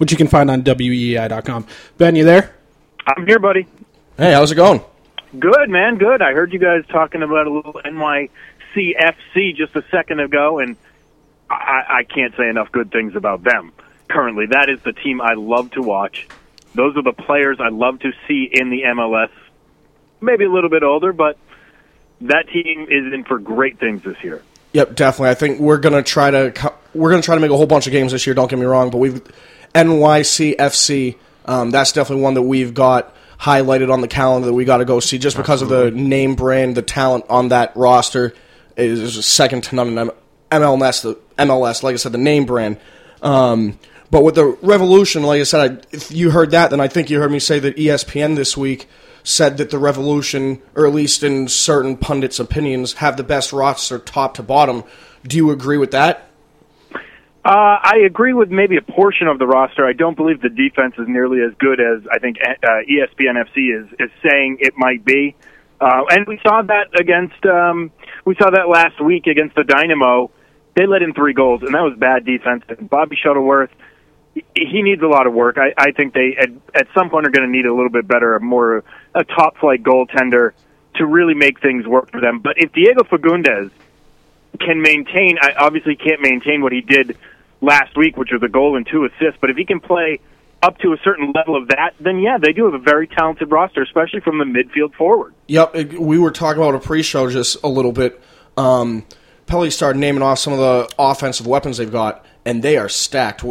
which 0.00 0.10
you 0.10 0.16
can 0.16 0.28
find 0.28 0.50
on 0.50 0.62
WEEI.com. 0.62 1.66
Ben, 1.98 2.16
you 2.16 2.24
there? 2.24 2.54
I'm 3.06 3.26
here, 3.26 3.38
buddy. 3.38 3.66
Hey, 4.16 4.32
how's 4.32 4.50
it 4.50 4.54
going? 4.54 4.82
Good, 5.38 5.68
man. 5.68 5.98
Good. 5.98 6.22
I 6.22 6.32
heard 6.32 6.54
you 6.54 6.58
guys 6.58 6.86
talking 6.88 7.22
about 7.22 7.46
a 7.46 7.52
little 7.52 7.74
NYCFC 7.74 9.54
just 9.54 9.76
a 9.76 9.84
second 9.90 10.20
ago, 10.20 10.58
and 10.58 10.76
I, 11.50 11.82
I 11.88 12.04
can't 12.04 12.34
say 12.34 12.48
enough 12.48 12.72
good 12.72 12.90
things 12.90 13.14
about 13.14 13.44
them. 13.44 13.74
Currently, 14.08 14.46
that 14.46 14.70
is 14.70 14.80
the 14.80 14.94
team 14.94 15.20
I 15.20 15.34
love 15.34 15.70
to 15.72 15.82
watch. 15.82 16.26
Those 16.74 16.96
are 16.96 17.02
the 17.02 17.12
players 17.12 17.58
I 17.60 17.68
love 17.68 18.00
to 18.00 18.12
see 18.26 18.48
in 18.50 18.70
the 18.70 18.82
MLS. 18.82 19.30
Maybe 20.22 20.44
a 20.44 20.50
little 20.50 20.70
bit 20.70 20.82
older, 20.82 21.12
but 21.12 21.36
that 22.22 22.48
team 22.48 22.86
is 22.88 23.12
in 23.12 23.24
for 23.24 23.38
great 23.38 23.78
things 23.78 24.02
this 24.02 24.16
year. 24.24 24.42
Yep, 24.72 24.94
definitely. 24.94 25.28
I 25.28 25.34
think 25.34 25.60
we're 25.60 25.78
gonna 25.78 26.02
try 26.02 26.30
to 26.30 26.72
we're 26.94 27.10
gonna 27.10 27.22
try 27.22 27.34
to 27.34 27.40
make 27.40 27.50
a 27.50 27.56
whole 27.56 27.66
bunch 27.66 27.86
of 27.86 27.92
games 27.92 28.12
this 28.12 28.26
year. 28.26 28.34
Don't 28.34 28.48
get 28.48 28.58
me 28.58 28.64
wrong, 28.64 28.90
but 28.90 28.98
we've 28.98 29.20
NYCFC. 29.74 31.16
Um, 31.44 31.70
that's 31.70 31.92
definitely 31.92 32.22
one 32.22 32.34
that 32.34 32.42
we've 32.42 32.74
got 32.74 33.14
highlighted 33.38 33.92
on 33.92 34.02
the 34.02 34.08
calendar 34.08 34.46
that 34.46 34.54
we 34.54 34.64
got 34.64 34.78
to 34.78 34.84
go 34.84 35.00
see, 35.00 35.18
just 35.18 35.36
because 35.36 35.62
of 35.62 35.68
the 35.68 35.90
name 35.90 36.34
brand, 36.34 36.76
the 36.76 36.82
talent 36.82 37.24
on 37.30 37.48
that 37.48 37.74
roster 37.74 38.34
is, 38.76 39.24
second 39.26 39.64
to 39.64 39.74
none 39.74 39.98
in 39.98 40.10
MLS. 40.50 41.02
The 41.02 41.14
MLS, 41.38 41.82
like 41.82 41.94
I 41.94 41.96
said, 41.96 42.12
the 42.12 42.18
name 42.18 42.44
brand. 42.44 42.78
Um, 43.22 43.78
but 44.10 44.24
with 44.24 44.34
the 44.34 44.46
Revolution, 44.62 45.22
like 45.22 45.40
I 45.40 45.44
said, 45.44 45.70
I, 45.70 45.86
if 45.92 46.10
you 46.10 46.30
heard 46.30 46.50
that, 46.50 46.70
then 46.70 46.80
I 46.80 46.88
think 46.88 47.10
you 47.10 47.18
heard 47.20 47.30
me 47.30 47.38
say 47.38 47.58
that 47.60 47.76
ESPN 47.76 48.36
this 48.36 48.56
week 48.56 48.88
said 49.22 49.56
that 49.58 49.70
the 49.70 49.78
Revolution, 49.78 50.60
or 50.74 50.86
at 50.86 50.92
least 50.92 51.22
in 51.22 51.48
certain 51.48 51.96
pundits' 51.96 52.40
opinions, 52.40 52.94
have 52.94 53.16
the 53.16 53.22
best 53.22 53.52
roster 53.52 53.98
top 53.98 54.34
to 54.34 54.42
bottom. 54.42 54.84
Do 55.22 55.36
you 55.36 55.50
agree 55.50 55.76
with 55.76 55.92
that? 55.92 56.29
Uh, 57.42 57.78
I 57.82 58.00
agree 58.04 58.34
with 58.34 58.50
maybe 58.50 58.76
a 58.76 58.82
portion 58.82 59.26
of 59.26 59.38
the 59.38 59.46
roster. 59.46 59.86
I 59.86 59.94
don't 59.94 60.14
believe 60.14 60.42
the 60.42 60.50
defense 60.50 60.94
is 60.98 61.08
nearly 61.08 61.38
as 61.40 61.54
good 61.58 61.80
as 61.80 62.02
I 62.12 62.18
think 62.18 62.36
uh, 62.42 62.66
ESPN 62.86 63.42
FC 63.42 63.80
is 63.82 63.88
is 63.98 64.10
saying 64.22 64.58
it 64.60 64.74
might 64.76 65.04
be. 65.04 65.34
Uh, 65.80 66.02
and 66.10 66.26
we 66.26 66.38
saw 66.46 66.60
that 66.60 67.00
against 67.00 67.42
um, 67.46 67.90
we 68.26 68.34
saw 68.34 68.50
that 68.50 68.68
last 68.68 69.02
week 69.02 69.26
against 69.26 69.56
the 69.56 69.64
Dynamo. 69.64 70.30
They 70.76 70.86
let 70.86 71.00
in 71.02 71.14
three 71.14 71.32
goals, 71.32 71.62
and 71.62 71.74
that 71.74 71.80
was 71.80 71.96
bad 71.98 72.26
defense. 72.26 72.62
And 72.68 72.88
Bobby 72.90 73.16
Shuttleworth, 73.16 73.70
he- 74.34 74.82
needs 74.82 75.02
a 75.02 75.06
lot 75.08 75.26
of 75.26 75.32
work. 75.32 75.56
I, 75.58 75.72
I 75.76 75.92
think 75.92 76.12
they 76.12 76.36
at, 76.38 76.50
at 76.74 76.88
some 76.94 77.08
point 77.08 77.26
are 77.26 77.30
going 77.30 77.50
to 77.50 77.50
need 77.50 77.64
a 77.64 77.74
little 77.74 77.90
bit 77.90 78.06
better, 78.06 78.36
a 78.36 78.40
more 78.40 78.84
a 79.14 79.24
top 79.24 79.56
flight 79.56 79.82
goaltender 79.82 80.52
to 80.96 81.06
really 81.06 81.34
make 81.34 81.60
things 81.60 81.86
work 81.86 82.10
for 82.10 82.20
them. 82.20 82.40
But 82.40 82.54
if 82.58 82.72
Diego 82.72 83.02
Fagundez 83.04 83.70
can 84.60 84.80
maintain, 84.82 85.38
I 85.40 85.52
obviously 85.58 85.96
can't 85.96 86.20
maintain 86.20 86.62
what 86.62 86.72
he 86.72 86.80
did 86.80 87.16
last 87.60 87.96
week, 87.96 88.16
which 88.16 88.30
was 88.32 88.42
a 88.42 88.48
goal 88.48 88.76
and 88.76 88.86
two 88.86 89.04
assists. 89.04 89.38
But 89.40 89.50
if 89.50 89.56
he 89.56 89.64
can 89.64 89.80
play 89.80 90.20
up 90.62 90.78
to 90.78 90.92
a 90.92 90.96
certain 91.02 91.32
level 91.32 91.56
of 91.56 91.68
that, 91.68 91.94
then 91.98 92.18
yeah, 92.18 92.38
they 92.38 92.52
do 92.52 92.66
have 92.66 92.74
a 92.74 92.78
very 92.78 93.06
talented 93.06 93.50
roster, 93.50 93.82
especially 93.82 94.20
from 94.20 94.38
the 94.38 94.44
midfield 94.44 94.94
forward. 94.94 95.34
Yep, 95.48 95.94
we 95.94 96.18
were 96.18 96.30
talking 96.30 96.62
about 96.62 96.74
a 96.74 96.78
pre-show 96.78 97.30
just 97.30 97.56
a 97.62 97.68
little 97.68 97.92
bit. 97.92 98.20
Um, 98.56 99.06
Pelly 99.46 99.70
started 99.70 99.98
naming 99.98 100.22
off 100.22 100.38
some 100.38 100.52
of 100.52 100.58
the 100.58 100.94
offensive 100.98 101.46
weapons 101.46 101.78
they've 101.78 101.90
got, 101.90 102.24
and 102.44 102.62
they 102.62 102.76
are 102.76 102.88
stacked. 102.88 103.42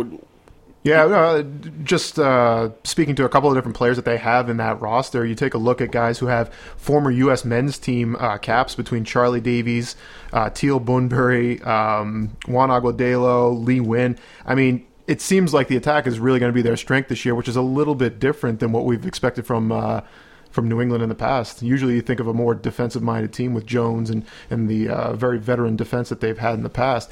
Yeah, 0.82 1.04
uh, 1.06 1.44
just 1.84 2.18
uh, 2.18 2.70
speaking 2.86 3.16
to 3.16 3.26
a 3.26 3.30
couple 3.30 3.50
of 3.50 3.58
different 3.58 3.76
players 3.76 3.98
that 3.98 4.06
they 4.06 4.18
have 4.18 4.50
in 4.50 4.58
that 4.58 4.80
roster, 4.80 5.26
you 5.26 5.36
take 5.36 5.54
a 5.54 5.58
look 5.58 5.82
at 5.82 5.92
guys 5.92 6.20
who 6.20 6.28
have 6.28 6.54
former 6.78 7.12
U.S. 7.12 7.44
men's 7.44 7.78
team 7.78 8.16
uh, 8.16 8.38
caps 8.38 8.76
between 8.76 9.04
Charlie 9.04 9.42
Davies, 9.42 9.98
uh, 10.32 10.50
Teal 10.50 10.80
Bunbury, 10.80 11.62
um, 11.64 12.38
Juan 12.48 12.70
Agudelo, 12.70 13.62
Lee 13.62 13.80
Nguyen. 13.80 14.18
I 14.46 14.56
mean, 14.56 14.86
it 15.06 15.20
seems 15.20 15.54
like 15.54 15.68
the 15.68 15.76
attack 15.76 16.08
is 16.08 16.18
really 16.18 16.40
going 16.40 16.52
to 16.52 16.56
be 16.56 16.62
their 16.62 16.78
strength 16.78 17.10
this 17.10 17.26
year, 17.26 17.36
which 17.36 17.50
is 17.50 17.58
a 17.58 17.62
little 17.62 17.96
bit 17.96 18.20
different 18.20 18.62
than 18.62 18.72
what 18.72 18.86
we've 18.86 19.06
expected 19.06 19.46
from 19.46 19.74
uh, 19.74 20.02
from 20.50 20.70
New 20.70 20.80
England 20.82 21.04
in 21.04 21.10
the 21.10 21.16
past. 21.16 21.62
Usually, 21.62 21.96
you 21.96 22.02
think 22.02 22.22
of 22.22 22.28
a 22.28 22.34
more 22.34 22.56
defensive-minded 22.56 23.34
team 23.34 23.54
with 23.54 23.66
Jones 23.66 24.10
and 24.10 24.26
and 24.50 24.70
the 24.70 24.88
uh, 24.88 25.14
very 25.14 25.40
veteran 25.40 25.76
defense 25.76 26.08
that 26.08 26.22
they've 26.22 26.38
had 26.38 26.54
in 26.54 26.64
the 26.64 26.70
past. 26.70 27.12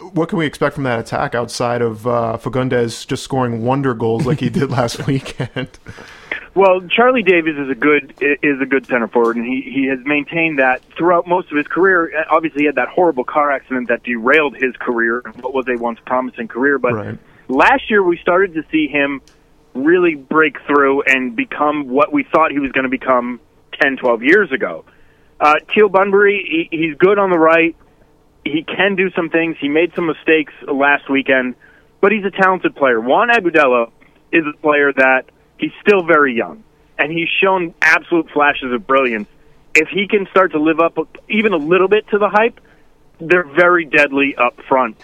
What 0.00 0.28
can 0.28 0.38
we 0.38 0.46
expect 0.46 0.74
from 0.74 0.84
that 0.84 0.98
attack 1.00 1.34
outside 1.34 1.82
of 1.82 2.06
uh, 2.06 2.38
Fagundez 2.40 3.06
just 3.06 3.22
scoring 3.24 3.64
wonder 3.64 3.94
goals 3.94 4.26
like 4.26 4.40
he 4.40 4.48
did 4.48 4.70
last 4.70 5.06
weekend? 5.06 5.78
Well, 6.54 6.80
Charlie 6.88 7.22
Davies 7.22 7.56
is 7.56 7.68
a 7.68 7.74
good 7.74 8.14
is 8.20 8.60
a 8.60 8.66
good 8.66 8.86
center 8.86 9.06
forward, 9.08 9.36
and 9.36 9.44
he 9.46 9.60
he 9.62 9.86
has 9.86 9.98
maintained 10.04 10.58
that 10.58 10.82
throughout 10.96 11.26
most 11.26 11.50
of 11.50 11.56
his 11.56 11.66
career. 11.66 12.10
Uh, 12.16 12.24
Obviously, 12.30 12.62
he 12.62 12.66
had 12.66 12.74
that 12.76 12.88
horrible 12.88 13.24
car 13.24 13.50
accident 13.52 13.88
that 13.88 14.02
derailed 14.02 14.56
his 14.56 14.74
career, 14.76 15.22
what 15.40 15.54
was 15.54 15.66
a 15.68 15.76
once 15.76 15.98
promising 16.06 16.48
career. 16.48 16.78
But 16.78 16.94
Right. 16.94 17.18
last 17.48 17.90
year, 17.90 18.02
we 18.02 18.16
started 18.18 18.54
to 18.54 18.64
see 18.72 18.88
him 18.88 19.20
really 19.74 20.14
break 20.16 20.56
through 20.66 21.02
and 21.02 21.36
become 21.36 21.88
what 21.88 22.12
we 22.12 22.24
thought 22.24 22.50
he 22.50 22.58
was 22.58 22.72
going 22.72 22.84
to 22.84 22.88
become 22.90 23.40
10, 23.80 23.96
12 23.96 24.22
years 24.24 24.50
ago. 24.50 24.84
Uh, 25.38 25.54
Teal 25.72 25.88
Bunbury, 25.88 26.68
he, 26.70 26.76
he's 26.76 26.96
good 26.96 27.18
on 27.18 27.30
the 27.30 27.38
right. 27.38 27.76
He 28.44 28.64
can 28.64 28.96
do 28.96 29.10
some 29.10 29.28
things. 29.28 29.56
He 29.60 29.68
made 29.68 29.92
some 29.94 30.06
mistakes 30.06 30.52
last 30.66 31.10
weekend, 31.10 31.54
but 32.00 32.12
he's 32.12 32.24
a 32.24 32.30
talented 32.30 32.74
player. 32.74 33.00
Juan 33.00 33.28
Agudelo 33.28 33.90
is 34.32 34.44
a 34.46 34.56
player 34.60 34.92
that 34.92 35.24
he's 35.58 35.72
still 35.82 36.04
very 36.04 36.34
young, 36.34 36.64
and 36.98 37.12
he's 37.12 37.28
shown 37.42 37.74
absolute 37.82 38.30
flashes 38.30 38.72
of 38.72 38.86
brilliance. 38.86 39.28
If 39.74 39.88
he 39.88 40.08
can 40.08 40.26
start 40.30 40.52
to 40.52 40.60
live 40.60 40.80
up 40.80 40.98
even 41.28 41.52
a 41.52 41.58
little 41.58 41.88
bit 41.88 42.08
to 42.08 42.18
the 42.18 42.28
hype, 42.28 42.60
they're 43.20 43.46
very 43.46 43.84
deadly 43.84 44.34
up 44.36 44.58
front. 44.68 44.96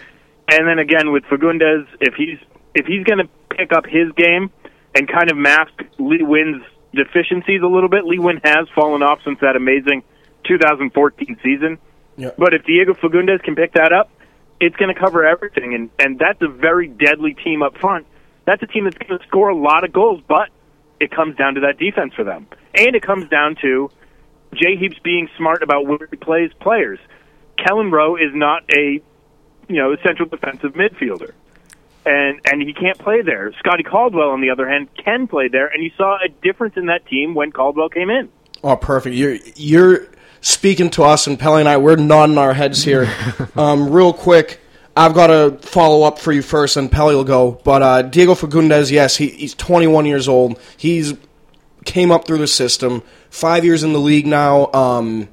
And 0.49 0.67
then 0.67 0.79
again 0.79 1.11
with 1.11 1.23
Fagundez, 1.23 1.87
if 1.99 2.13
he's 2.15 2.37
if 2.73 2.85
he's 2.85 3.03
going 3.03 3.19
to 3.19 3.29
pick 3.55 3.71
up 3.71 3.85
his 3.85 4.11
game 4.15 4.51
and 4.93 5.07
kind 5.07 5.31
of 5.31 5.37
mask 5.37 5.73
Lee 5.97 6.19
Nguyen's 6.19 6.63
deficiencies 6.93 7.61
a 7.61 7.67
little 7.67 7.89
bit, 7.89 8.05
Lee 8.05 8.17
Nguyen 8.17 8.39
has 8.43 8.67
fallen 8.75 9.01
off 9.01 9.19
since 9.23 9.39
that 9.41 9.55
amazing 9.55 10.03
2014 10.47 11.37
season. 11.43 11.77
Yeah. 12.17 12.31
But 12.37 12.53
if 12.53 12.63
Diego 12.65 12.93
Fagundez 12.93 13.43
can 13.43 13.55
pick 13.55 13.73
that 13.73 13.91
up, 13.91 14.09
it's 14.59 14.75
going 14.77 14.93
to 14.93 14.99
cover 14.99 15.25
everything, 15.25 15.73
and 15.73 15.89
and 15.99 16.17
that's 16.17 16.41
a 16.41 16.47
very 16.47 16.87
deadly 16.87 17.33
team 17.33 17.61
up 17.61 17.77
front. 17.77 18.05
That's 18.45 18.61
a 18.63 18.67
team 18.67 18.85
that's 18.85 18.97
going 18.97 19.19
to 19.19 19.25
score 19.27 19.49
a 19.49 19.57
lot 19.57 19.83
of 19.83 19.91
goals, 19.91 20.21
but 20.27 20.49
it 20.99 21.11
comes 21.11 21.35
down 21.35 21.55
to 21.55 21.61
that 21.61 21.77
defense 21.77 22.13
for 22.13 22.23
them, 22.23 22.47
and 22.73 22.95
it 22.95 23.01
comes 23.01 23.29
down 23.29 23.57
to 23.61 23.89
Jay 24.53 24.77
Heaps 24.77 24.97
being 25.03 25.29
smart 25.37 25.61
about 25.61 25.85
where 25.85 26.07
he 26.09 26.15
plays 26.15 26.51
players. 26.61 26.99
Kelyn 27.59 27.91
Rowe 27.91 28.15
is 28.15 28.33
not 28.33 28.63
a 28.71 29.01
you 29.67 29.75
know 29.75 29.95
central 30.05 30.29
defensive 30.29 30.73
midfielder, 30.73 31.33
and 32.05 32.39
and 32.45 32.61
he 32.61 32.73
can't 32.73 32.97
play 32.97 33.21
there. 33.21 33.51
Scotty 33.59 33.83
Caldwell, 33.83 34.29
on 34.29 34.41
the 34.41 34.51
other 34.51 34.69
hand, 34.69 34.87
can 34.95 35.27
play 35.27 35.49
there, 35.49 35.67
and 35.67 35.83
you 35.83 35.91
saw 35.97 36.17
a 36.23 36.29
difference 36.29 36.77
in 36.77 36.85
that 36.85 37.05
team 37.07 37.33
when 37.35 37.51
Caldwell 37.51 37.89
came 37.89 38.09
in. 38.09 38.29
Oh, 38.63 38.77
perfect. 38.77 39.15
You're 39.15 39.37
you're 39.55 40.07
speaking 40.45 40.91
to 40.91 41.03
us, 41.03 41.25
and 41.25 41.39
Pelly 41.39 41.61
and 41.61 41.67
I 41.67 41.77
we're 41.77 41.95
nodding 41.95 42.37
our 42.37 42.53
heads 42.53 42.83
here. 42.83 43.11
um, 43.55 43.89
real 43.89 44.13
quick, 44.13 44.61
I've 44.95 45.15
got 45.15 45.27
to 45.27 45.57
follow 45.67 46.03
up 46.03 46.19
for 46.19 46.31
you 46.31 46.43
first, 46.43 46.77
and 46.77 46.91
Pelly 46.91 47.15
will 47.15 47.23
go. 47.23 47.59
But 47.63 47.81
uh, 47.81 48.01
Diego 48.03 48.35
Fagundez, 48.35 48.91
yes, 48.91 49.17
he, 49.17 49.27
he's 49.27 49.55
21 49.55 50.05
years 50.05 50.27
old. 50.27 50.59
He's 50.77 51.15
came 51.83 52.11
up 52.11 52.25
through 52.25 52.37
the 52.37 52.47
system, 52.47 53.01
five 53.29 53.65
years 53.65 53.83
in 53.83 53.93
the 53.93 53.99
league 53.99 54.27
now. 54.27 54.71
Um, 54.71 55.29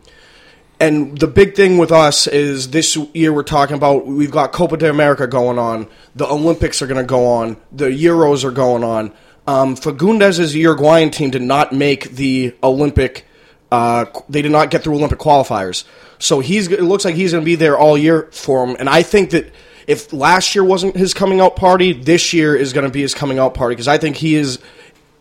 and 0.80 1.16
the 1.16 1.28
big 1.28 1.54
thing 1.54 1.78
with 1.78 1.92
us 1.92 2.26
is 2.26 2.70
this 2.70 2.96
year 3.14 3.32
we're 3.32 3.42
talking 3.42 3.76
about 3.76 4.06
we've 4.06 4.30
got 4.30 4.52
Copa 4.52 4.76
de 4.76 4.90
America 4.90 5.26
going 5.26 5.58
on, 5.58 5.88
the 6.16 6.26
Olympics 6.26 6.82
are 6.82 6.86
going 6.86 7.00
to 7.00 7.06
go 7.06 7.26
on, 7.26 7.56
the 7.70 7.86
Euros 7.86 8.44
are 8.44 8.50
going 8.50 8.82
on. 8.82 9.12
Um, 9.46 9.76
Fagundez' 9.76 10.54
Uruguayan 10.54 11.10
team 11.10 11.30
did 11.30 11.42
not 11.42 11.72
make 11.72 12.10
the 12.12 12.54
Olympic. 12.62 13.26
Uh, 13.72 14.04
they 14.28 14.42
did 14.42 14.52
not 14.52 14.70
get 14.70 14.84
through 14.84 14.94
Olympic 14.94 15.18
qualifiers, 15.18 15.84
so 16.18 16.40
he's. 16.40 16.68
It 16.68 16.82
looks 16.82 17.06
like 17.06 17.14
he's 17.14 17.32
going 17.32 17.42
to 17.42 17.46
be 17.46 17.54
there 17.54 17.78
all 17.78 17.96
year 17.96 18.28
for 18.30 18.66
them. 18.66 18.76
And 18.78 18.86
I 18.88 19.02
think 19.02 19.30
that 19.30 19.50
if 19.86 20.12
last 20.12 20.54
year 20.54 20.62
wasn't 20.62 20.94
his 20.94 21.14
coming 21.14 21.40
out 21.40 21.56
party, 21.56 21.94
this 21.94 22.34
year 22.34 22.54
is 22.54 22.74
going 22.74 22.86
to 22.86 22.92
be 22.92 23.00
his 23.00 23.14
coming 23.14 23.38
out 23.38 23.54
party 23.54 23.74
because 23.74 23.88
I 23.88 23.96
think 23.96 24.16
he 24.16 24.34
is 24.34 24.58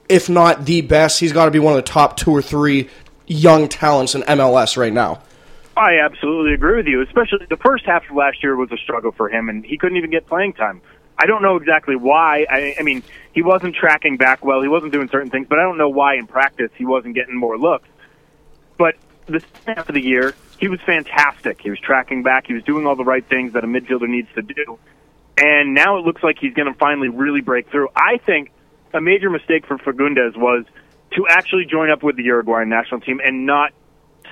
if 0.09 0.27
not 0.27 0.65
the 0.65 0.81
best, 0.81 1.21
he's 1.21 1.31
got 1.31 1.45
to 1.45 1.51
be 1.51 1.59
one 1.59 1.71
of 1.71 1.77
the 1.77 1.89
top 1.89 2.17
two 2.17 2.31
or 2.31 2.41
three 2.41 2.89
young 3.27 3.69
talents 3.69 4.13
in 4.13 4.21
MLS 4.23 4.75
right 4.75 4.91
now. 4.91 5.21
I 5.77 5.99
absolutely 5.99 6.53
agree 6.53 6.75
with 6.75 6.87
you. 6.87 7.01
Especially 7.01 7.45
the 7.49 7.55
first 7.55 7.85
half 7.85 8.03
of 8.09 8.15
last 8.15 8.43
year 8.43 8.57
was 8.57 8.69
a 8.73 8.77
struggle 8.77 9.13
for 9.13 9.29
him, 9.29 9.47
and 9.47 9.65
he 9.65 9.77
couldn't 9.77 9.97
even 9.97 10.11
get 10.11 10.27
playing 10.27 10.53
time. 10.53 10.81
I 11.17 11.27
don't 11.27 11.41
know 11.41 11.55
exactly 11.55 11.95
why. 11.95 12.45
I, 12.49 12.75
I 12.79 12.83
mean, 12.83 13.03
he 13.31 13.41
wasn't 13.41 13.75
tracking 13.75 14.17
back 14.17 14.43
well. 14.43 14.61
He 14.61 14.67
wasn't 14.67 14.91
doing 14.91 15.07
certain 15.07 15.29
things, 15.29 15.47
but 15.47 15.59
I 15.59 15.61
don't 15.61 15.77
know 15.77 15.89
why 15.89 16.15
in 16.15 16.27
practice 16.27 16.71
he 16.75 16.83
wasn't 16.83 17.15
getting 17.15 17.37
more 17.37 17.57
looks. 17.57 17.87
The 19.31 19.39
second 19.39 19.75
half 19.75 19.89
of 19.89 19.95
the 19.95 20.01
year, 20.01 20.33
he 20.59 20.67
was 20.67 20.81
fantastic. 20.81 21.61
He 21.61 21.69
was 21.69 21.79
tracking 21.79 22.21
back. 22.21 22.47
He 22.47 22.53
was 22.53 22.63
doing 22.63 22.85
all 22.85 22.95
the 22.95 23.05
right 23.05 23.25
things 23.25 23.53
that 23.53 23.63
a 23.63 23.67
midfielder 23.67 24.09
needs 24.09 24.27
to 24.35 24.41
do. 24.41 24.77
And 25.37 25.73
now 25.73 25.97
it 25.97 26.05
looks 26.05 26.21
like 26.21 26.37
he's 26.39 26.53
going 26.53 26.71
to 26.71 26.77
finally 26.77 27.07
really 27.07 27.41
break 27.41 27.69
through. 27.69 27.87
I 27.95 28.17
think 28.17 28.51
a 28.93 28.99
major 28.99 29.29
mistake 29.29 29.65
for 29.65 29.77
Fagundez 29.77 30.35
was 30.35 30.65
to 31.13 31.27
actually 31.29 31.65
join 31.65 31.89
up 31.89 32.03
with 32.03 32.17
the 32.17 32.23
Uruguayan 32.23 32.69
national 32.69 33.01
team 33.01 33.21
and 33.23 33.45
not 33.45 33.71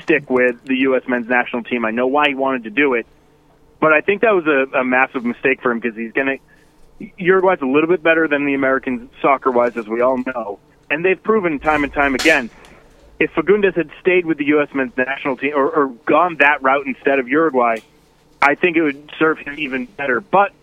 stick 0.01 0.29
with 0.29 0.63
the 0.65 0.75
U.S. 0.79 1.03
men's 1.07 1.27
national 1.27 1.63
team. 1.63 1.85
I 1.85 1.91
know 1.91 2.07
why 2.07 2.27
he 2.27 2.35
wanted 2.35 2.65
to 2.65 2.69
do 2.69 2.93
it, 2.93 3.07
but 3.79 3.93
I 3.93 4.01
think 4.01 4.21
that 4.21 4.33
was 4.33 4.45
a, 4.47 4.79
a 4.79 4.83
massive 4.83 5.23
mistake 5.23 5.61
for 5.61 5.71
him 5.71 5.79
because 5.79 5.97
he's 5.97 6.11
going 6.11 6.27
to 6.27 6.39
Uruguay's 7.17 7.61
a 7.61 7.65
little 7.65 7.87
bit 7.87 8.03
better 8.03 8.27
than 8.27 8.45
the 8.45 8.53
Americans 8.53 9.09
soccer 9.21 9.51
wise, 9.51 9.77
as 9.77 9.87
we 9.87 10.01
all 10.01 10.17
know. 10.17 10.59
And 10.89 11.05
they've 11.05 11.21
proven 11.21 11.59
time 11.59 11.83
and 11.83 11.93
time 11.93 12.13
again. 12.13 12.49
If 13.19 13.31
Fagundez 13.31 13.75
had 13.75 13.89
stayed 13.99 14.25
with 14.25 14.37
the 14.37 14.45
U.S. 14.45 14.69
men's 14.73 14.95
national 14.95 15.37
team 15.37 15.53
or, 15.55 15.69
or 15.69 15.87
gone 16.05 16.37
that 16.39 16.61
route 16.61 16.87
instead 16.87 17.19
of 17.19 17.27
Uruguay, 17.27 17.77
I 18.41 18.55
think 18.55 18.77
it 18.77 18.81
would 18.81 19.11
serve 19.19 19.39
him 19.39 19.55
even 19.57 19.85
better. 19.85 20.21
But 20.21 20.53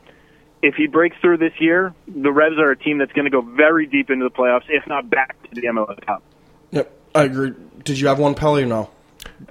if 0.62 0.74
he 0.74 0.86
breaks 0.86 1.16
through 1.20 1.38
this 1.38 1.52
year, 1.60 1.94
the 2.08 2.32
Revs 2.32 2.58
are 2.58 2.70
a 2.70 2.76
team 2.76 2.98
that's 2.98 3.12
going 3.12 3.26
to 3.26 3.30
go 3.30 3.42
very 3.42 3.86
deep 3.86 4.10
into 4.10 4.24
the 4.24 4.34
playoffs, 4.34 4.64
if 4.68 4.86
not 4.86 5.10
back 5.10 5.40
to 5.42 5.54
the 5.54 5.66
MLS 5.68 6.04
Cup. 6.04 6.22
Yep, 6.70 6.92
I 7.14 7.24
agree. 7.24 7.52
Did 7.84 7.98
you 7.98 8.08
have 8.08 8.18
one, 8.18 8.34
Pelly, 8.34 8.62
or 8.62 8.66
no? 8.66 8.90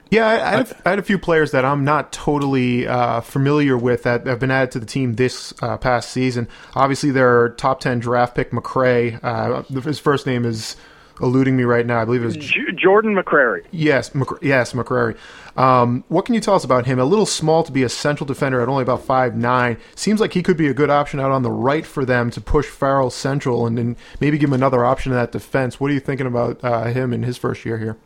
Yeah, 0.10 0.28
I, 0.28 0.34
I, 0.34 0.58
had, 0.58 0.78
I 0.86 0.90
had 0.92 1.00
a 1.00 1.04
few 1.04 1.20
players 1.20 1.52
that 1.52 1.66
I'm 1.66 1.84
not 1.84 2.12
totally 2.12 2.88
uh, 2.88 3.22
familiar 3.22 3.78
with 3.78 4.04
that 4.04 4.26
have 4.26 4.40
been 4.40 4.52
added 4.52 4.72
to 4.72 4.80
the 4.80 4.86
team 4.86 5.16
this 5.16 5.54
uh, 5.62 5.78
past 5.78 6.10
season. 6.12 6.48
Obviously, 6.74 7.12
their 7.12 7.50
top 7.50 7.82
10 7.82 8.00
draft 8.00 8.36
pick, 8.36 8.52
McCray. 8.52 9.20
Uh, 9.24 9.62
his 9.82 10.00
first 10.00 10.26
name 10.26 10.46
is 10.46 10.76
eluding 11.22 11.56
me 11.56 11.64
right 11.64 11.86
now. 11.86 12.02
I 12.02 12.06
believe 12.06 12.24
it 12.24 12.26
was 12.26 12.38
J- 12.38 12.72
Jordan 12.76 13.16
McCrary. 13.16 13.64
Yes, 13.72 14.12
McC- 14.12 14.42
yes, 14.42 14.74
McCrary. 14.74 15.18
Um, 15.58 16.04
what 16.10 16.26
can 16.26 16.36
you 16.36 16.42
tell 16.42 16.56
us 16.56 16.64
about 16.64 16.86
him? 16.86 17.00
A 17.00 17.06
little 17.06 17.26
small 17.26 17.64
to 17.64 17.72
be 17.72 17.84
a 17.84 17.90
central 17.90 18.26
defender 18.26 18.62
at 18.62 18.68
only 18.68 18.84
about 18.84 19.04
five 19.04 19.36
nine. 19.36 19.78
Seems 19.96 20.20
like 20.20 20.34
he 20.34 20.44
could 20.44 20.58
be 20.58 20.68
a 20.68 20.74
good 20.74 20.90
option 20.90 21.20
out 21.20 21.32
on 21.32 21.44
the 21.44 21.52
right 21.52 21.86
for 21.86 22.04
them 22.04 22.30
to 22.32 22.42
push 22.42 22.66
Farrell 22.66 23.10
central 23.10 23.66
and 23.66 23.78
then 23.78 23.96
maybe 24.20 24.38
give 24.38 24.50
him 24.50 24.54
another 24.54 24.84
option 24.84 25.12
in 25.12 25.18
that 25.18 25.32
defense. 25.32 25.80
What 25.80 25.92
are 25.92 25.94
you 25.94 26.00
thinking 26.00 26.28
about 26.28 26.64
uh, 26.64 26.86
him 26.86 27.14
in 27.14 27.24
his 27.24 27.38
first 27.38 27.64
year 27.66 27.78
here? 27.78 27.98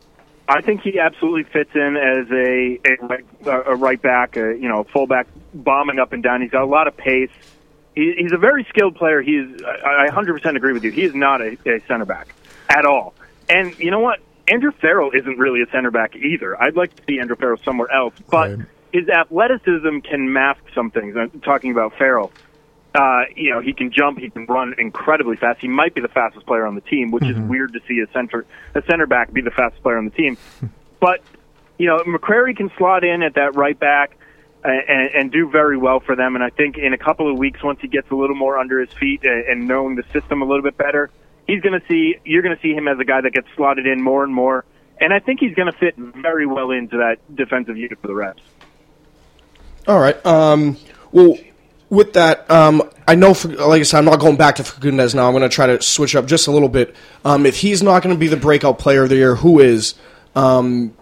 I 0.48 0.60
think 0.60 0.82
he 0.82 0.98
absolutely 0.98 1.44
fits 1.44 1.70
in 1.74 1.96
as 1.96 2.28
a 2.30 2.80
a 2.84 3.06
right, 3.06 3.24
a 3.66 3.76
right 3.76 4.00
back, 4.00 4.36
a, 4.36 4.56
you 4.56 4.68
know, 4.68 4.84
fullback, 4.84 5.26
bombing 5.54 5.98
up 5.98 6.12
and 6.12 6.22
down. 6.22 6.42
He's 6.42 6.50
got 6.50 6.62
a 6.62 6.66
lot 6.66 6.88
of 6.88 6.96
pace. 6.96 7.30
He, 7.94 8.14
he's 8.16 8.32
a 8.32 8.38
very 8.38 8.64
skilled 8.68 8.96
player. 8.96 9.22
He's 9.22 9.46
I, 9.62 10.06
I 10.06 10.08
100% 10.08 10.56
agree 10.56 10.72
with 10.72 10.84
you. 10.84 10.90
He 10.90 11.02
is 11.02 11.14
not 11.14 11.40
a, 11.40 11.56
a 11.66 11.80
center 11.86 12.04
back 12.04 12.34
at 12.70 12.86
all. 12.86 13.14
And 13.48 13.78
you 13.78 13.90
know 13.90 14.00
what? 14.00 14.20
Andrew 14.48 14.72
Farrell 14.80 15.10
isn't 15.12 15.38
really 15.38 15.62
a 15.62 15.66
center 15.70 15.90
back 15.90 16.16
either. 16.16 16.60
I'd 16.60 16.76
like 16.76 16.94
to 16.96 17.02
see 17.08 17.18
Andrew 17.20 17.36
Farrell 17.36 17.58
somewhere 17.64 17.90
else, 17.92 18.14
but 18.30 18.50
Right. 18.58 18.66
his 18.92 19.08
athleticism 19.08 19.98
can 20.00 20.32
mask 20.32 20.60
some 20.74 20.90
things. 20.90 21.16
I'm 21.16 21.30
talking 21.40 21.70
about 21.72 21.94
Farrell. 21.98 22.32
Uh, 22.92 23.22
you 23.36 23.50
know, 23.52 23.60
he 23.60 23.72
can 23.72 23.92
jump, 23.92 24.18
he 24.18 24.30
can 24.30 24.46
run 24.46 24.74
incredibly 24.76 25.36
fast. 25.36 25.60
He 25.60 25.68
might 25.68 25.94
be 25.94 26.00
the 26.00 26.08
fastest 26.08 26.44
player 26.46 26.66
on 26.66 26.74
the 26.74 26.80
team, 26.80 27.12
which 27.12 27.24
is 27.24 27.36
weird 27.38 27.72
to 27.74 27.80
see 27.86 28.00
a 28.00 28.10
center 28.12 28.44
a 28.74 28.82
center 28.90 29.06
back 29.06 29.32
be 29.32 29.40
the 29.42 29.52
fastest 29.52 29.82
player 29.84 29.96
on 29.98 30.06
the 30.06 30.10
team. 30.10 30.36
But 30.98 31.20
you 31.78 31.86
know, 31.86 31.98
McCrary 32.00 32.56
can 32.56 32.70
slot 32.76 33.04
in 33.04 33.22
at 33.22 33.34
that 33.34 33.54
right 33.54 33.78
back 33.78 34.16
and, 34.64 35.08
and 35.14 35.32
do 35.32 35.48
very 35.48 35.76
well 35.78 36.00
for 36.00 36.16
them. 36.16 36.34
And 36.34 36.42
I 36.44 36.50
think 36.50 36.76
in 36.78 36.92
a 36.92 36.98
couple 36.98 37.30
of 37.30 37.38
weeks, 37.38 37.62
once 37.62 37.78
he 37.80 37.86
gets 37.88 38.10
a 38.10 38.14
little 38.16 38.34
more 38.36 38.58
under 38.58 38.80
his 38.80 38.92
feet 38.98 39.20
and, 39.22 39.44
and 39.46 39.68
knowing 39.68 39.94
the 39.94 40.02
system 40.12 40.42
a 40.42 40.44
little 40.44 40.62
bit 40.64 40.76
better, 40.76 41.10
he's 41.50 41.60
going 41.60 41.78
to 41.78 41.86
see 41.88 42.16
you're 42.24 42.42
going 42.42 42.54
to 42.54 42.62
see 42.62 42.72
him 42.72 42.86
as 42.88 42.98
a 42.98 43.04
guy 43.04 43.20
that 43.20 43.32
gets 43.32 43.48
slotted 43.56 43.86
in 43.86 44.02
more 44.02 44.24
and 44.24 44.32
more. 44.32 44.64
And 45.00 45.12
I 45.12 45.18
think 45.18 45.40
he's 45.40 45.54
going 45.54 45.70
to 45.72 45.78
fit 45.78 45.96
very 45.96 46.46
well 46.46 46.70
into 46.70 46.98
that 46.98 47.18
defensive 47.34 47.76
unit 47.76 47.98
for 48.00 48.06
the 48.06 48.14
Revs. 48.14 48.42
All 49.88 49.98
right. 49.98 50.24
Um, 50.26 50.76
well, 51.10 51.38
with 51.88 52.12
that, 52.12 52.48
um, 52.50 52.82
I 53.08 53.14
know, 53.14 53.32
for, 53.32 53.48
like 53.48 53.80
I 53.80 53.82
said, 53.82 53.98
I'm 53.98 54.04
not 54.04 54.20
going 54.20 54.36
back 54.36 54.56
to 54.56 54.62
Fagundez 54.62 55.14
now. 55.14 55.26
I'm 55.26 55.32
going 55.32 55.42
to 55.42 55.48
try 55.48 55.66
to 55.66 55.80
switch 55.80 56.14
up 56.14 56.26
just 56.26 56.46
a 56.48 56.50
little 56.50 56.68
bit. 56.68 56.94
Um, 57.24 57.46
if 57.46 57.56
he's 57.56 57.82
not 57.82 58.02
going 58.02 58.14
to 58.14 58.20
be 58.20 58.28
the 58.28 58.36
breakout 58.36 58.78
player 58.78 59.04
of 59.04 59.08
the 59.08 59.16
year, 59.16 59.36
who 59.36 59.58
is? 59.58 59.94
Um, 60.36 60.94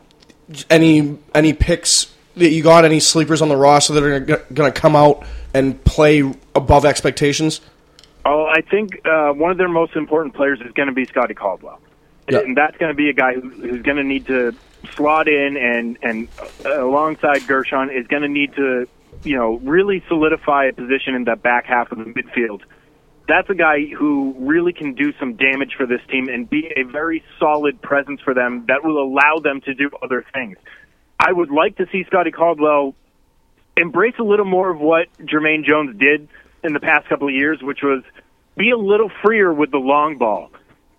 any 0.71 1.19
any 1.35 1.53
picks 1.53 2.15
that 2.37 2.51
you 2.51 2.63
got? 2.63 2.85
Any 2.85 3.01
sleepers 3.01 3.43
on 3.43 3.49
the 3.49 3.57
roster 3.57 3.93
that 3.95 4.03
are 4.03 4.21
going 4.21 4.73
to 4.73 4.81
come 4.81 4.97
out 4.97 5.27
and 5.53 5.85
play 5.85 6.21
above 6.55 6.87
expectations? 6.87 7.61
Oh, 8.31 8.45
I 8.45 8.61
think 8.61 9.01
uh, 9.07 9.31
one 9.33 9.51
of 9.51 9.57
their 9.57 9.69
most 9.71 9.97
important 9.97 10.35
players 10.35 10.61
is 10.61 10.71
going 10.73 10.89
to 10.89 10.95
be 10.95 11.07
Scotty 11.07 11.33
Caldwell, 11.33 11.81
Yeah. 12.29 12.41
and 12.41 12.55
that's 12.55 12.77
going 12.77 12.91
to 12.91 12.97
be 12.97 13.09
a 13.09 13.15
guy 13.15 13.33
who, 13.33 13.49
who's 13.49 13.81
going 13.83 13.97
to 13.97 14.05
need 14.05 14.27
to 14.27 14.55
slot 14.95 15.29
in 15.29 15.57
and 15.57 15.97
and 16.03 16.29
uh, 16.65 16.85
alongside 16.85 17.47
Gershon 17.47 17.89
is 17.91 18.07
going 18.07 18.23
to 18.23 18.29
need 18.29 18.55
to 18.57 18.87
you 19.25 19.35
know 19.35 19.57
really 19.63 20.05
solidify 20.09 20.67
a 20.67 20.73
position 20.75 21.15
in 21.15 21.25
the 21.25 21.37
back 21.37 21.65
half 21.65 21.91
of 21.91 21.97
the 21.99 22.05
midfield. 22.05 22.61
That's 23.27 23.49
a 23.49 23.55
guy 23.55 23.87
who 23.87 24.35
really 24.39 24.75
can 24.75 24.93
do 24.95 25.15
some 25.19 25.35
damage 25.35 25.75
for 25.77 25.87
this 25.87 26.01
team 26.11 26.29
and 26.29 26.49
be 26.49 26.71
a 26.77 26.83
very 26.83 27.25
solid 27.39 27.81
presence 27.81 28.21
for 28.21 28.35
them 28.35 28.67
that 28.69 28.85
will 28.85 29.03
allow 29.03 29.39
them 29.43 29.63
to 29.63 29.73
do 29.75 29.91
other 30.03 30.25
things. 30.35 30.59
I 31.19 31.33
would 31.33 31.51
like 31.51 31.77
to 31.77 31.87
see 31.91 32.05
Scotty 32.05 32.31
Caldwell 32.31 32.95
embrace 33.77 34.15
a 34.19 34.23
little 34.23 34.45
more 34.47 34.71
of 34.71 34.81
what 34.81 35.07
Jermaine 35.19 35.65
Jones 35.65 35.99
did 35.99 36.29
in 36.65 36.73
the 36.73 36.81
past 36.81 37.09
couple 37.09 37.29
of 37.29 37.35
years, 37.35 37.61
which 37.63 37.83
was 37.83 38.03
be 38.57 38.71
a 38.71 38.77
little 38.77 39.11
freer 39.23 39.53
with 39.53 39.71
the 39.71 39.79
long 39.79 40.19
ball 40.19 40.51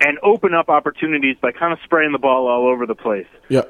and 0.02 0.18
open 0.24 0.54
up 0.54 0.70
opportunities 0.70 1.36
by 1.42 1.52
kind 1.52 1.74
of 1.74 1.80
spraying 1.84 2.12
the 2.14 2.18
ball 2.20 2.48
all 2.48 2.68
over 2.68 2.86
the 2.86 2.96
place. 2.96 3.28
Yeah. 3.50 3.64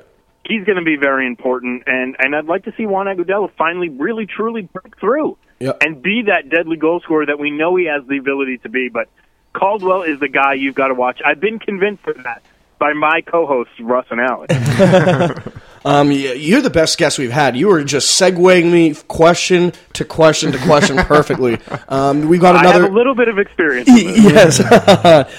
He's 0.45 0.63
going 0.63 0.77
to 0.77 0.83
be 0.83 0.95
very 0.95 1.27
important, 1.27 1.83
and, 1.87 2.15
and 2.17 2.35
I'd 2.35 2.45
like 2.45 2.63
to 2.65 2.73
see 2.77 2.85
Juan 2.85 3.07
Agudelo 3.07 3.51
finally 3.57 3.89
really 3.89 4.25
truly 4.25 4.61
break 4.61 4.97
through 4.99 5.37
Yeah. 5.59 5.73
and 5.81 6.01
be 6.01 6.23
that 6.27 6.49
deadly 6.49 6.77
goal 6.77 7.01
scorer 7.01 7.25
that 7.25 7.39
we 7.39 7.51
know 7.51 7.75
he 7.75 7.85
has 7.85 8.07
the 8.07 8.17
ability 8.17 8.59
to 8.59 8.69
be. 8.69 8.89
But 8.89 9.09
Caldwell 9.53 10.03
is 10.03 10.19
the 10.19 10.29
guy 10.29 10.53
you've 10.53 10.75
got 10.75 10.87
to 10.87 10.93
watch. 10.93 11.19
I've 11.25 11.39
been 11.39 11.59
convinced 11.59 12.07
of 12.07 12.23
that 12.23 12.43
by 12.79 12.93
my 12.93 13.21
co-hosts 13.21 13.73
Russ 13.79 14.05
and 14.09 14.21
Alex. 14.21 14.53
Um, 15.85 16.11
you're 16.11 16.61
the 16.61 16.69
best 16.69 16.97
guest 16.97 17.17
we've 17.17 17.31
had. 17.31 17.55
You 17.55 17.67
were 17.67 17.83
just 17.83 18.19
segueing 18.19 18.71
me 18.71 18.95
question 19.07 19.71
to 19.93 20.05
question 20.05 20.51
to 20.51 20.57
question 20.59 20.97
perfectly. 21.05 21.57
Um, 21.87 22.27
we 22.27 22.37
got 22.37 22.55
I 22.55 22.61
another. 22.61 22.81
have 22.83 22.91
a 22.91 22.95
little 22.95 23.15
bit 23.15 23.27
of 23.29 23.39
experience. 23.39 23.87
yes. 23.89 24.59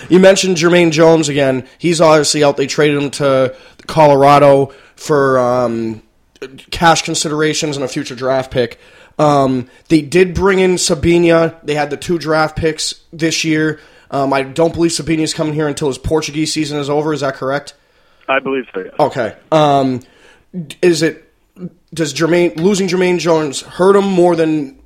you 0.11 0.19
mentioned 0.19 0.57
Jermaine 0.57 0.93
Jones 0.93 1.29
again. 1.29 1.67
He's 1.79 2.01
obviously 2.01 2.43
out. 2.43 2.57
They 2.57 2.67
traded 2.67 3.03
him 3.03 3.11
to 3.13 3.55
Colorado 3.87 4.73
for 4.97 5.39
um, 5.39 6.03
cash 6.71 7.03
considerations 7.03 7.77
and 7.77 7.85
a 7.85 7.89
future 7.89 8.15
draft 8.15 8.51
pick. 8.51 8.79
Um, 9.19 9.69
they 9.89 10.01
did 10.01 10.35
bring 10.35 10.61
in 10.61 10.79
Sabina. 10.79 11.59
They 11.63 11.75
had 11.75 11.91
the 11.91 11.97
two 11.99 12.19
draft 12.19 12.57
picks 12.57 12.95
this 13.13 13.45
year. 13.45 13.79
Um, 14.11 14.33
I 14.33 14.43
don't 14.43 14.73
believe 14.73 14.93
Sabina's 14.93 15.35
coming 15.35 15.53
here 15.55 15.69
until 15.69 15.89
his 15.89 15.99
Portuguese 15.99 16.53
season 16.53 16.79
is 16.79 16.89
over. 16.89 17.13
Is 17.13 17.21
that 17.21 17.35
correct? 17.35 17.75
I 18.29 18.39
believe 18.39 18.65
so. 18.73 18.81
Yes. 18.85 18.95
Okay. 18.99 19.37
Um, 19.53 20.01
is 20.83 21.03
it 21.03 21.27
does 21.93 22.15
Jermaine 22.15 22.57
losing 22.57 22.89
Jermaine 22.89 23.19
Jones 23.19 23.61
hurt 23.61 23.97
him 23.97 24.05
more 24.05 24.37
than 24.37 24.79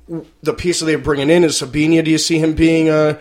the 0.43 0.53
piece 0.53 0.79
that 0.79 0.85
they're 0.85 0.97
bringing 0.97 1.29
in? 1.29 1.43
Is 1.43 1.57
Sabina? 1.57 2.03
Do 2.03 2.11
you 2.11 2.17
see 2.17 2.39
him 2.39 2.53
being 2.53 2.89
a 2.89 3.19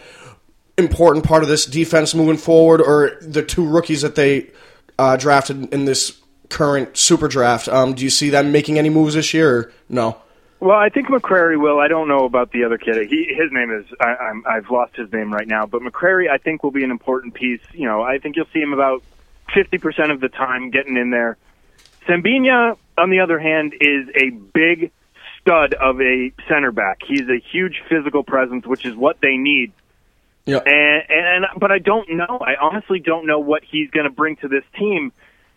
important 0.76 1.24
part 1.24 1.42
of 1.42 1.48
this 1.48 1.66
defense 1.66 2.14
moving 2.14 2.36
forward, 2.36 2.80
or 2.80 3.18
the 3.20 3.42
two 3.42 3.66
rookies 3.66 4.02
that 4.02 4.14
they 4.14 4.50
uh, 4.98 5.16
drafted 5.16 5.72
in 5.72 5.84
this 5.84 6.20
current 6.48 6.96
super 6.96 7.28
draft? 7.28 7.68
Um, 7.68 7.94
do 7.94 8.04
you 8.04 8.10
see 8.10 8.30
them 8.30 8.52
making 8.52 8.78
any 8.78 8.90
moves 8.90 9.14
this 9.14 9.32
year? 9.32 9.56
Or 9.56 9.72
no. 9.88 10.18
Well, 10.60 10.78
I 10.78 10.88
think 10.88 11.08
McCrary 11.08 11.60
will. 11.60 11.78
I 11.78 11.88
don't 11.88 12.08
know 12.08 12.24
about 12.24 12.52
the 12.52 12.64
other 12.64 12.78
kid. 12.78 13.08
He, 13.08 13.34
his 13.36 13.52
name 13.52 13.70
is 13.70 13.84
I, 14.00 14.14
I'm, 14.14 14.44
I've 14.46 14.70
lost 14.70 14.96
his 14.96 15.12
name 15.12 15.32
right 15.32 15.46
now. 15.46 15.66
But 15.66 15.82
McCrary, 15.82 16.30
I 16.30 16.38
think, 16.38 16.62
will 16.62 16.70
be 16.70 16.84
an 16.84 16.90
important 16.90 17.34
piece. 17.34 17.60
You 17.72 17.86
know, 17.86 18.02
I 18.02 18.18
think 18.18 18.36
you'll 18.36 18.46
see 18.52 18.60
him 18.60 18.72
about 18.72 19.02
fifty 19.54 19.78
percent 19.78 20.10
of 20.10 20.20
the 20.20 20.28
time 20.28 20.70
getting 20.70 20.96
in 20.96 21.10
there. 21.10 21.36
Sambina, 22.08 22.76
on 22.98 23.10
the 23.10 23.20
other 23.20 23.38
hand, 23.38 23.74
is 23.80 24.08
a 24.14 24.30
big 24.30 24.92
stud 25.40 25.74
of 25.74 26.00
a 26.00 26.32
center 26.48 26.72
back. 26.72 27.00
He's 27.06 27.28
a 27.28 27.38
huge 27.52 27.82
physical 27.88 28.22
presence, 28.22 28.66
which 28.66 28.84
is 28.84 28.94
what 28.94 29.18
they 29.20 29.36
need. 29.36 29.72
Yeah. 30.46 30.58
And, 30.58 31.02
and 31.08 31.44
but 31.58 31.70
I 31.72 31.78
don't 31.78 32.08
know. 32.10 32.40
I 32.40 32.56
honestly 32.60 33.00
don't 33.00 33.26
know 33.26 33.40
what 33.40 33.62
he's 33.64 33.90
going 33.90 34.04
to 34.04 34.12
bring 34.12 34.36
to 34.36 34.48
this 34.48 34.64
team. 34.78 35.12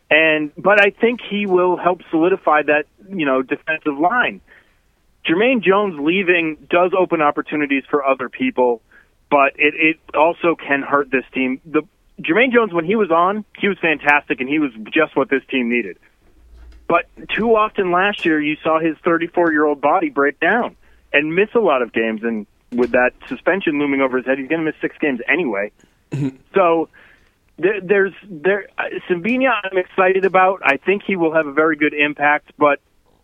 And 0.10 0.52
but 0.58 0.80
I 0.80 0.92
think 0.92 1.20
he 1.30 1.46
will 1.46 1.76
help 1.76 2.02
solidify 2.10 2.64
that 2.64 2.86
you 3.10 3.26
know 3.26 3.42
defensive 3.42 3.98
line. 4.00 4.40
Jermaine 5.28 5.62
Jones 5.62 5.96
leaving 6.00 6.68
does 6.70 6.92
open 6.98 7.22
opportunities 7.22 7.84
for 7.90 8.06
other 8.06 8.30
people, 8.30 8.82
but 9.30 9.54
it, 9.58 9.74
it 9.76 10.16
also 10.16 10.56
can 10.56 10.82
hurt 10.82 11.12
this 11.12 11.26
team. 11.34 11.60
The 11.66 11.82
Jermaine 12.22 12.54
Jones, 12.54 12.74
when 12.74 12.86
he 12.86 12.96
was 12.96 13.12
on, 13.12 13.44
he 13.60 13.68
was 13.68 13.78
fantastic, 13.80 14.40
and 14.40 14.50
he 14.50 14.60
was 14.60 14.72
just 14.94 15.16
what 15.16 15.30
this 15.30 15.44
team 15.52 15.70
needed. 15.70 15.98
But 16.88 17.06
too 17.36 17.56
often 17.56 17.92
last 17.92 18.26
year, 18.26 18.42
you 18.42 18.56
saw 18.64 18.80
his 18.80 18.96
34 19.04 19.52
year 19.52 19.66
old 19.66 19.82
body 19.82 20.10
break 20.10 20.40
down 20.40 20.76
and 21.12 21.36
miss 21.36 21.50
a 21.54 21.60
lot 21.60 21.82
of 21.82 21.92
games. 21.92 22.22
And 22.24 22.48
with 22.72 22.92
that 22.92 23.12
suspension 23.28 23.80
looming 23.80 24.02
over 24.02 24.18
his 24.18 24.26
head, 24.26 24.40
he's 24.40 24.48
going 24.48 24.64
to 24.64 24.66
miss 24.66 24.80
six 24.82 24.96
games 25.00 25.20
anyway. 25.28 25.72
so 26.54 26.90
there, 27.58 27.82
there's 27.82 28.14
there 28.24 28.68
uh, 28.78 28.84
I'm 29.10 29.78
excited 29.78 30.26
about. 30.26 30.62
I 30.64 30.78
think 30.78 31.04
he 31.06 31.16
will 31.16 31.34
have 31.34 31.48
a 31.48 31.54
very 31.54 31.76
good 31.76 31.94
impact. 31.94 32.52
But 32.58 32.80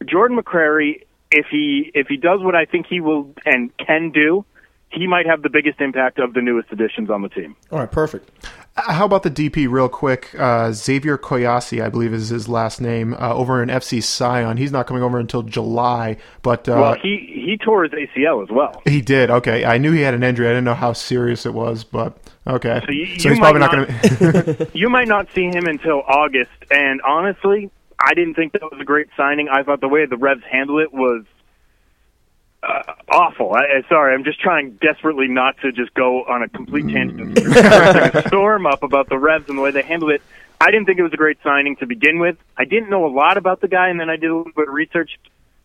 Jordan 0.06 0.38
McCrary, 0.38 1.06
if 1.32 1.48
he 1.50 1.92
if 1.94 2.08
he 2.08 2.18
does 2.18 2.42
what 2.42 2.56
I 2.56 2.66
think 2.66 2.88
he 2.90 3.00
will 3.00 3.34
and 3.46 3.76
can 3.78 4.12
do, 4.12 4.46
he 4.94 5.08
might 5.08 5.26
have 5.26 5.42
the 5.42 5.50
biggest 5.50 5.82
impact 5.82 6.20
of 6.20 6.34
the 6.34 6.42
newest 6.42 6.72
additions 6.72 7.10
on 7.10 7.22
the 7.22 7.30
team. 7.30 7.56
All 7.72 7.80
right, 7.80 7.92
perfect. 7.92 8.30
Uh, 8.76 8.94
How 8.94 9.06
about 9.06 9.24
the 9.24 9.30
DP, 9.32 9.70
real 9.70 9.90
quick? 9.90 10.34
Uh, 10.38 10.72
Xavier 10.72 11.18
Kouassi, 11.18 11.84
I 11.84 11.90
believe 11.90 12.14
is 12.14 12.30
his 12.30 12.48
last 12.48 12.82
name, 12.82 13.14
uh, 13.14 13.34
over 13.34 13.62
in 13.62 13.70
FC 13.70 14.02
Sion. 14.02 14.58
He's 14.58 14.72
not 14.72 14.88
coming 14.88 15.04
over 15.04 15.20
until 15.20 15.42
July, 15.44 16.18
but 16.42 16.68
uh, 16.70 16.74
well, 16.74 16.96
he 16.96 17.30
he 17.46 17.58
tore 17.64 17.84
his 17.84 17.92
ACL 17.92 18.42
as 18.44 18.50
well. 18.50 18.82
he 18.86 19.02
did. 19.02 19.30
Okay, 19.30 19.66
I 19.66 19.78
knew 19.78 19.92
he 19.92 20.02
had 20.02 20.14
an 20.14 20.24
injury. 20.24 20.48
I 20.48 20.52
didn't 20.52 20.66
know 20.66 20.74
how 20.74 20.94
serious 20.94 21.46
it 21.46 21.54
was, 21.54 21.84
but 21.84 22.18
okay. 22.48 22.82
So 22.86 22.92
you- 22.92 23.20
so 23.20 23.30
you 23.30 23.36
he's 23.36 23.40
probably 23.40 23.60
might 23.60 23.72
not 23.72 23.88
going 24.32 24.56
to. 24.56 24.72
you 24.78 24.90
might 24.90 25.08
not 25.08 25.28
see 25.36 25.46
him 25.46 25.66
until 25.68 26.02
August. 26.08 26.50
And 26.72 27.02
honestly, 27.04 27.70
I 28.00 28.14
didn't 28.16 28.34
think 28.36 28.54
that 28.54 28.64
was 28.64 28.80
a 28.82 28.86
great 28.86 29.08
signing. 29.16 29.50
I 29.50 29.64
thought 29.64 29.82
the 29.82 29.88
way 29.88 30.06
the 30.06 30.18
Revs 30.18 30.44
handled 30.52 30.82
it 30.82 30.94
was 30.94 31.26
awful. 33.14 33.54
I, 33.54 33.60
I, 33.60 33.90
sorry, 33.90 34.14
I'm 34.14 34.24
just 34.24 34.40
trying 34.40 34.72
desperately 34.82 35.28
not 35.28 35.56
to 35.62 35.72
just 35.72 35.94
go 35.94 36.24
on 36.24 36.44
a 36.44 36.50
complete 36.50 36.90
tangent, 36.90 37.40
and 37.58 38.28
storm 38.28 38.66
up 38.66 38.84
about 38.84 39.10
the 39.10 39.18
Revs 39.18 39.48
and 39.48 39.58
the 39.58 39.62
way 39.62 39.72
they 39.72 39.84
handled 39.84 40.12
it. 40.12 40.22
I 40.60 40.72
didn't 40.72 40.86
think 40.86 41.00
it 41.00 41.04
was 41.04 41.14
a 41.14 41.18
great 41.18 41.38
signing 41.44 41.76
to 41.78 41.86
begin 41.86 42.20
with. 42.20 42.38
I 42.58 42.66
didn't 42.66 42.90
know 42.90 43.06
a 43.06 43.14
lot 43.14 43.38
about 43.38 43.62
the 43.62 43.68
guy, 43.68 43.90
and 43.90 44.00
then 44.00 44.10
I 44.10 44.16
did 44.16 44.30
a 44.30 44.36
little 44.36 44.52
bit 44.56 44.68
of 44.68 44.74
research. 44.74 45.20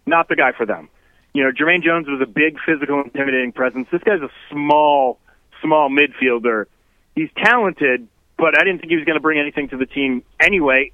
Not 0.07 0.29
the 0.29 0.37
guy 0.37 0.53
for 0.53 0.67
them. 0.67 0.89
You 1.35 1.45
know, 1.45 1.53
Jermaine 1.53 1.83
Jones 1.83 2.09
was 2.09 2.21
a 2.21 2.27
big, 2.27 2.59
physical, 2.65 3.03
intimidating 3.03 3.53
presence. 3.53 3.89
This 3.93 4.03
guy's 4.03 4.23
a 4.23 4.31
small, 4.51 5.19
small 5.63 5.91
midfielder. 5.91 6.67
He's 7.15 7.29
talented, 7.37 8.09
but 8.37 8.57
I 8.59 8.65
didn't 8.65 8.81
think 8.81 8.91
he 8.91 8.97
was 8.97 9.05
going 9.05 9.17
to 9.17 9.23
bring 9.23 9.39
anything 9.39 9.69
to 9.69 9.77
the 9.77 9.87
team 9.87 10.23
anyway. 10.41 10.93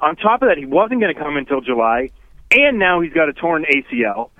On 0.00 0.16
top 0.16 0.42
of 0.42 0.48
that, 0.48 0.58
he 0.58 0.66
wasn't 0.66 1.00
going 1.00 1.14
to 1.14 1.20
come 1.20 1.36
until 1.36 1.60
July, 1.60 2.10
and 2.50 2.78
now 2.78 3.00
he's 3.00 3.12
got 3.12 3.28
a 3.28 3.32
torn 3.32 3.64
ACL. 3.64 4.30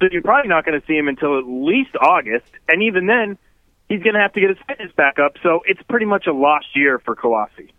So 0.00 0.08
you're 0.10 0.22
probably 0.22 0.48
not 0.48 0.64
going 0.64 0.80
to 0.80 0.86
see 0.86 0.96
him 0.96 1.08
until 1.08 1.38
at 1.38 1.44
least 1.46 1.90
August, 2.00 2.46
and 2.68 2.82
even 2.82 3.06
then, 3.06 3.36
he's 3.88 4.02
going 4.02 4.14
to 4.14 4.20
have 4.20 4.32
to 4.32 4.40
get 4.40 4.48
his 4.50 4.58
fitness 4.66 4.90
back 4.96 5.18
up. 5.18 5.36
So 5.42 5.60
it's 5.66 5.82
pretty 5.88 6.06
much 6.06 6.26
a 6.26 6.32
lost 6.32 6.66
year 6.74 6.98
for 6.98 7.14
Kouassi. 7.14 7.70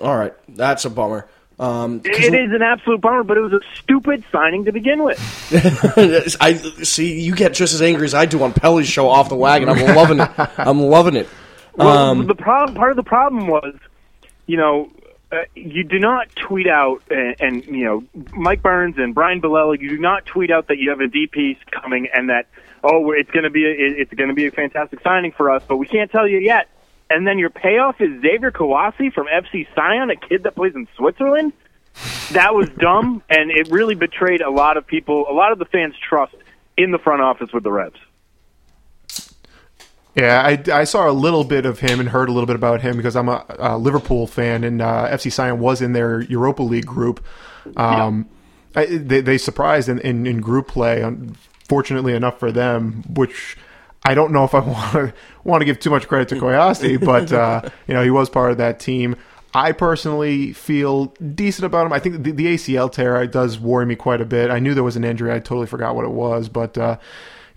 All 0.00 0.16
right, 0.16 0.34
that's 0.48 0.84
a 0.84 0.90
bummer. 0.90 1.26
Um, 1.58 2.00
It 2.04 2.32
is 2.34 2.52
an 2.54 2.62
absolute 2.62 3.00
bummer, 3.02 3.22
but 3.22 3.36
it 3.36 3.40
was 3.40 3.52
a 3.52 3.60
stupid 3.76 4.24
signing 4.32 4.64
to 4.64 4.72
begin 4.72 5.02
with. 5.04 5.18
I 6.40 6.54
see 6.54 7.20
you 7.20 7.34
get 7.34 7.52
just 7.52 7.74
as 7.74 7.82
angry 7.82 8.04
as 8.06 8.14
I 8.14 8.24
do 8.26 8.42
on 8.42 8.52
Pelly's 8.54 8.88
show 8.88 9.08
off 9.08 9.28
the 9.28 9.36
wagon. 9.36 9.68
I'm 9.68 9.94
loving 9.94 10.20
it. 10.20 10.30
I'm 10.58 10.80
loving 10.80 11.16
it. 11.16 11.28
Well, 11.76 11.88
Um, 11.88 12.26
the 12.26 12.34
problem, 12.34 12.74
part 12.76 12.90
of 12.92 12.96
the 12.96 13.02
problem 13.02 13.46
was, 13.46 13.74
you 14.46 14.56
know, 14.56 14.90
uh, 15.32 15.42
you 15.54 15.84
do 15.84 15.98
not 15.98 16.28
tweet 16.34 16.66
out, 16.66 17.02
and, 17.10 17.36
and 17.40 17.64
you 17.64 17.84
know, 17.84 18.04
Mike 18.32 18.62
Burns 18.62 18.96
and 18.98 19.14
Brian 19.14 19.40
Bilello, 19.40 19.80
you 19.80 19.90
do 19.90 19.98
not 19.98 20.26
tweet 20.26 20.50
out 20.50 20.68
that 20.68 20.78
you 20.78 20.90
have 20.90 21.00
a 21.00 21.08
DP 21.08 21.56
coming 21.70 22.08
and 22.12 22.30
that 22.30 22.46
oh, 22.82 23.12
it's 23.12 23.30
going 23.30 23.44
to 23.44 23.50
be 23.50 23.64
a, 23.64 23.72
it's 23.72 24.12
going 24.14 24.28
to 24.28 24.34
be 24.34 24.46
a 24.46 24.50
fantastic 24.50 25.00
signing 25.02 25.32
for 25.32 25.50
us, 25.50 25.62
but 25.66 25.76
we 25.76 25.86
can't 25.86 26.10
tell 26.10 26.26
you 26.26 26.38
yet. 26.38 26.68
And 27.08 27.26
then 27.26 27.38
your 27.38 27.50
payoff 27.50 28.00
is 28.00 28.22
Xavier 28.22 28.52
Kouassi 28.52 29.12
from 29.12 29.26
FC 29.26 29.66
Sion, 29.74 30.10
a 30.10 30.16
kid 30.16 30.44
that 30.44 30.54
plays 30.54 30.74
in 30.74 30.86
Switzerland. 30.96 31.52
That 32.32 32.54
was 32.54 32.68
dumb, 32.68 33.22
and 33.28 33.50
it 33.50 33.68
really 33.70 33.96
betrayed 33.96 34.40
a 34.40 34.50
lot 34.50 34.76
of 34.76 34.86
people, 34.86 35.26
a 35.28 35.32
lot 35.32 35.50
of 35.50 35.58
the 35.58 35.64
fans' 35.64 35.94
trust 36.08 36.34
in 36.76 36.92
the 36.92 36.98
front 36.98 37.20
office 37.20 37.52
with 37.52 37.64
the 37.64 37.72
Revs. 37.72 37.98
Yeah, 40.14 40.42
I, 40.44 40.80
I 40.80 40.84
saw 40.84 41.08
a 41.08 41.12
little 41.12 41.44
bit 41.44 41.66
of 41.66 41.80
him 41.80 42.00
and 42.00 42.08
heard 42.08 42.28
a 42.28 42.32
little 42.32 42.46
bit 42.46 42.56
about 42.56 42.82
him 42.82 42.96
because 42.96 43.14
I'm 43.14 43.28
a, 43.28 43.44
a 43.58 43.78
Liverpool 43.78 44.26
fan 44.26 44.64
and 44.64 44.82
uh, 44.82 45.08
FC 45.08 45.32
Sion 45.32 45.60
was 45.60 45.80
in 45.80 45.92
their 45.92 46.20
Europa 46.22 46.62
League 46.62 46.86
group. 46.86 47.24
Um, 47.76 48.28
I, 48.74 48.86
they, 48.86 49.20
they 49.20 49.38
surprised 49.38 49.88
in, 49.88 50.00
in, 50.00 50.26
in 50.26 50.40
group 50.40 50.68
play, 50.68 51.00
unfortunately 51.02 52.14
enough 52.14 52.38
for 52.40 52.50
them, 52.50 53.04
which 53.08 53.56
I 54.04 54.14
don't 54.14 54.32
know 54.32 54.44
if 54.44 54.54
I 54.54 54.60
want 54.60 54.92
to 54.92 55.14
want 55.44 55.60
to 55.60 55.64
give 55.64 55.78
too 55.78 55.90
much 55.90 56.08
credit 56.08 56.28
to 56.30 56.36
Kouassi, 56.36 56.98
but 57.04 57.32
uh, 57.32 57.62
you 57.86 57.94
know 57.94 58.02
he 58.02 58.10
was 58.10 58.28
part 58.28 58.50
of 58.50 58.58
that 58.58 58.80
team. 58.80 59.16
I 59.52 59.72
personally 59.72 60.52
feel 60.52 61.06
decent 61.34 61.66
about 61.66 61.86
him. 61.86 61.92
I 61.92 61.98
think 61.98 62.22
the, 62.22 62.30
the 62.30 62.46
ACL 62.54 62.90
tear 62.90 63.26
does 63.26 63.58
worry 63.58 63.84
me 63.84 63.96
quite 63.96 64.20
a 64.20 64.24
bit. 64.24 64.50
I 64.50 64.60
knew 64.60 64.74
there 64.74 64.84
was 64.84 64.96
an 64.96 65.04
injury. 65.04 65.32
I 65.32 65.40
totally 65.40 65.66
forgot 65.66 65.96
what 65.96 66.04
it 66.04 66.12
was, 66.12 66.48
but 66.48 66.78
uh, 66.78 66.98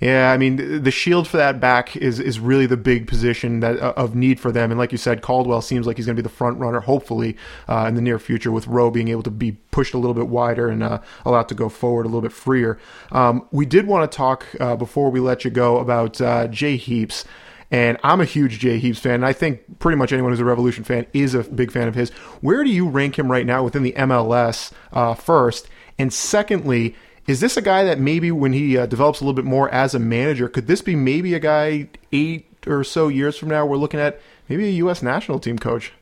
yeah, 0.03 0.33
I 0.33 0.37
mean 0.37 0.83
the 0.83 0.91
shield 0.91 1.29
for 1.29 1.37
that 1.37 1.61
back 1.61 1.95
is 1.95 2.19
is 2.19 2.37
really 2.37 2.65
the 2.65 2.75
big 2.75 3.07
position 3.07 3.61
that 3.61 3.79
uh, 3.79 3.93
of 3.95 4.15
need 4.15 4.37
for 4.37 4.51
them. 4.51 4.69
And 4.69 4.77
like 4.77 4.91
you 4.91 4.97
said, 4.97 5.21
Caldwell 5.21 5.61
seems 5.61 5.87
like 5.87 5.95
he's 5.95 6.05
going 6.05 6.17
to 6.17 6.21
be 6.21 6.27
the 6.27 6.35
front 6.35 6.59
runner, 6.59 6.81
hopefully 6.81 7.37
uh, 7.69 7.85
in 7.87 7.95
the 7.95 8.01
near 8.01 8.19
future, 8.19 8.51
with 8.51 8.67
Rowe 8.67 8.91
being 8.91 9.07
able 9.07 9.23
to 9.23 9.31
be 9.31 9.53
pushed 9.71 9.93
a 9.93 9.97
little 9.97 10.13
bit 10.13 10.27
wider 10.27 10.67
and 10.67 10.83
uh, 10.83 10.99
allowed 11.23 11.47
to 11.47 11.55
go 11.55 11.69
forward 11.69 12.01
a 12.05 12.09
little 12.09 12.21
bit 12.21 12.33
freer. 12.33 12.77
Um, 13.13 13.47
we 13.51 13.65
did 13.65 13.87
want 13.87 14.11
to 14.11 14.13
talk 14.13 14.45
uh, 14.59 14.75
before 14.75 15.09
we 15.09 15.21
let 15.21 15.45
you 15.45 15.51
go 15.51 15.77
about 15.77 16.19
uh, 16.19 16.47
Jay 16.47 16.75
Heaps. 16.75 17.23
And 17.71 17.97
I'm 18.03 18.19
a 18.19 18.25
huge 18.25 18.59
Jay 18.59 18.79
Heaps 18.79 18.99
fan, 18.99 19.15
and 19.15 19.25
I 19.25 19.31
think 19.31 19.79
pretty 19.79 19.97
much 19.97 20.11
anyone 20.11 20.33
who's 20.33 20.41
a 20.41 20.45
Revolution 20.45 20.83
fan 20.83 21.07
is 21.13 21.33
a 21.33 21.43
big 21.43 21.71
fan 21.71 21.87
of 21.87 21.95
his. 21.95 22.09
Where 22.41 22.63
do 22.65 22.69
you 22.69 22.89
rank 22.89 23.17
him 23.17 23.31
right 23.31 23.45
now 23.45 23.63
within 23.63 23.83
the 23.83 23.93
MLS 23.93 24.73
uh, 24.91 25.13
first? 25.13 25.69
And 25.97 26.11
secondly, 26.11 26.95
is 27.27 27.39
this 27.39 27.55
a 27.57 27.61
guy 27.61 27.83
that 27.85 27.99
maybe 27.99 28.31
when 28.31 28.53
he 28.53 28.77
uh, 28.77 28.85
develops 28.85 29.21
a 29.21 29.23
little 29.23 29.35
bit 29.35 29.45
more 29.45 29.69
as 29.69 29.95
a 29.95 29.99
manager, 29.99 30.49
could 30.49 30.67
this 30.67 30.81
be 30.81 30.95
maybe 30.95 31.33
a 31.33 31.39
guy 31.39 31.87
eight 32.11 32.47
or 32.67 32.83
so 32.83 33.07
years 33.07 33.37
from 33.37 33.49
now 33.49 33.65
we're 33.65 33.77
looking 33.77 33.99
at 33.99 34.19
maybe 34.49 34.65
a 34.67 34.71
U.S. 34.71 35.01
national 35.01 35.39
team 35.39 35.57
coach? 35.57 35.93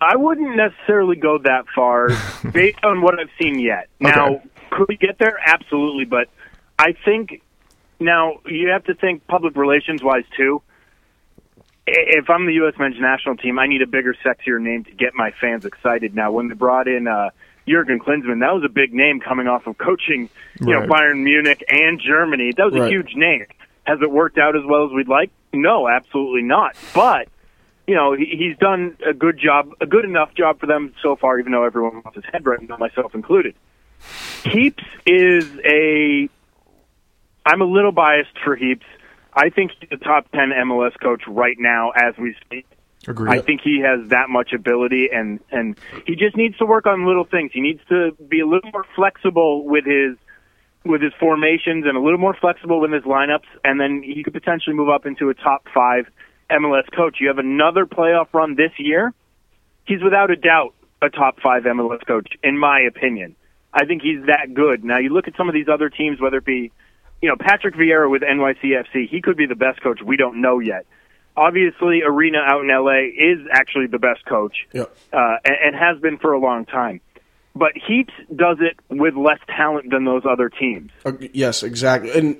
I 0.00 0.14
wouldn't 0.16 0.56
necessarily 0.56 1.16
go 1.16 1.38
that 1.38 1.64
far 1.74 2.08
based 2.52 2.84
on 2.84 3.02
what 3.02 3.18
I've 3.18 3.30
seen 3.40 3.58
yet. 3.58 3.88
Now, 3.98 4.26
Okay. 4.36 4.42
could 4.70 4.86
we 4.88 4.96
get 4.96 5.18
there? 5.18 5.36
Absolutely, 5.44 6.04
but 6.04 6.28
I 6.78 6.94
think 7.04 7.42
now 7.98 8.38
you 8.46 8.68
have 8.68 8.84
to 8.84 8.94
think 8.94 9.26
public 9.26 9.56
relations 9.56 10.02
wise 10.02 10.24
too. 10.36 10.62
If 11.90 12.28
I'm 12.30 12.46
the 12.46 12.52
U.S. 12.54 12.74
men's 12.78 13.00
national 13.00 13.38
team, 13.38 13.58
I 13.58 13.66
need 13.66 13.80
a 13.82 13.86
bigger, 13.86 14.14
sexier 14.24 14.60
name 14.60 14.84
to 14.84 14.90
get 14.92 15.14
my 15.14 15.32
fans 15.40 15.64
excited. 15.64 16.14
Now, 16.14 16.30
when 16.30 16.48
they 16.48 16.54
brought 16.54 16.86
in 16.86 17.08
uh, 17.08 17.30
Jurgen 17.68 17.98
Klinsmann, 18.00 18.40
that 18.40 18.54
was 18.54 18.64
a 18.64 18.68
big 18.72 18.92
name 18.94 19.20
coming 19.20 19.46
off 19.46 19.66
of 19.66 19.76
coaching, 19.78 20.28
you 20.60 20.74
Right. 20.74 20.88
know, 20.88 20.94
Bayern 20.94 21.22
Munich 21.22 21.62
and 21.68 22.00
Germany. 22.00 22.52
That 22.56 22.72
was 22.72 22.74
a 22.74 22.88
huge 22.88 23.14
name. 23.14 23.44
Has 23.84 23.98
it 24.02 24.10
worked 24.10 24.38
out 24.38 24.56
as 24.56 24.62
well 24.66 24.84
as 24.86 24.92
we'd 24.92 25.08
like? 25.08 25.30
No, 25.52 25.88
absolutely 25.88 26.42
not. 26.42 26.76
But 26.94 27.28
you 27.86 27.94
know, 27.94 28.12
he, 28.12 28.26
he's 28.26 28.56
done 28.58 28.96
a 29.08 29.14
good 29.14 29.38
job, 29.38 29.70
a 29.80 29.86
good 29.86 30.04
enough 30.04 30.34
job 30.34 30.60
for 30.60 30.66
them 30.66 30.92
so 31.02 31.16
far, 31.16 31.38
even 31.38 31.52
though 31.52 31.64
everyone 31.64 32.02
wants 32.04 32.16
his 32.16 32.24
head 32.30 32.44
right 32.44 32.60
now, 32.68 32.76
myself 32.76 33.14
included. 33.14 33.54
Heaps 34.44 34.84
is 35.06 35.46
a. 35.64 36.28
I'm 37.46 37.62
a 37.62 37.64
little 37.64 37.92
biased 37.92 38.38
for 38.44 38.56
Heaps. 38.56 38.84
I 39.32 39.48
think 39.50 39.70
he's 39.80 39.88
the 39.88 39.96
top 39.96 40.30
10 40.32 40.50
MLS 40.66 40.92
coach 41.00 41.22
right 41.26 41.56
now 41.58 41.90
as 41.90 42.14
we 42.18 42.34
speak. 42.44 42.66
Agreed. 43.06 43.30
I 43.30 43.40
think 43.40 43.60
he 43.62 43.80
has 43.80 44.10
that 44.10 44.28
much 44.28 44.52
ability, 44.52 45.08
and 45.12 45.40
and 45.50 45.78
he 46.06 46.16
just 46.16 46.36
needs 46.36 46.56
to 46.58 46.66
work 46.66 46.86
on 46.86 47.06
little 47.06 47.24
things. 47.24 47.52
He 47.54 47.60
needs 47.60 47.80
to 47.88 48.10
be 48.28 48.40
a 48.40 48.46
little 48.46 48.70
more 48.72 48.84
flexible 48.96 49.64
with 49.64 49.84
his 49.84 50.16
with 50.84 51.02
his 51.02 51.12
formations 51.20 51.84
and 51.86 51.96
a 51.96 52.00
little 52.00 52.18
more 52.18 52.34
flexible 52.34 52.80
with 52.80 52.92
his 52.92 53.04
lineups, 53.04 53.46
and 53.64 53.80
then 53.80 54.02
he 54.02 54.22
could 54.22 54.32
potentially 54.32 54.74
move 54.74 54.88
up 54.88 55.06
into 55.06 55.28
a 55.28 55.34
top 55.34 55.66
five 55.72 56.06
MLS 56.50 56.90
coach. 56.94 57.18
You 57.20 57.28
have 57.28 57.38
another 57.38 57.86
playoff 57.86 58.32
run 58.32 58.56
this 58.56 58.72
year. 58.78 59.12
He's 59.86 60.02
without 60.02 60.30
a 60.30 60.36
doubt 60.36 60.74
a 61.00 61.08
top 61.08 61.40
five 61.40 61.62
MLS 61.62 62.04
coach, 62.06 62.28
in 62.42 62.58
my 62.58 62.80
opinion. 62.80 63.36
I 63.72 63.84
think 63.84 64.02
he's 64.02 64.26
that 64.26 64.54
good. 64.54 64.84
Now 64.84 64.98
you 64.98 65.10
look 65.10 65.28
at 65.28 65.36
some 65.36 65.48
of 65.48 65.54
these 65.54 65.68
other 65.72 65.88
teams, 65.88 66.20
whether 66.20 66.38
it 66.38 66.44
be, 66.44 66.72
you 67.22 67.28
know, 67.28 67.36
Patrick 67.38 67.74
Vieira 67.74 68.10
with 68.10 68.22
NYCFC, 68.22 69.08
he 69.08 69.20
could 69.20 69.36
be 69.36 69.46
the 69.46 69.54
best 69.54 69.82
coach. 69.82 70.00
We 70.04 70.16
don't 70.16 70.40
know 70.40 70.58
yet. 70.58 70.86
Obviously, 71.38 72.02
Arena 72.02 72.38
out 72.38 72.62
in 72.62 72.68
LA 72.68 73.08
is 73.16 73.46
actually 73.52 73.86
the 73.86 73.98
best 73.98 74.24
coach, 74.26 74.66
Yep. 74.72 74.94
uh, 75.12 75.36
and, 75.44 75.56
and 75.66 75.76
has 75.76 75.98
been 76.00 76.18
for 76.18 76.32
a 76.32 76.38
long 76.40 76.64
time. 76.66 77.00
But 77.54 77.72
Heat 77.76 78.10
does 78.34 78.58
it 78.60 78.76
with 78.88 79.14
less 79.14 79.38
talent 79.48 79.90
than 79.90 80.04
those 80.04 80.22
other 80.28 80.48
teams. 80.48 80.90
Uh, 81.04 81.12
yes, 81.32 81.62
exactly. 81.62 82.10
And 82.12 82.36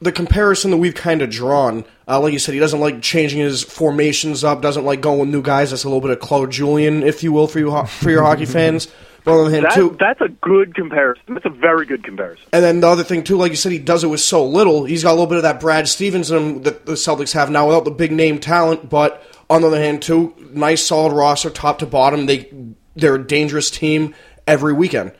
the 0.00 0.12
comparison 0.12 0.70
that 0.70 0.76
we've 0.76 0.94
kind 0.94 1.22
of 1.22 1.30
drawn, 1.30 1.84
uh, 2.06 2.20
like 2.20 2.32
you 2.32 2.38
said, 2.38 2.54
he 2.54 2.60
doesn't 2.60 2.80
like 2.80 3.02
changing 3.02 3.40
his 3.40 3.62
formations 3.62 4.44
up, 4.44 4.62
doesn't 4.62 4.84
like 4.84 5.00
going 5.00 5.18
with 5.20 5.28
new 5.28 5.42
guys. 5.42 5.70
That's 5.70 5.84
a 5.84 5.88
little 5.88 6.00
bit 6.00 6.10
of 6.10 6.20
Claude 6.20 6.50
Julien, 6.52 7.02
if 7.02 7.22
you 7.22 7.32
will, 7.32 7.46
for 7.48 7.58
you 7.58 7.70
ho- 7.70 7.84
for 7.86 8.10
your 8.10 8.22
hockey 8.22 8.44
fans. 8.46 8.88
But 9.24 9.38
on 9.38 9.44
the 9.46 9.50
hand, 9.50 9.66
That, 9.66 9.74
too, 9.74 9.96
that's 9.98 10.20
a 10.20 10.28
good 10.28 10.74
comparison. 10.74 11.34
That's 11.34 11.46
a 11.46 11.50
very 11.50 11.86
good 11.86 12.04
comparison. 12.04 12.46
And 12.52 12.64
then 12.64 12.80
the 12.80 12.88
other 12.88 13.04
thing 13.04 13.24
too, 13.24 13.36
like 13.36 13.50
you 13.50 13.56
said, 13.56 13.72
he 13.72 13.78
does 13.78 14.04
it 14.04 14.08
with 14.08 14.20
so 14.20 14.44
little. 14.46 14.84
He's 14.84 15.02
got 15.02 15.10
a 15.10 15.12
little 15.12 15.26
bit 15.26 15.36
of 15.36 15.42
that 15.42 15.60
Brad 15.60 15.88
Stevens 15.88 16.30
in 16.30 16.62
that 16.62 16.86
the 16.86 16.92
Celtics 16.92 17.32
have 17.32 17.50
now, 17.50 17.66
without 17.66 17.84
the 17.84 17.90
big 17.90 18.12
name 18.12 18.38
talent, 18.38 18.88
but 18.88 19.22
on 19.50 19.62
the 19.62 19.68
other 19.68 19.80
hand, 19.80 20.02
too, 20.02 20.34
nice 20.52 20.84
solid 20.84 21.12
roster, 21.12 21.50
top 21.50 21.78
to 21.80 21.86
bottom. 21.86 22.26
They 22.26 22.50
they're 22.96 23.16
a 23.16 23.26
dangerous 23.26 23.70
team 23.70 24.14
every 24.46 24.72
weekend. 24.72 25.12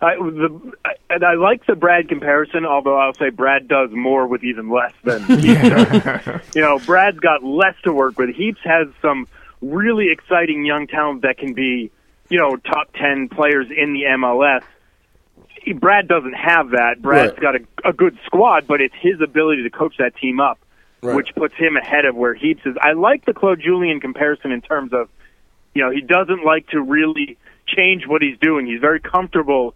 I, 0.00 0.14
the, 0.14 0.72
and 1.10 1.24
I 1.24 1.34
like 1.34 1.66
the 1.66 1.74
Brad 1.74 2.08
comparison, 2.08 2.64
although 2.64 2.96
I'll 2.96 3.14
say 3.14 3.30
Brad 3.30 3.66
does 3.66 3.90
more 3.90 4.26
with 4.26 4.44
even 4.44 4.70
less 4.70 4.92
than 5.02 5.24
You 6.54 6.60
know, 6.60 6.78
Brad's 6.78 7.18
got 7.18 7.42
less 7.42 7.74
to 7.82 7.92
work 7.92 8.18
with. 8.18 8.34
Heaps 8.34 8.60
has 8.62 8.86
some 9.02 9.26
really 9.60 10.12
exciting 10.12 10.64
young 10.64 10.86
talent 10.86 11.22
that 11.22 11.38
can 11.38 11.52
be, 11.52 11.90
you 12.28 12.38
know, 12.38 12.56
top 12.56 12.92
10 12.94 13.28
players 13.28 13.66
in 13.74 13.92
the 13.92 14.02
MLS. 14.18 14.62
Brad 15.76 16.08
doesn't 16.08 16.34
have 16.34 16.70
that. 16.70 17.02
Brad's 17.02 17.32
Right. 17.32 17.40
got 17.40 17.54
a, 17.56 17.88
a 17.88 17.92
good 17.92 18.18
squad, 18.24 18.66
but 18.66 18.80
it's 18.80 18.94
his 19.00 19.20
ability 19.20 19.62
to 19.64 19.70
coach 19.70 19.96
that 19.98 20.16
team 20.16 20.40
up, 20.40 20.58
Right. 21.02 21.14
which 21.16 21.34
puts 21.34 21.54
him 21.56 21.76
ahead 21.76 22.04
of 22.04 22.14
where 22.16 22.34
Heaps 22.34 22.62
is. 22.64 22.76
I 22.80 22.92
like 22.92 23.24
the 23.24 23.34
Claude 23.34 23.60
Julien 23.60 24.00
comparison 24.00 24.50
in 24.52 24.62
terms 24.62 24.92
of, 24.92 25.08
you 25.74 25.82
know, 25.84 25.90
he 25.90 26.00
doesn't 26.00 26.44
like 26.44 26.68
to 26.68 26.80
really 26.80 27.36
change 27.66 28.06
what 28.06 28.22
he's 28.22 28.38
doing. 28.38 28.66
He's 28.66 28.80
very 28.80 29.00
comfortable 29.00 29.74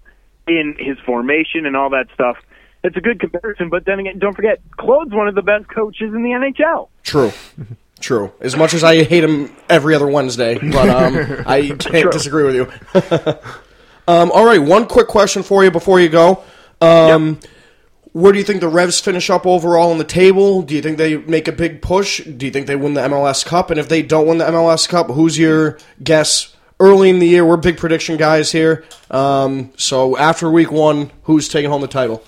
in 0.49 0.77
his 0.79 0.99
formation 1.05 1.67
and 1.67 1.77
all 1.77 1.91
that 1.91 2.07
stuff. 2.15 2.37
It's 2.85 2.97
a 2.97 3.01
good 3.01 3.21
comparison, 3.21 3.69
but 3.69 3.85
then 3.85 4.01
again, 4.01 4.19
don't 4.19 4.35
forget, 4.35 4.61
Claude's 4.77 5.13
one 5.13 5.29
of 5.29 5.35
the 5.35 5.43
best 5.43 5.69
coaches 5.69 6.13
in 6.15 6.23
the 6.23 6.31
NHL. 6.31 6.89
True. 7.05 7.31
True. 8.03 8.33
As 8.41 8.57
much 8.57 8.75
as 8.75 8.83
I 8.83 9.05
hate 9.05 9.23
him 9.23 9.55
every 9.69 9.95
other 9.95 10.09
Wednesday, 10.09 10.59
but 10.59 10.89
um, 10.89 11.45
I 11.47 11.69
can't 11.79 12.03
True. 12.03 12.11
disagree 12.11 12.43
with 12.43 12.55
you. 12.57 12.73
um, 14.09 14.33
all 14.33 14.45
right, 14.45 14.61
one 14.61 14.87
quick 14.87 15.07
question 15.07 15.45
for 15.45 15.63
you 15.63 15.71
before 15.71 16.01
you 16.01 16.09
go. 16.09 16.43
Um, 16.81 17.39
Where 18.11 18.33
do 18.33 18.39
you 18.39 18.45
think 18.45 18.61
the 18.61 18.69
Revs 18.69 18.99
finish 18.99 19.31
up 19.31 19.47
overall 19.47 19.93
on 19.93 19.99
the 19.99 20.05
table? 20.05 20.63
Do 20.63 20.75
you 20.75 20.83
think 20.83 20.99
they 20.99 21.17
make 21.17 21.47
a 21.47 21.53
big 21.53 21.81
push? 21.81 22.23
Do 22.25 22.45
you 22.45 22.51
think 22.51 22.67
they 22.67 22.75
win 22.77 22.95
the 22.95 23.03
MLS 23.03 23.47
Cup? 23.47 23.71
And 23.71 23.79
if 23.79 23.89
they 23.89 24.03
don't 24.03 24.27
win 24.27 24.39
the 24.39 24.47
MLS 24.47 24.89
Cup, 24.89 25.07
who's 25.07 25.39
your 25.39 25.79
guess 26.03 26.55
early 26.81 27.09
in 27.09 27.21
the 27.21 27.29
year? 27.29 27.45
We're 27.47 27.57
big 27.57 27.79
prediction 27.79 28.17
guys 28.17 28.51
here. 28.51 28.85
Um, 29.13 29.73
so 29.77 30.17
after 30.19 30.51
week 30.51 30.73
one, 30.73 31.13
who's 31.23 31.49
taking 31.49 31.71
home 31.71 31.83
the 31.83 31.87
title? 31.87 32.25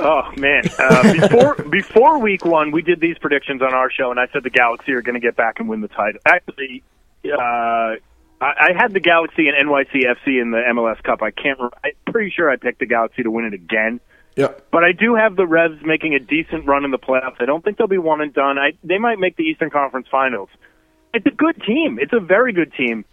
Oh 0.00 0.32
man! 0.36 0.64
Uh, 0.78 1.12
before 1.12 1.54
before 1.70 2.18
week 2.18 2.44
one, 2.44 2.70
we 2.70 2.82
did 2.82 3.00
these 3.00 3.18
predictions 3.18 3.62
on 3.62 3.74
our 3.74 3.90
show, 3.90 4.10
and 4.10 4.18
I 4.18 4.26
said 4.32 4.42
the 4.42 4.50
Galaxy 4.50 4.92
are 4.92 5.02
going 5.02 5.14
to 5.14 5.20
get 5.20 5.36
back 5.36 5.60
and 5.60 5.68
win 5.68 5.80
the 5.80 5.88
title. 5.88 6.20
Actually, 6.26 6.82
uh, 7.24 7.36
I, 7.38 7.96
I 8.40 8.70
had 8.76 8.92
the 8.92 9.00
Galaxy 9.00 9.48
and 9.48 9.68
NYCFC 9.68 10.40
in 10.40 10.50
the 10.50 10.62
MLS 10.72 11.02
Cup. 11.02 11.22
I 11.22 11.30
can't. 11.30 11.60
I'm 11.60 11.92
pretty 12.12 12.32
sure 12.34 12.50
I 12.50 12.56
picked 12.56 12.80
the 12.80 12.86
Galaxy 12.86 13.22
to 13.22 13.30
win 13.30 13.44
it 13.44 13.54
again. 13.54 14.00
Yeah. 14.36 14.52
But 14.70 14.84
I 14.84 14.92
do 14.92 15.14
have 15.14 15.36
the 15.36 15.46
Revs 15.46 15.82
making 15.84 16.14
a 16.14 16.18
decent 16.18 16.66
run 16.66 16.84
in 16.84 16.90
the 16.90 16.98
playoffs. 16.98 17.36
I 17.40 17.44
don't 17.44 17.62
think 17.62 17.76
they'll 17.76 17.88
be 17.88 17.98
one 17.98 18.20
and 18.20 18.32
done. 18.32 18.58
I, 18.58 18.72
they 18.82 18.98
might 18.98 19.18
make 19.18 19.36
the 19.36 19.42
Eastern 19.42 19.70
Conference 19.70 20.06
Finals. 20.10 20.48
It's 21.12 21.26
a 21.26 21.30
good 21.30 21.60
team. 21.62 21.98
It's 22.00 22.12
a 22.12 22.20
very 22.20 22.52
good 22.52 22.72
team. 22.72 23.04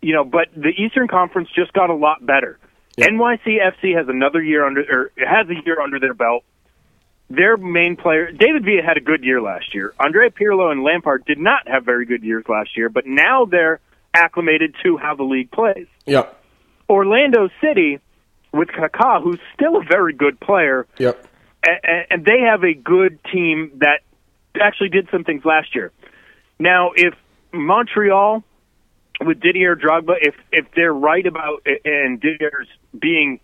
You 0.00 0.14
know, 0.14 0.24
but 0.24 0.48
the 0.56 0.70
Eastern 0.70 1.08
Conference 1.08 1.48
just 1.54 1.72
got 1.72 1.90
a 1.90 1.94
lot 1.94 2.24
better. 2.24 2.58
NYCFC 2.98 3.96
has 3.96 4.08
another 4.08 4.42
year 4.42 4.66
under, 4.66 4.80
or 4.82 5.10
has 5.16 5.46
a 5.48 5.54
year 5.64 5.80
under 5.80 6.00
their 6.00 6.14
belt. 6.14 6.44
Their 7.28 7.56
main 7.56 7.96
player, 7.96 8.30
David 8.30 8.64
Villa, 8.64 8.82
had 8.86 8.96
a 8.96 9.00
good 9.00 9.24
year 9.24 9.40
last 9.42 9.74
year. 9.74 9.92
Andre 9.98 10.30
Pirlo 10.30 10.70
and 10.70 10.82
Lampard 10.82 11.24
did 11.26 11.38
not 11.38 11.66
have 11.66 11.84
very 11.84 12.06
good 12.06 12.22
years 12.22 12.44
last 12.48 12.76
year, 12.76 12.88
but 12.88 13.04
now 13.06 13.44
they're 13.44 13.80
acclimated 14.14 14.74
to 14.84 14.96
how 14.96 15.14
the 15.16 15.24
league 15.24 15.50
plays. 15.50 15.88
Yep. 16.06 16.40
Orlando 16.88 17.48
City, 17.60 17.98
with 18.52 18.68
Kaká, 18.68 19.22
who's 19.22 19.40
still 19.54 19.76
a 19.76 19.82
very 19.84 20.12
good 20.14 20.38
player, 20.38 20.86
Yep. 20.98 21.26
and, 21.66 22.06
and 22.10 22.24
they 22.24 22.40
have 22.48 22.62
a 22.62 22.74
good 22.74 23.18
team 23.32 23.72
that 23.78 24.00
actually 24.60 24.88
did 24.90 25.08
some 25.10 25.24
things 25.24 25.44
last 25.44 25.74
year. 25.74 25.92
Now, 26.58 26.92
if 26.94 27.14
Montreal 27.52 28.44
with 29.20 29.40
Didier 29.40 29.76
Drogba, 29.76 30.14
if 30.20 30.34
if 30.52 30.66
they're 30.74 30.92
right 30.92 31.26
about 31.26 31.66
and 31.84 32.20
Didier's 32.20 32.68
being 33.00 33.40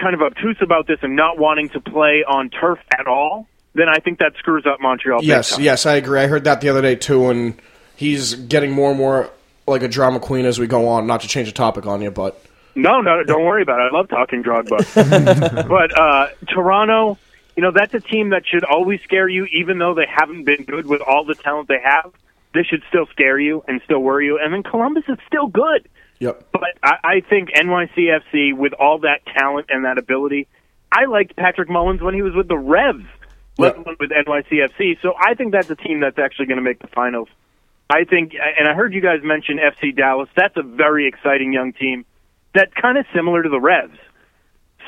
kind 0.00 0.14
of 0.14 0.22
obtuse 0.22 0.58
about 0.60 0.86
this 0.86 0.98
and 1.02 1.16
not 1.16 1.38
wanting 1.38 1.70
to 1.70 1.80
play 1.80 2.22
on 2.26 2.50
turf 2.50 2.78
at 2.98 3.06
all, 3.06 3.48
then 3.74 3.88
I 3.88 3.98
think 3.98 4.18
that 4.18 4.32
screws 4.38 4.64
up 4.66 4.80
Montreal. 4.80 5.22
Yes, 5.22 5.58
yes, 5.58 5.86
I 5.86 5.94
agree. 5.94 6.20
I 6.20 6.26
heard 6.26 6.44
that 6.44 6.60
the 6.60 6.68
other 6.68 6.82
day 6.82 6.96
too, 6.96 7.28
and 7.30 7.60
he's 7.94 8.34
getting 8.34 8.72
more 8.72 8.90
and 8.90 8.98
more 8.98 9.30
like 9.66 9.82
a 9.82 9.88
drama 9.88 10.20
queen 10.20 10.44
as 10.44 10.58
we 10.58 10.66
go 10.66 10.88
on. 10.88 11.06
Not 11.06 11.22
to 11.22 11.28
change 11.28 11.48
the 11.48 11.54
topic 11.54 11.86
on 11.86 12.00
you, 12.00 12.10
but 12.10 12.42
No, 12.74 13.00
no, 13.00 13.22
don't 13.24 13.44
worry 13.44 13.62
about 13.62 13.80
it. 13.80 13.92
I 13.92 13.96
love 13.96 14.08
talking 14.08 14.42
Drogba. 14.42 15.68
but 15.68 15.98
uh, 15.98 16.28
Toronto, 16.48 17.18
you 17.56 17.62
know, 17.62 17.72
that's 17.74 17.94
a 17.94 18.00
team 18.00 18.30
that 18.30 18.42
should 18.46 18.64
always 18.64 19.00
scare 19.02 19.28
you, 19.28 19.46
even 19.46 19.78
though 19.78 19.94
they 19.94 20.06
haven't 20.06 20.44
been 20.44 20.64
good 20.64 20.86
with 20.86 21.00
all 21.00 21.24
the 21.24 21.34
talent 21.34 21.68
they 21.68 21.80
have. 21.82 22.12
This 22.54 22.66
should 22.66 22.82
still 22.88 23.06
scare 23.06 23.38
you 23.38 23.62
and 23.68 23.82
still 23.84 23.98
worry 23.98 24.26
you. 24.26 24.38
And 24.38 24.52
then 24.52 24.62
Columbus 24.62 25.04
is 25.08 25.18
still 25.26 25.46
good. 25.46 25.88
Yep, 26.18 26.46
But 26.52 26.62
I, 26.82 26.96
I 27.04 27.20
think 27.28 27.50
NYCFC, 27.50 28.56
with 28.56 28.72
all 28.74 28.98
that 29.00 29.24
talent 29.26 29.66
and 29.68 29.84
that 29.84 29.98
ability, 29.98 30.48
I 30.90 31.06
liked 31.06 31.36
Patrick 31.36 31.68
Mullins 31.68 32.00
when 32.00 32.14
he 32.14 32.22
was 32.22 32.34
with 32.34 32.48
the 32.48 32.56
Revs, 32.56 33.04
alone 33.58 33.96
with 33.98 34.10
NYCFC. 34.10 35.00
So 35.02 35.14
I 35.18 35.34
think 35.34 35.52
that's 35.52 35.70
a 35.70 35.76
team 35.76 36.00
that's 36.00 36.18
actually 36.18 36.46
going 36.46 36.58
to 36.58 36.62
make 36.62 36.80
the 36.80 36.88
finals. 36.88 37.28
I 37.88 38.04
think, 38.04 38.34
and 38.34 38.68
I 38.68 38.74
heard 38.74 38.92
you 38.94 39.00
guys 39.00 39.20
mention 39.22 39.58
FC 39.58 39.96
Dallas. 39.96 40.28
That's 40.36 40.56
a 40.56 40.62
very 40.62 41.06
exciting 41.06 41.52
young 41.52 41.72
team 41.72 42.04
that's 42.56 42.72
kind 42.74 42.98
of 42.98 43.06
similar 43.14 43.42
to 43.42 43.48
the 43.48 43.60
Revs. 43.60 43.98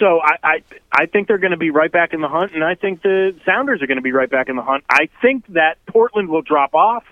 So 0.00 0.20
I, 0.20 0.36
I, 0.42 0.62
I 0.92 1.06
think 1.06 1.28
they're 1.28 1.38
going 1.38 1.52
to 1.52 1.56
be 1.56 1.70
right 1.70 1.90
back 1.90 2.12
in 2.12 2.20
the 2.20 2.28
hunt, 2.28 2.52
and 2.54 2.64
I 2.64 2.74
think 2.74 3.02
the 3.02 3.34
Sounders 3.44 3.82
are 3.82 3.86
going 3.86 3.96
to 3.96 4.02
be 4.02 4.12
right 4.12 4.30
back 4.30 4.48
in 4.48 4.56
the 4.56 4.62
hunt. 4.62 4.84
I 4.88 5.08
think 5.20 5.44
that 5.48 5.76
Portland 5.86 6.28
will 6.28 6.42
drop 6.42 6.74
off, 6.74 7.04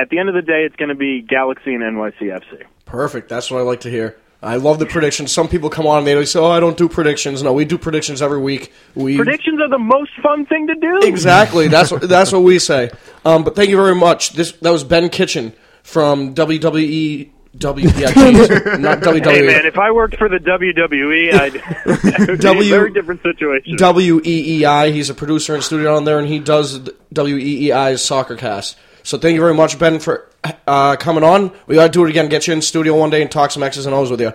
at 0.00 0.08
the 0.10 0.18
end 0.18 0.28
of 0.28 0.34
the 0.34 0.42
day, 0.42 0.64
it's 0.64 0.76
going 0.76 0.88
to 0.90 0.94
be 0.94 1.20
Galaxy 1.22 1.74
and 1.74 1.82
NYCFC. 1.82 2.62
perfect. 2.84 3.28
That's 3.28 3.50
what 3.50 3.58
I 3.58 3.62
like 3.62 3.80
to 3.80 3.90
hear. 3.90 4.16
I 4.40 4.54
love 4.54 4.78
the 4.78 4.86
predictions. 4.86 5.32
Some 5.32 5.48
people 5.48 5.68
come 5.68 5.84
on 5.88 5.98
and 5.98 6.06
they 6.06 6.24
say, 6.24 6.38
"Oh, 6.38 6.46
I 6.46 6.60
don't 6.60 6.76
do 6.76 6.88
predictions." 6.88 7.42
No, 7.42 7.52
we 7.52 7.64
do 7.64 7.76
predictions 7.76 8.22
every 8.22 8.38
week. 8.38 8.72
We 8.94 9.16
Predictions 9.16 9.60
are 9.60 9.68
the 9.68 9.78
most 9.80 10.12
fun 10.22 10.46
thing 10.46 10.68
to 10.68 10.76
do. 10.76 11.00
exactly. 11.02 11.66
That's 11.66 11.90
what, 11.90 12.02
that's 12.08 12.30
what 12.30 12.44
we 12.44 12.60
say. 12.60 12.90
Um, 13.24 13.42
but 13.42 13.56
thank 13.56 13.68
you 13.68 13.76
very 13.76 13.96
much. 13.96 14.34
This 14.34 14.52
that 14.52 14.70
was 14.70 14.84
Ben 14.84 15.08
Kitchen 15.08 15.52
from 15.82 16.34
WWE. 16.36 17.30
W 17.56 17.88
yeah, 17.96 18.12
geez, 18.12 18.48
not 18.78 19.00
WWE. 19.00 19.24
Hey 19.24 19.44
man, 19.44 19.66
if 19.66 19.76
I 19.78 19.90
worked 19.90 20.14
for 20.16 20.28
the 20.28 20.36
WWE, 20.38 21.32
I'd 21.34 21.54
would 22.28 22.38
be 22.38 22.44
W- 22.44 22.72
a 22.74 22.78
very 22.78 22.92
different 22.92 23.22
situation. 23.22 23.76
WEEI. 23.76 24.92
He's 24.92 25.10
a 25.10 25.14
producer 25.14 25.54
and 25.54 25.64
studio 25.64 25.96
on 25.96 26.04
there, 26.04 26.20
and 26.20 26.28
he 26.28 26.38
does 26.38 26.78
WEEI's 27.12 28.02
soccer 28.04 28.36
cast. 28.36 28.76
So 29.08 29.16
thank 29.16 29.34
you 29.36 29.40
very 29.40 29.54
much, 29.54 29.78
Ben, 29.78 30.00
for 30.00 30.28
uh, 30.66 30.96
coming 30.96 31.24
on. 31.24 31.50
We 31.66 31.76
got 31.76 31.86
to 31.86 31.88
do 31.88 32.04
it 32.04 32.10
again. 32.10 32.28
Get 32.28 32.46
you 32.46 32.52
in 32.52 32.60
studio 32.60 32.94
one 32.94 33.08
day 33.08 33.22
and 33.22 33.30
talk 33.30 33.50
some 33.50 33.62
X's 33.62 33.86
and 33.86 33.94
O's 33.94 34.10
with 34.10 34.20
you. 34.20 34.34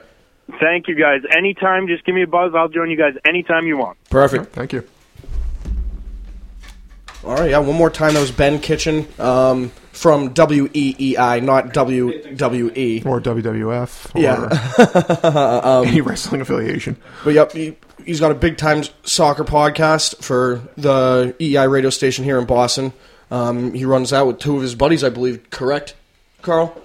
Thank 0.59 0.87
you 0.87 0.95
guys. 0.95 1.21
Anytime, 1.37 1.85
just 1.85 2.03
give 2.05 2.15
me 2.15 2.23
a 2.23 2.27
buzz. 2.27 2.53
I'll 2.55 2.69
join 2.69 2.89
you 2.89 2.97
guys 2.97 3.13
anytime 3.23 3.67
you 3.67 3.77
want. 3.77 3.99
Perfect. 4.09 4.51
Thank 4.53 4.73
you. 4.73 4.83
All 7.23 7.35
right, 7.35 7.51
yeah. 7.51 7.59
One 7.59 7.75
more 7.75 7.91
time. 7.91 8.15
That 8.15 8.21
was 8.21 8.31
Ben 8.31 8.59
Kitchen 8.59 9.07
um, 9.19 9.69
from 9.91 10.33
WEEI, 10.33 11.43
not 11.43 11.65
WWE. 11.67 13.05
Or 13.05 13.21
WWF. 13.21 14.15
Or 14.15 14.19
Yeah. 14.19 15.83
any 15.87 16.01
wrestling 16.01 16.41
affiliation. 16.41 16.97
But 17.23 17.35
yep, 17.35 17.51
he, 17.51 17.77
he's 18.03 18.19
got 18.19 18.31
a 18.31 18.35
big 18.35 18.57
time 18.57 18.81
soccer 19.03 19.43
podcast 19.43 20.23
for 20.23 20.63
the 20.77 21.35
EI 21.39 21.67
radio 21.67 21.91
station 21.91 22.23
here 22.25 22.39
in 22.39 22.45
Boston. 22.45 22.91
Um, 23.33 23.73
he 23.73 23.83
runs 23.83 24.13
out 24.13 24.27
with 24.27 24.37
two 24.37 24.55
of 24.55 24.61
his 24.61 24.75
buddies, 24.75 25.03
I 25.03 25.09
believe. 25.09 25.49
Correct, 25.49 25.95
Carl? 26.43 26.79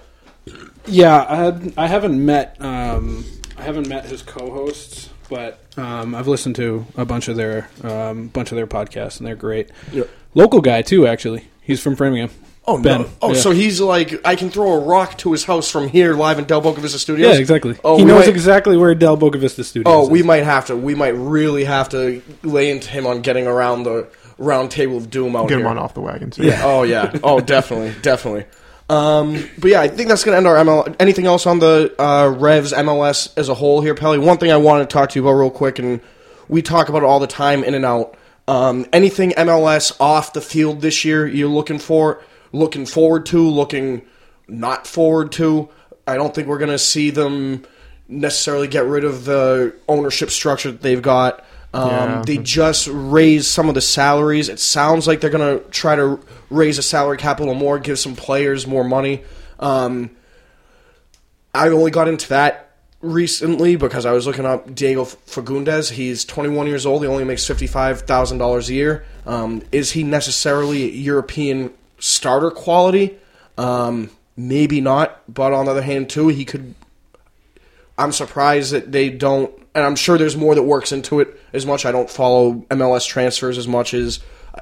Yeah, 0.86 1.26
I, 1.28 1.36
had, 1.36 1.74
I 1.76 1.86
haven't 1.86 2.24
met 2.24 2.56
um, 2.60 3.22
I 3.58 3.62
haven't 3.62 3.86
met 3.86 4.06
his 4.06 4.22
co-hosts, 4.22 5.10
but 5.28 5.60
um, 5.76 6.14
I've 6.14 6.26
listened 6.26 6.56
to 6.56 6.86
a 6.96 7.04
bunch 7.04 7.28
of 7.28 7.36
their 7.36 7.68
um, 7.82 8.28
bunch 8.28 8.50
of 8.50 8.56
their 8.56 8.66
podcasts, 8.66 9.18
and 9.18 9.26
they're 9.26 9.36
great. 9.36 9.70
Yeah. 9.92 10.04
Local 10.34 10.62
guy 10.62 10.80
too, 10.80 11.06
actually. 11.06 11.48
He's 11.60 11.82
from 11.82 11.96
Framingham. 11.96 12.30
Oh 12.66 12.80
Ben. 12.80 13.02
no! 13.02 13.08
Oh, 13.20 13.32
Yeah. 13.32 13.40
so 13.40 13.50
he's 13.50 13.78
like 13.80 14.18
I 14.26 14.34
can 14.34 14.48
throw 14.48 14.72
a 14.72 14.80
rock 14.80 15.18
to 15.18 15.32
his 15.32 15.44
house 15.44 15.70
from 15.70 15.88
here, 15.88 16.14
live 16.14 16.38
in 16.38 16.46
Del 16.46 16.62
Boca 16.62 16.80
Vista 16.80 16.98
Studios. 16.98 17.34
Yeah, 17.34 17.40
exactly. 17.40 17.76
Oh, 17.84 17.98
he 17.98 18.04
knows 18.04 18.26
might, 18.26 18.28
exactly 18.28 18.76
where 18.78 18.94
Del 18.94 19.16
Boca 19.16 19.36
Vista 19.38 19.64
Studios. 19.64 19.92
Oh, 19.94 20.04
is. 20.04 20.08
we 20.10 20.22
might 20.22 20.44
have 20.44 20.66
to. 20.66 20.76
We 20.76 20.94
might 20.94 21.14
really 21.14 21.64
have 21.64 21.90
to 21.90 22.22
lay 22.42 22.70
into 22.70 22.88
him 22.88 23.06
on 23.06 23.20
getting 23.20 23.46
around 23.46 23.82
the 23.82 24.08
round 24.38 24.70
table 24.70 24.96
of 24.96 25.10
doom 25.10 25.36
out 25.36 25.48
Get 25.48 25.58
here. 25.58 25.66
on 25.68 25.78
off 25.78 25.94
the 25.94 26.00
wagon. 26.00 26.30
too. 26.30 26.44
Yeah. 26.44 26.62
Oh 26.64 26.82
yeah. 26.84 27.12
Oh 27.22 27.40
definitely, 27.40 27.94
definitely. 28.02 28.44
Um, 28.90 29.44
but 29.58 29.70
yeah, 29.70 29.80
I 29.82 29.88
think 29.88 30.08
that's 30.08 30.24
going 30.24 30.32
to 30.32 30.38
end 30.38 30.46
our 30.46 30.56
ML. 30.56 30.96
Anything 30.98 31.26
else 31.26 31.46
on 31.46 31.58
the 31.58 31.94
uh, 31.98 32.34
Revs 32.38 32.72
MLS 32.72 33.30
as 33.36 33.50
a 33.50 33.54
whole 33.54 33.82
here, 33.82 33.94
Pelly? 33.94 34.18
One 34.18 34.38
thing 34.38 34.50
I 34.50 34.56
wanted 34.56 34.88
to 34.88 34.94
talk 34.94 35.10
to 35.10 35.18
you 35.18 35.26
about 35.26 35.38
real 35.38 35.50
quick, 35.50 35.78
and 35.78 36.00
we 36.48 36.62
talk 36.62 36.88
about 36.88 37.02
it 37.02 37.04
all 37.04 37.20
the 37.20 37.26
time, 37.26 37.62
in 37.64 37.74
and 37.74 37.84
out. 37.84 38.16
Um, 38.46 38.86
anything 38.94 39.32
MLS 39.32 39.94
off 40.00 40.32
the 40.32 40.40
field 40.40 40.80
this 40.80 41.04
year 41.04 41.26
you're 41.26 41.50
looking 41.50 41.78
for, 41.78 42.22
looking 42.52 42.86
forward 42.86 43.26
to, 43.26 43.46
looking 43.46 44.06
not 44.46 44.86
forward 44.86 45.32
to? 45.32 45.68
I 46.06 46.14
don't 46.14 46.34
think 46.34 46.48
we're 46.48 46.56
going 46.56 46.70
to 46.70 46.78
see 46.78 47.10
them 47.10 47.66
necessarily 48.08 48.68
get 48.68 48.86
rid 48.86 49.04
of 49.04 49.26
the 49.26 49.76
ownership 49.86 50.30
structure 50.30 50.70
that 50.70 50.80
they've 50.80 51.02
got. 51.02 51.44
Um, 51.74 51.88
Yeah. 51.90 52.22
They 52.26 52.38
just 52.38 52.88
raised 52.90 53.46
some 53.46 53.68
of 53.68 53.74
the 53.74 53.80
salaries. 53.80 54.48
It 54.48 54.58
sounds 54.60 55.06
like 55.06 55.20
they're 55.20 55.30
going 55.30 55.58
to 55.58 55.64
try 55.70 55.96
to 55.96 56.18
raise 56.50 56.76
the 56.76 56.82
salary 56.82 57.18
cap 57.18 57.38
a 57.38 57.42
little 57.42 57.54
more, 57.54 57.78
give 57.78 57.98
some 57.98 58.16
players 58.16 58.66
more 58.66 58.84
money. 58.84 59.22
Um, 59.60 60.10
I 61.54 61.68
only 61.68 61.90
got 61.90 62.08
into 62.08 62.28
that 62.30 62.70
recently 63.00 63.76
because 63.76 64.06
I 64.06 64.12
was 64.12 64.26
looking 64.26 64.46
up 64.46 64.74
Diego 64.74 65.04
Fagundez. 65.04 65.90
He's 65.92 66.24
21 66.24 66.66
years 66.66 66.86
old. 66.86 67.02
He 67.02 67.08
only 67.08 67.24
makes 67.24 67.44
$55,000 67.46 68.68
a 68.68 68.74
year. 68.74 69.04
Um, 69.26 69.62
is 69.72 69.92
he 69.92 70.02
necessarily 70.04 70.90
European 70.90 71.72
starter 71.98 72.50
quality? 72.50 73.18
Um, 73.56 74.10
maybe 74.36 74.80
not. 74.80 75.22
But 75.32 75.52
on 75.52 75.66
the 75.66 75.72
other 75.72 75.82
hand, 75.82 76.10
too, 76.10 76.28
he 76.28 76.44
could. 76.44 76.74
I'm 77.96 78.12
surprised 78.12 78.72
that 78.72 78.92
they 78.92 79.10
don't. 79.10 79.52
And 79.78 79.86
I'm 79.86 79.94
sure 79.94 80.18
there's 80.18 80.36
more 80.36 80.56
that 80.56 80.64
works 80.64 80.90
into 80.90 81.20
it 81.20 81.40
as 81.52 81.64
much. 81.64 81.86
I 81.86 81.92
don't 81.92 82.10
follow 82.10 82.54
MLS 82.70 83.06
transfers 83.06 83.56
as 83.58 83.68
much 83.68 83.94
as 83.94 84.18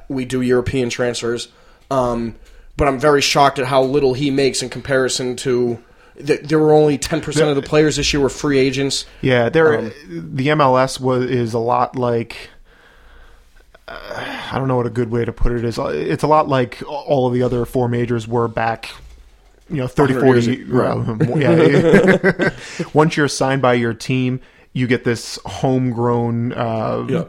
we 0.09 0.25
do 0.25 0.41
European 0.41 0.91
transfers. 0.91 1.47
Um, 1.89 2.35
but 2.75 2.87
I'm 2.87 2.99
very 2.99 3.21
shocked 3.21 3.57
at 3.57 3.65
how 3.65 3.81
little 3.81 4.13
he 4.13 4.29
makes 4.29 4.61
in 4.61 4.69
comparison 4.69 5.35
to. 5.37 5.81
th- 6.23 6.41
There 6.41 6.59
were 6.59 6.71
only 6.71 6.99
10% 6.99 7.49
of 7.49 7.55
the 7.55 7.63
players 7.63 7.95
this 7.95 8.13
year 8.13 8.21
were 8.21 8.29
free 8.29 8.59
agents. 8.59 9.05
Yeah, 9.21 9.49
there. 9.49 9.79
Um, 9.79 9.91
the 10.07 10.49
MLS 10.49 10.99
was 10.99 11.23
is 11.25 11.55
a 11.55 11.59
lot 11.59 11.95
like. 11.95 12.51
Uh, 13.87 14.43
I 14.51 14.59
don't 14.59 14.67
know 14.67 14.75
what 14.75 14.85
a 14.85 14.89
good 14.91 15.09
way 15.09 15.25
to 15.25 15.31
put 15.33 15.51
it 15.53 15.63
is. 15.65 15.79
It's 15.79 16.23
a 16.23 16.27
lot 16.27 16.47
like 16.47 16.83
all 16.87 17.25
of 17.25 17.33
the 17.33 17.41
other 17.41 17.65
four 17.65 17.87
majors 17.87 18.27
were 18.27 18.47
back. 18.47 18.89
You 19.69 19.77
know, 19.77 19.87
30, 19.87 20.13
40 20.13 20.27
years 20.27 20.47
ago. 20.47 21.17
well, 21.19 21.39
yeah. 21.41 22.49
Once 22.93 23.17
you're 23.17 23.27
signed 23.27 23.61
by 23.61 23.73
your 23.73 23.93
team, 23.93 24.39
you 24.77 24.87
get 24.87 25.03
this 25.03 25.39
homegrown 25.45 26.53
uh, 26.53 27.05
Yeah. 27.09 27.23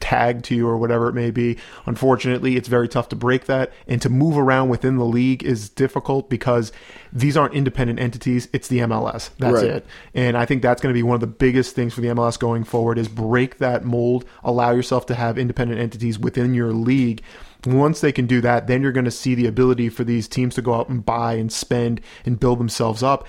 tag 0.00 0.42
to 0.44 0.54
you 0.54 0.68
or 0.68 0.76
whatever 0.76 1.08
it 1.08 1.14
may 1.14 1.30
be. 1.30 1.56
Unfortunately, 1.86 2.56
it's 2.56 2.68
very 2.68 2.86
tough 2.88 3.08
to 3.08 3.16
break 3.16 3.46
that, 3.46 3.72
and 3.88 4.00
to 4.02 4.08
move 4.08 4.36
around 4.38 4.68
within 4.68 4.96
the 4.96 5.04
league 5.04 5.42
is 5.42 5.68
difficult 5.68 6.28
because 6.28 6.70
these 7.12 7.36
aren't 7.36 7.54
independent 7.54 7.98
entities. 7.98 8.48
It's 8.52 8.68
the 8.68 8.80
MLS. 8.80 9.30
That's 9.38 9.54
Right. 9.54 9.64
it. 9.64 9.86
And 10.14 10.36
I 10.36 10.44
think 10.44 10.62
that's 10.62 10.80
going 10.82 10.92
to 10.94 10.98
be 10.98 11.02
one 11.02 11.14
of 11.14 11.20
the 11.20 11.26
biggest 11.26 11.74
things 11.74 11.94
for 11.94 12.02
the 12.02 12.08
MLS 12.08 12.36
going 12.38 12.64
forward 12.64 12.98
is 12.98 13.08
break 13.08 13.58
that 13.58 13.84
mold, 13.84 14.24
allow 14.44 14.70
yourself 14.72 15.06
to 15.06 15.14
have 15.14 15.38
independent 15.38 15.80
entities 15.80 16.18
within 16.18 16.54
your 16.54 16.72
league. 16.72 17.22
Once 17.66 18.00
they 18.00 18.12
can 18.12 18.26
do 18.26 18.40
that, 18.42 18.68
then 18.68 18.82
you're 18.82 18.92
going 18.92 19.06
to 19.06 19.10
see 19.10 19.34
the 19.34 19.46
ability 19.46 19.88
for 19.88 20.04
these 20.04 20.28
teams 20.28 20.54
to 20.54 20.62
go 20.62 20.74
out 20.74 20.88
and 20.88 21.04
buy 21.04 21.32
and 21.32 21.50
spend 21.50 22.00
and 22.24 22.38
build 22.38 22.60
themselves 22.60 23.02
up. 23.02 23.26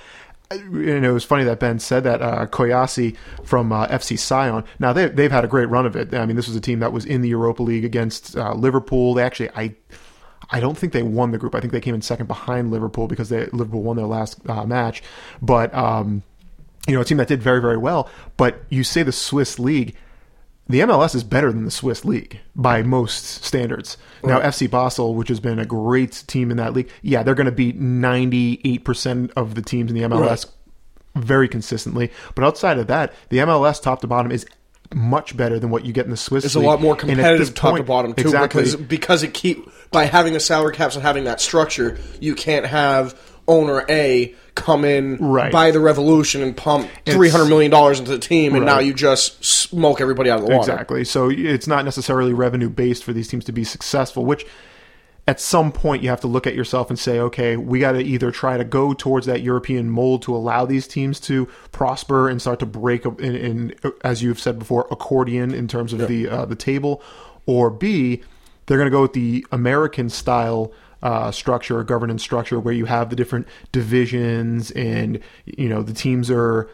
And 0.49 1.05
it 1.05 1.11
was 1.11 1.25
funny 1.25 1.43
that 1.43 1.59
Ben 1.59 1.77
said 1.77 2.03
that 2.05 2.21
uh, 2.21 2.45
Kouassi 2.45 3.17
from 3.43 3.71
uh, 3.73 3.87
FC 3.87 4.17
Sion. 4.17 4.63
Now 4.79 4.93
they 4.93 5.09
they've 5.09 5.31
had 5.31 5.43
a 5.43 5.47
great 5.47 5.67
run 5.67 5.85
of 5.85 5.95
it. 5.95 6.13
I 6.13 6.25
mean, 6.25 6.37
this 6.37 6.47
was 6.47 6.55
a 6.55 6.61
team 6.61 6.79
that 6.79 6.93
was 6.93 7.05
in 7.05 7.21
the 7.21 7.29
Europa 7.29 7.63
League 7.63 7.83
against 7.83 8.37
uh, 8.37 8.53
Liverpool. 8.53 9.13
They 9.13 9.23
actually 9.23 9.49
I 9.55 9.75
I 10.49 10.59
don't 10.61 10.77
think 10.77 10.93
they 10.93 11.03
won 11.03 11.31
the 11.31 11.37
group. 11.37 11.53
I 11.53 11.59
think 11.59 11.73
they 11.73 11.81
came 11.81 11.95
in 11.95 12.01
second 12.01 12.27
behind 12.27 12.71
Liverpool 12.71 13.07
because 13.07 13.27
they 13.27 13.47
Liverpool 13.47 13.83
won 13.83 13.97
their 13.97 14.05
last 14.05 14.39
uh, 14.49 14.65
match. 14.65 15.03
But 15.41 15.73
um, 15.73 16.23
you 16.87 16.93
know, 16.93 17.01
a 17.01 17.05
team 17.05 17.17
that 17.17 17.27
did 17.27 17.43
very 17.43 17.59
very 17.59 17.77
well. 17.77 18.09
But 18.37 18.63
you 18.69 18.83
say 18.83 19.03
the 19.03 19.11
Swiss 19.11 19.59
league. 19.59 19.95
The 20.69 20.81
MLS 20.81 21.15
is 21.15 21.23
better 21.23 21.51
than 21.51 21.65
the 21.65 21.71
Swiss 21.71 22.03
league 22.03 22.39
by 22.55 22.81
mm. 22.81 22.87
most 22.87 23.43
standards. 23.43 23.97
Now, 24.23 24.39
FC 24.41 24.69
Basel, 24.69 25.15
which 25.15 25.29
has 25.29 25.39
been 25.39 25.59
a 25.59 25.65
great 25.65 26.23
team 26.27 26.51
in 26.51 26.57
that 26.57 26.73
league, 26.73 26.89
yeah, 27.01 27.23
they're 27.23 27.35
going 27.35 27.45
to 27.45 27.51
beat 27.51 27.79
98% 27.79 29.31
of 29.37 29.55
the 29.55 29.61
teams 29.61 29.91
in 29.91 29.97
the 29.97 30.03
MLS 30.03 30.47
very 31.15 31.47
consistently. 31.47 32.11
But 32.35 32.43
outside 32.43 32.77
of 32.77 32.87
that, 32.87 33.13
the 33.29 33.37
MLS 33.37 33.81
top 33.81 34.01
to 34.01 34.07
bottom 34.07 34.31
is 34.31 34.45
much 34.93 35.35
better 35.35 35.59
than 35.59 35.69
what 35.69 35.85
you 35.85 35.93
get 35.93 36.05
in 36.05 36.11
the 36.11 36.17
Swiss 36.17 36.43
league. 36.43 36.49
It's 36.49 36.55
a 36.55 36.59
lot 36.59 36.81
more 36.81 36.95
competitive 36.95 37.53
top 37.53 37.77
to 37.77 37.83
bottom 37.83 38.13
too, 38.13 38.21
exactly. 38.21 38.63
because 38.63 38.75
because 38.75 39.23
it 39.23 39.33
keep 39.33 39.69
by 39.91 40.05
having 40.05 40.33
the 40.33 40.39
salary 40.39 40.73
caps 40.73 40.95
and 40.95 41.03
having 41.03 41.25
that 41.25 41.41
structure, 41.41 41.97
you 42.19 42.35
can't 42.35 42.65
have 42.65 43.19
owner 43.47 43.85
A 43.89 44.35
come 44.55 44.83
in 44.83 45.17
Right. 45.17 45.51
buy 45.51 45.71
the 45.71 45.79
revolution 45.79 46.41
and 46.41 46.57
pump 46.57 46.89
three 47.05 47.29
hundred 47.29 47.45
million 47.45 47.71
dollars 47.71 47.99
into 47.99 48.11
the 48.11 48.19
team, 48.19 48.55
and 48.55 48.65
now 48.65 48.79
you 48.79 48.93
just 48.93 49.43
smoke 49.45 50.01
everybody 50.01 50.29
out 50.29 50.39
of 50.39 50.45
the 50.47 50.55
water. 50.55 50.71
Exactly. 50.71 51.05
So 51.05 51.29
it's 51.29 51.67
not 51.67 51.85
necessarily 51.85 52.33
revenue 52.33 52.69
based 52.69 53.03
for 53.03 53.13
these 53.13 53.27
teams 53.27 53.45
to 53.45 53.51
be 53.51 53.63
successful, 53.63 54.25
which 54.25 54.45
at 55.27 55.41
some 55.41 55.73
point 55.73 56.01
you 56.01 56.09
have 56.09 56.21
to 56.21 56.27
look 56.27 56.47
at 56.47 56.55
yourself 56.55 56.89
and 56.89 56.97
say, 56.97 57.19
okay, 57.19 57.57
we 57.57 57.79
got 57.79 57.91
to 57.91 57.99
either 57.99 58.31
try 58.31 58.57
to 58.57 58.63
go 58.63 58.93
towards 58.93 59.25
that 59.25 59.41
European 59.41 59.89
mold 59.89 60.21
to 60.21 60.33
allow 60.33 60.65
these 60.65 60.87
teams 60.87 61.19
to 61.19 61.45
prosper 61.73 62.29
and 62.29 62.41
start 62.41 62.59
to 62.59 62.65
break 62.65 63.05
up 63.05 63.19
in, 63.19 63.35
in 63.35 63.75
as 64.05 64.23
you've 64.23 64.39
said 64.39 64.57
before, 64.57 64.87
accordion 64.89 65.53
in 65.53 65.67
terms 65.67 65.91
of 65.93 66.07
the 66.07 66.27
uh, 66.29 66.45
the 66.45 66.55
table, 66.55 67.01
or 67.45 67.69
B, 67.69 68.23
they're 68.65 68.77
going 68.77 68.89
to 68.89 68.91
go 68.91 69.01
with 69.01 69.13
the 69.13 69.45
American 69.51 70.09
style 70.09 70.71
uh, 71.03 71.31
structure, 71.31 71.83
governance 71.83 72.23
structure, 72.23 72.59
where 72.59 72.73
you 72.73 72.85
have 72.85 73.09
the 73.09 73.15
different 73.15 73.47
divisions 73.71 74.71
and 74.71 75.19
you 75.45 75.69
know 75.69 75.81
the 75.81 75.93
teams 75.93 76.29
are 76.31 76.69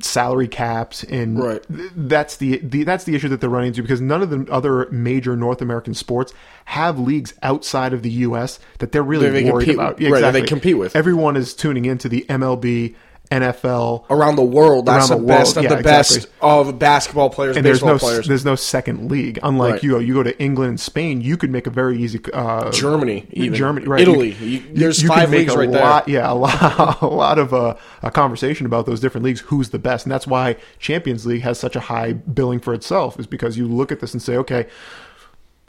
salary 0.00 0.46
caps 0.48 1.02
and 1.04 1.38
Right. 1.42 1.62
th- 1.74 1.90
that's 1.96 2.36
the, 2.36 2.58
the 2.58 2.84
that's 2.84 3.04
the 3.04 3.14
issue 3.14 3.28
that 3.30 3.40
they're 3.40 3.48
running 3.48 3.68
into 3.68 3.80
because 3.80 4.02
none 4.02 4.20
of 4.22 4.28
the 4.28 4.46
other 4.52 4.86
major 4.90 5.34
North 5.34 5.62
American 5.62 5.94
sports 5.94 6.34
have 6.66 6.98
leagues 6.98 7.32
outside 7.42 7.94
of 7.94 8.02
the 8.02 8.10
U.S. 8.10 8.58
that 8.80 8.92
they're 8.92 9.02
really 9.02 9.26
That 9.26 9.32
they 9.32 9.50
worried 9.50 9.64
compete- 9.64 9.74
about. 9.76 10.00
right, 10.12 10.20
that 10.20 10.32
they 10.32 10.42
compete 10.42 10.76
with. 10.76 10.94
Everyone 10.94 11.36
is 11.36 11.54
tuning 11.54 11.86
into 11.86 12.06
the 12.08 12.26
MLB, 12.28 12.94
NFL, 13.30 14.04
Around 14.10 14.36
the 14.36 14.42
world, 14.42 14.86
that's 14.86 15.10
Around 15.10 15.20
the, 15.20 15.26
the 15.26 15.32
world, 15.32 15.40
best 15.40 15.56
of 15.58 15.62
yeah, 15.64 15.74
the 15.74 15.82
best 15.82 16.16
exactly. 16.16 16.38
of 16.40 16.78
basketball 16.78 17.30
players, 17.30 17.56
and 17.56 17.66
there's 17.66 17.84
no 17.84 17.98
players. 17.98 18.26
there's 18.26 18.44
no 18.44 18.54
second 18.54 19.10
league. 19.10 19.38
Unlike 19.42 19.72
Right. 19.74 19.82
you, 19.82 19.90
go, 19.90 19.98
you 19.98 20.14
go 20.14 20.22
to 20.22 20.38
England 20.40 20.70
and 20.70 20.80
Spain, 20.80 21.20
you 21.20 21.36
could 21.36 21.50
make 21.50 21.66
a 21.66 21.70
very 21.70 21.98
easy 21.98 22.20
uh, 22.32 22.70
Germany, 22.72 23.26
even. 23.32 23.54
Germany, 23.54 23.86
right? 23.86 24.00
Italy. 24.00 24.32
You- 24.32 24.62
there's 24.72 25.00
could 25.00 25.08
five 25.08 25.30
leagues 25.30 25.54
right 25.54 25.70
there. 25.70 25.82
lot, 25.82 26.08
Yeah, 26.08 26.30
a 26.30 26.34
lot, 26.36 27.02
a 27.02 27.06
lot 27.06 27.38
of 27.38 27.52
uh, 27.52 27.74
a 28.02 28.10
conversation 28.10 28.64
about 28.66 28.86
those 28.86 29.00
different 29.00 29.24
leagues. 29.24 29.40
Who's 29.40 29.70
the 29.70 29.78
best? 29.78 30.06
And 30.06 30.12
that's 30.12 30.26
why 30.26 30.56
Champions 30.78 31.26
League 31.26 31.42
has 31.42 31.58
such 31.58 31.76
a 31.76 31.80
high 31.80 32.14
billing 32.14 32.60
for 32.60 32.72
itself. 32.72 33.18
Is 33.20 33.26
because 33.26 33.58
you 33.58 33.68
look 33.68 33.92
at 33.92 34.00
this 34.00 34.14
and 34.14 34.22
say, 34.22 34.36
okay, 34.36 34.66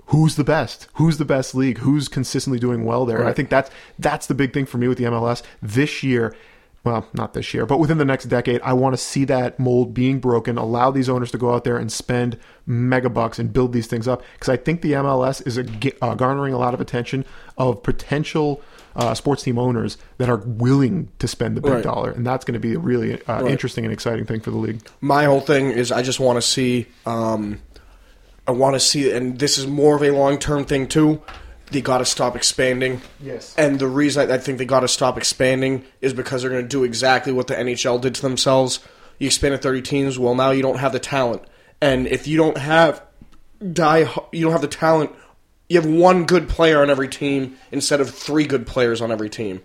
who's 0.07 0.35
the 0.35 0.43
best? 0.43 0.87
Who's 0.93 1.17
the 1.17 1.25
best 1.25 1.53
league? 1.53 1.79
Who's 1.79 2.07
consistently 2.07 2.59
doing 2.59 2.85
well 2.85 3.05
there? 3.05 3.19
And 3.19 3.27
I 3.27 3.33
think 3.33 3.49
that's 3.49 3.69
that's 3.99 4.27
the 4.27 4.33
big 4.33 4.53
thing 4.53 4.65
for 4.65 4.77
me 4.77 4.87
with 4.87 4.97
the 4.97 5.03
MLS 5.05 5.43
this 5.61 6.03
year. 6.03 6.35
Well, 6.83 7.07
not 7.13 7.33
this 7.33 7.53
year, 7.53 7.65
but 7.65 7.77
within 7.77 7.97
the 7.97 8.05
next 8.05 8.25
decade, 8.25 8.61
I 8.61 8.71
want 8.73 8.93
to 8.93 8.97
see 8.97 9.25
that 9.25 9.59
mold 9.59 9.93
being 9.93 10.19
broken. 10.19 10.57
Allow 10.57 10.91
these 10.91 11.09
owners 11.09 11.29
to 11.31 11.37
go 11.37 11.53
out 11.53 11.65
there 11.65 11.77
and 11.77 11.91
spend 11.91 12.37
mega 12.65 13.09
bucks 13.09 13.37
and 13.37 13.51
build 13.51 13.73
these 13.73 13.85
things 13.87 14.07
up. 14.07 14.23
Because 14.33 14.47
I 14.47 14.55
think 14.55 14.81
the 14.81 14.93
MLS 14.93 15.45
is 15.45 15.57
a, 15.57 15.65
uh, 16.01 16.15
garnering 16.15 16.53
a 16.53 16.57
lot 16.57 16.73
of 16.73 16.79
attention 16.79 17.25
of 17.57 17.83
potential 17.83 18.61
uh, 18.95 19.13
sports 19.13 19.43
team 19.43 19.59
owners 19.59 19.97
that 20.19 20.29
are 20.29 20.37
willing 20.37 21.09
to 21.19 21.27
spend 21.27 21.57
the 21.57 21.61
big 21.61 21.71
Right. 21.71 21.83
dollar, 21.83 22.11
and 22.11 22.25
that's 22.25 22.45
going 22.45 22.53
to 22.53 22.59
be 22.59 22.73
a 22.75 22.79
really 22.79 23.21
uh, 23.23 23.41
Right. 23.43 23.51
interesting 23.51 23.83
and 23.83 23.93
exciting 23.93 24.25
thing 24.25 24.39
for 24.39 24.51
the 24.51 24.57
league. 24.57 24.79
my 25.01 25.25
whole 25.25 25.41
thing 25.41 25.69
is 25.71 25.91
I 25.91 26.01
just 26.01 26.19
want 26.19 26.37
to 26.37 26.41
see 26.41 26.87
um, 27.05 27.59
I 28.47 28.51
want 28.51 28.75
to 28.75 28.79
see 28.79 29.11
and 29.11 29.37
this 29.37 29.57
is 29.57 29.67
more 29.67 29.95
of 29.95 30.01
a 30.01 30.09
long-term 30.11 30.65
thing 30.65 30.87
too 30.87 31.21
they 31.71 31.81
got 31.81 31.99
to 31.99 32.05
stop 32.05 32.35
expanding 32.35 33.01
Yes. 33.21 33.53
and 33.57 33.79
the 33.79 33.87
reason 33.87 34.29
I, 34.29 34.35
I 34.35 34.37
think 34.37 34.57
they 34.57 34.65
got 34.65 34.79
to 34.81 34.87
stop 34.87 35.17
expanding 35.17 35.83
is 36.01 36.13
because 36.13 36.41
they're 36.41 36.51
going 36.51 36.63
to 36.63 36.67
do 36.67 36.83
exactly 36.83 37.31
what 37.33 37.47
the 37.47 37.55
NHL 37.55 38.01
did 38.01 38.15
to 38.15 38.21
themselves 38.21 38.79
you 39.19 39.27
expanded 39.27 39.61
30 39.61 39.81
teams 39.81 40.17
well 40.19 40.35
now 40.35 40.51
you 40.51 40.61
don't 40.61 40.79
have 40.79 40.91
the 40.93 40.99
talent 40.99 41.43
and 41.81 42.07
if 42.07 42.27
you 42.27 42.37
don't 42.37 42.57
have 42.57 43.01
die 43.73 44.09
you 44.31 44.43
don't 44.43 44.51
have 44.53 44.61
the 44.61 44.67
talent 44.67 45.11
you 45.67 45.79
have 45.79 45.89
one 45.89 46.25
good 46.25 46.49
player 46.49 46.81
on 46.81 46.89
every 46.89 47.07
team 47.07 47.55
instead 47.71 48.01
of 48.01 48.09
three 48.09 48.45
good 48.45 48.65
players 48.65 49.01
on 49.01 49.11
every 49.11 49.29
team 49.29 49.61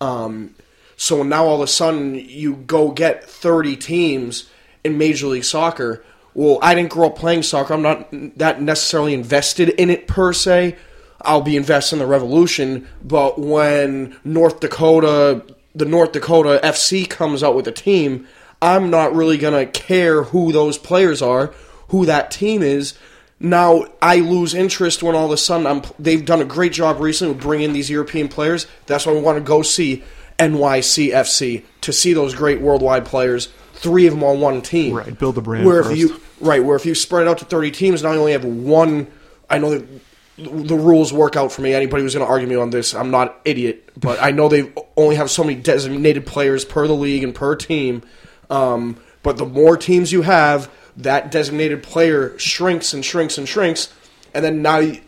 um, 0.00 0.54
so 0.96 1.22
now 1.22 1.44
all 1.46 1.56
of 1.56 1.60
a 1.60 1.66
sudden 1.66 2.14
you 2.14 2.54
go 2.56 2.90
get 2.90 3.24
30 3.24 3.76
teams 3.76 4.48
in 4.82 4.98
Major 4.98 5.28
League 5.28 5.44
Soccer. 5.44 6.04
Well, 6.34 6.58
I 6.62 6.74
didn't 6.74 6.90
grow 6.90 7.06
up 7.08 7.16
playing 7.16 7.42
soccer. 7.44 7.74
I'm 7.74 7.82
not 7.82 8.08
that 8.38 8.60
necessarily 8.60 9.14
invested 9.14 9.70
in 9.70 9.88
it 9.90 10.06
per 10.06 10.32
se. 10.32 10.76
I'll 11.24 11.42
be 11.42 11.56
invested 11.56 11.96
in 11.96 12.00
the 12.00 12.06
revolution, 12.06 12.88
but 13.02 13.38
when 13.38 14.16
North 14.24 14.60
Dakota, 14.60 15.44
the 15.74 15.84
North 15.84 16.12
Dakota 16.12 16.60
FC 16.62 17.08
comes 17.08 17.42
out 17.42 17.54
with 17.54 17.66
a 17.66 17.72
team, 17.72 18.26
I'm 18.60 18.90
not 18.90 19.14
really 19.14 19.36
going 19.36 19.66
to 19.66 19.70
care 19.70 20.22
who 20.22 20.52
those 20.52 20.78
players 20.78 21.20
are, 21.20 21.52
who 21.88 22.06
that 22.06 22.30
team 22.30 22.62
is. 22.62 22.94
Now 23.40 23.84
I 24.00 24.20
lose 24.20 24.54
interest 24.54 25.02
when 25.02 25.14
all 25.14 25.26
of 25.26 25.32
a 25.32 25.36
sudden 25.36 25.66
I'm. 25.66 25.82
They've 25.98 26.24
done 26.24 26.40
a 26.40 26.46
great 26.46 26.72
job 26.72 27.00
recently 27.00 27.34
with 27.34 27.42
bringing 27.42 27.66
in 27.66 27.72
these 27.74 27.90
European 27.90 28.28
players. 28.28 28.66
That's 28.86 29.04
why 29.04 29.12
we 29.12 29.20
want 29.20 29.36
to 29.38 29.44
go 29.44 29.62
see 29.62 30.02
NYCFC 30.38 31.64
to 31.82 31.92
see 31.92 32.12
those 32.12 32.34
great 32.34 32.60
worldwide 32.60 33.04
players. 33.04 33.48
Three 33.74 34.06
of 34.06 34.14
them 34.14 34.24
on 34.24 34.40
one 34.40 34.62
team. 34.62 34.94
Right, 34.94 35.18
build 35.18 35.34
the 35.34 35.42
brand 35.42 35.66
Where 35.66 35.80
if 35.80 35.86
first. 35.86 35.98
you 35.98 36.20
right 36.40 36.64
where 36.64 36.76
if 36.76 36.86
you 36.86 36.94
spread 36.94 37.26
it 37.26 37.28
out 37.28 37.38
to 37.38 37.44
thirty 37.44 37.70
teams, 37.70 38.02
now 38.02 38.12
you 38.12 38.20
only 38.20 38.32
have 38.32 38.44
one. 38.44 39.08
I 39.50 39.58
know 39.58 39.78
that 39.78 39.86
the 40.36 40.76
rules 40.76 41.12
work 41.12 41.36
out 41.36 41.52
for 41.52 41.62
me. 41.62 41.74
Anybody 41.74 42.02
who's 42.02 42.14
going 42.14 42.26
to 42.26 42.30
argue 42.30 42.48
me 42.48 42.56
on 42.56 42.70
this, 42.70 42.94
I'm 42.94 43.10
not 43.10 43.28
an 43.28 43.34
idiot, 43.44 43.90
but 43.96 44.22
I 44.22 44.30
know 44.30 44.48
they 44.48 44.72
only 44.96 45.16
have 45.16 45.30
so 45.30 45.44
many 45.44 45.60
designated 45.60 46.26
players 46.26 46.64
per 46.64 46.86
the 46.86 46.94
league 46.94 47.22
and 47.22 47.34
per 47.34 47.54
team. 47.54 48.02
Um, 48.50 49.00
but 49.22 49.36
the 49.36 49.46
more 49.46 49.76
teams 49.76 50.12
you 50.12 50.22
have, 50.22 50.70
that 50.96 51.30
designated 51.30 51.82
player 51.82 52.38
shrinks 52.38 52.92
and 52.92 53.04
shrinks 53.04 53.38
and 53.38 53.48
shrinks, 53.48 53.92
and 54.32 54.44
then 54.44 54.62
now 54.62 54.78
you, 54.78 55.00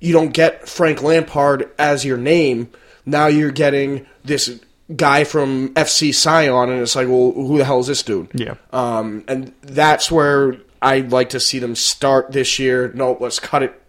you 0.00 0.12
don't 0.12 0.32
get 0.32 0.68
Frank 0.68 1.02
Lampard 1.02 1.70
as 1.78 2.04
your 2.04 2.18
name. 2.18 2.70
Now 3.04 3.26
you're 3.26 3.50
getting 3.50 4.06
this 4.24 4.60
guy 4.94 5.24
from 5.24 5.74
FC 5.74 6.14
Sion, 6.14 6.70
and 6.70 6.80
it's 6.80 6.94
like, 6.94 7.08
well, 7.08 7.32
who 7.32 7.58
the 7.58 7.64
hell 7.64 7.80
is 7.80 7.86
this 7.86 8.02
dude? 8.02 8.28
Yeah. 8.34 8.54
Um, 8.72 9.24
and 9.26 9.52
that's 9.62 10.10
where 10.10 10.56
I'd 10.82 11.10
like 11.10 11.30
to 11.30 11.40
see 11.40 11.58
them 11.58 11.74
start 11.74 12.32
this 12.32 12.58
year. 12.58 12.92
No, 12.94 13.16
let's 13.18 13.40
cut 13.40 13.62
it, 13.62 13.85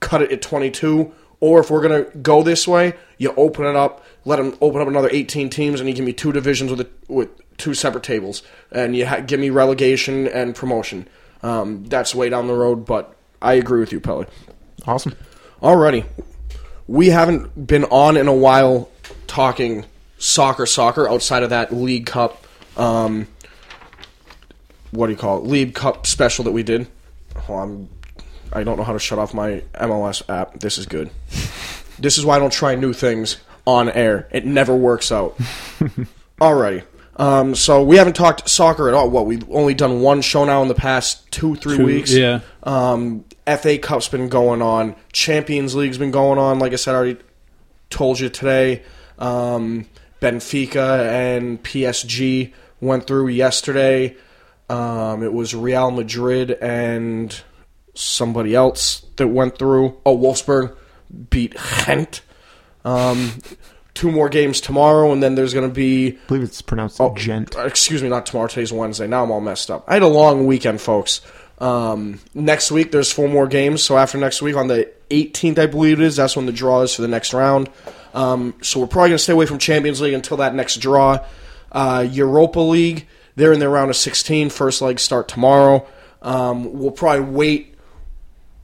cut 0.00 0.22
it 0.22 0.32
at 0.32 0.42
22. 0.42 1.12
Or 1.40 1.60
if 1.60 1.70
we're 1.70 1.82
gonna 1.82 2.04
go 2.22 2.42
this 2.42 2.66
way, 2.66 2.94
you 3.18 3.32
open 3.36 3.66
it 3.66 3.76
up, 3.76 4.04
let 4.24 4.36
them 4.36 4.56
open 4.60 4.80
up 4.80 4.88
another 4.88 5.10
18 5.12 5.50
teams, 5.50 5.80
and 5.80 5.88
you 5.88 5.94
give 5.94 6.04
me 6.04 6.12
two 6.12 6.32
divisions 6.32 6.70
with 6.70 6.80
a, 6.80 6.88
with 7.08 7.28
two 7.58 7.74
separate 7.74 8.02
tables, 8.02 8.42
and 8.70 8.96
you 8.96 9.06
ha- 9.06 9.20
give 9.20 9.40
me 9.40 9.50
relegation 9.50 10.26
and 10.26 10.54
promotion. 10.54 11.08
Um, 11.42 11.84
that's 11.84 12.14
way 12.14 12.28
down 12.28 12.46
the 12.46 12.54
road, 12.54 12.86
but 12.86 13.14
I 13.42 13.54
agree 13.54 13.80
with 13.80 13.92
you, 13.92 14.00
Pelly. 14.00 14.26
Awesome. 14.86 15.14
Alrighty. 15.62 16.06
We 16.86 17.08
haven't 17.08 17.66
been 17.66 17.84
on 17.84 18.16
in 18.16 18.28
a 18.28 18.34
while 18.34 18.90
talking 19.26 19.84
soccer, 20.18 20.66
soccer 20.66 21.08
outside 21.08 21.42
of 21.42 21.50
that 21.50 21.74
League 21.74 22.06
Cup. 22.06 22.46
Um, 22.76 23.26
what 24.90 25.06
do 25.06 25.12
you 25.12 25.18
call 25.18 25.38
it? 25.38 25.44
League 25.44 25.74
Cup 25.74 26.06
special 26.06 26.44
that 26.44 26.52
we 26.52 26.62
did. 26.62 26.86
Oh, 27.48 27.56
I'm, 27.56 27.88
I 28.56 28.64
don't 28.64 28.76
know 28.76 28.84
how 28.84 28.92
to 28.94 28.98
shut 28.98 29.18
off 29.18 29.34
my 29.34 29.62
MLS 29.74 30.22
app. 30.28 30.58
This 30.60 30.78
is 30.78 30.86
good. 30.86 31.10
this 31.98 32.18
is 32.18 32.24
why 32.24 32.36
I 32.36 32.38
don't 32.38 32.52
try 32.52 32.74
new 32.74 32.92
things 32.92 33.36
on 33.66 33.88
air. 33.90 34.28
It 34.32 34.46
never 34.46 34.74
works 34.74 35.12
out. 35.12 35.36
Alrighty. 36.40 36.84
Um, 37.18 37.54
so 37.54 37.82
we 37.82 37.96
haven't 37.96 38.14
talked 38.16 38.48
soccer 38.48 38.88
at 38.88 38.94
all. 38.94 39.08
What 39.10 39.26
we've 39.26 39.48
only 39.50 39.74
done 39.74 40.00
one 40.00 40.20
show 40.20 40.44
now 40.44 40.60
in 40.62 40.68
the 40.68 40.74
past 40.74 41.30
two, 41.30 41.56
three 41.56 41.76
Two- 41.78 41.86
weeks. 41.86 42.12
yeah. 42.12 42.40
Um, 42.62 43.24
FA 43.46 43.78
Cup's 43.78 44.08
been 44.08 44.28
going 44.28 44.60
on. 44.60 44.96
Champions 45.12 45.74
League's 45.74 45.98
been 45.98 46.10
going 46.10 46.38
on. 46.38 46.58
Like 46.58 46.72
I 46.72 46.76
said, 46.76 46.92
I 46.94 46.98
already 46.98 47.16
told 47.90 48.20
you 48.20 48.28
today. 48.28 48.82
Um, 49.18 49.86
Benfica 50.20 51.06
and 51.08 51.62
PSG 51.62 52.52
went 52.80 53.06
through 53.06 53.28
yesterday. 53.28 54.16
Um, 54.68 55.22
it 55.22 55.32
was 55.32 55.54
Real 55.54 55.90
Madrid 55.90 56.50
and 56.50 57.38
somebody 57.98 58.54
else 58.54 59.04
that 59.16 59.28
went 59.28 59.58
through. 59.58 60.00
Oh, 60.04 60.16
Wolfsburg 60.16 60.76
beat 61.30 61.56
Gent. 61.84 62.22
Um, 62.84 63.32
two 63.94 64.12
more 64.12 64.28
games 64.28 64.60
tomorrow, 64.60 65.10
and 65.10 65.22
then 65.22 65.34
there's 65.34 65.54
going 65.54 65.68
to 65.68 65.74
be 65.74 66.12
I 66.12 66.26
believe 66.28 66.42
it's 66.42 66.62
pronounced 66.62 67.00
oh, 67.00 67.14
gent. 67.14 67.56
excuse 67.58 68.02
me, 68.02 68.08
not 68.08 68.26
tomorrow. 68.26 68.46
Today's 68.46 68.72
Wednesday. 68.72 69.06
Now 69.06 69.24
I'm 69.24 69.30
all 69.30 69.40
messed 69.40 69.70
up. 69.70 69.84
I 69.88 69.94
had 69.94 70.02
a 70.02 70.08
long 70.08 70.46
weekend, 70.46 70.80
folks. 70.80 71.20
Um, 71.58 72.20
next 72.34 72.70
week 72.70 72.92
there's 72.92 73.10
four 73.10 73.28
more 73.28 73.46
games. 73.46 73.82
So 73.82 73.96
after 73.96 74.18
next 74.18 74.42
week, 74.42 74.56
on 74.56 74.68
the 74.68 74.90
18th, 75.10 75.58
I 75.58 75.66
believe 75.66 76.00
it 76.00 76.04
is, 76.04 76.16
that's 76.16 76.36
when 76.36 76.46
the 76.46 76.52
draw 76.52 76.82
is 76.82 76.94
for 76.94 77.02
the 77.02 77.08
next 77.08 77.32
round. 77.32 77.70
Um, 78.14 78.54
so 78.62 78.80
we're 78.80 78.86
probably 78.86 79.10
gonna 79.10 79.18
stay 79.18 79.32
away 79.32 79.46
from 79.46 79.58
Champions 79.58 80.00
League 80.00 80.14
until 80.14 80.36
that 80.36 80.54
next 80.54 80.76
draw. 80.76 81.24
Uh, 81.72 82.06
Europa 82.08 82.60
League, 82.60 83.06
they're 83.34 83.52
in 83.52 83.60
their 83.60 83.70
round 83.70 83.90
of 83.90 83.96
16. 83.96 84.50
First 84.50 84.82
leg 84.82 85.00
start 85.00 85.28
tomorrow. 85.28 85.86
Um, 86.22 86.78
we'll 86.78 86.90
probably 86.90 87.24
wait 87.24 87.75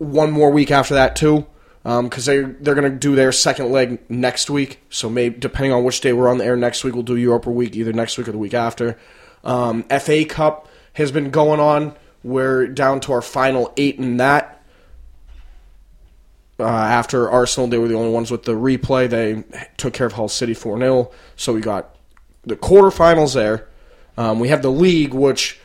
one 0.02 0.30
more 0.30 0.50
week 0.50 0.70
after 0.70 0.94
that 0.94 1.16
too, 1.16 1.46
because 1.82 2.26
they 2.26 2.40
they're 2.42 2.74
gonna 2.74 2.90
do 2.90 3.14
their 3.14 3.32
second 3.32 3.70
leg 3.70 3.98
next 4.08 4.50
week. 4.50 4.80
So 4.90 5.08
maybe 5.08 5.38
depending 5.38 5.72
on 5.72 5.84
which 5.84 6.00
day 6.00 6.12
we're 6.12 6.28
on 6.28 6.38
the 6.38 6.44
air 6.44 6.56
next 6.56 6.84
week, 6.84 6.94
we'll 6.94 7.02
do 7.02 7.16
Europa 7.16 7.50
week 7.50 7.76
either 7.76 7.92
next 7.92 8.18
week 8.18 8.28
or 8.28 8.32
the 8.32 8.38
week 8.38 8.54
after. 8.54 8.98
Um, 9.44 9.84
FA 9.84 10.24
Cup 10.24 10.68
has 10.94 11.10
been 11.10 11.30
going 11.30 11.60
on. 11.60 11.94
We're 12.22 12.66
down 12.66 13.00
to 13.00 13.12
our 13.12 13.22
final 13.22 13.72
eight 13.76 13.98
in 13.98 14.18
that. 14.18 14.62
Uh, 16.60 16.66
after 16.66 17.28
Arsenal, 17.28 17.66
they 17.66 17.78
were 17.78 17.88
the 17.88 17.96
only 17.96 18.12
ones 18.12 18.30
with 18.30 18.44
the 18.44 18.52
replay. 18.52 19.10
They 19.10 19.42
took 19.76 19.94
care 19.94 20.06
of 20.06 20.12
Hull 20.12 20.28
City 20.28 20.54
4 20.54 20.78
0. 20.78 21.10
So 21.34 21.52
we 21.52 21.60
got 21.60 21.96
the 22.44 22.56
quarterfinals 22.56 23.34
there. 23.34 23.68
Um, 24.16 24.38
we 24.38 24.48
have 24.48 24.62
the 24.62 24.70
league, 24.70 25.14
which 25.14 25.58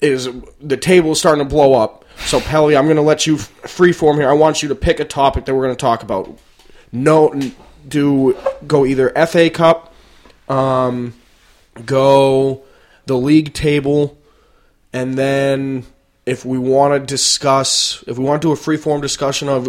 is 0.00 0.28
the 0.60 0.76
table 0.76 1.12
is 1.12 1.18
starting 1.18 1.42
to 1.42 1.48
blow 1.48 1.74
up. 1.74 2.03
So, 2.18 2.40
Pelly, 2.40 2.76
I'm 2.76 2.84
going 2.84 2.96
to 2.96 3.02
let 3.02 3.26
you 3.26 3.36
freeform 3.36 4.16
here. 4.16 4.28
I 4.28 4.32
want 4.32 4.62
you 4.62 4.68
to 4.70 4.74
pick 4.74 5.00
a 5.00 5.04
topic 5.04 5.44
that 5.44 5.54
we're 5.54 5.64
going 5.64 5.76
to 5.76 5.80
talk 5.80 6.02
about. 6.02 6.38
No, 6.90 7.34
do 7.86 8.36
go 8.66 8.86
either 8.86 9.10
FA 9.26 9.50
Cup, 9.50 9.94
um, 10.48 11.14
go 11.84 12.62
the 13.06 13.16
league 13.16 13.52
table, 13.52 14.18
and 14.92 15.18
then 15.18 15.84
if 16.26 16.44
we 16.44 16.58
want 16.58 16.94
to 16.94 17.06
discuss, 17.06 18.02
if 18.06 18.16
we 18.16 18.24
want 18.24 18.40
to 18.40 18.48
do 18.48 18.52
a 18.52 18.56
freeform 18.56 19.02
discussion 19.02 19.48
of 19.48 19.68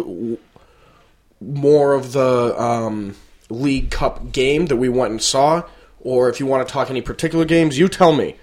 more 1.40 1.92
of 1.92 2.12
the 2.12 2.60
um, 2.60 3.14
League 3.50 3.90
Cup 3.90 4.32
game 4.32 4.66
that 4.66 4.76
we 4.76 4.88
went 4.88 5.10
and 5.10 5.22
saw, 5.22 5.62
or 6.00 6.28
if 6.28 6.40
you 6.40 6.46
want 6.46 6.66
to 6.66 6.72
talk 6.72 6.90
any 6.90 7.02
particular 7.02 7.44
games, 7.44 7.78
you 7.78 7.88
tell 7.88 8.14
me. 8.14 8.36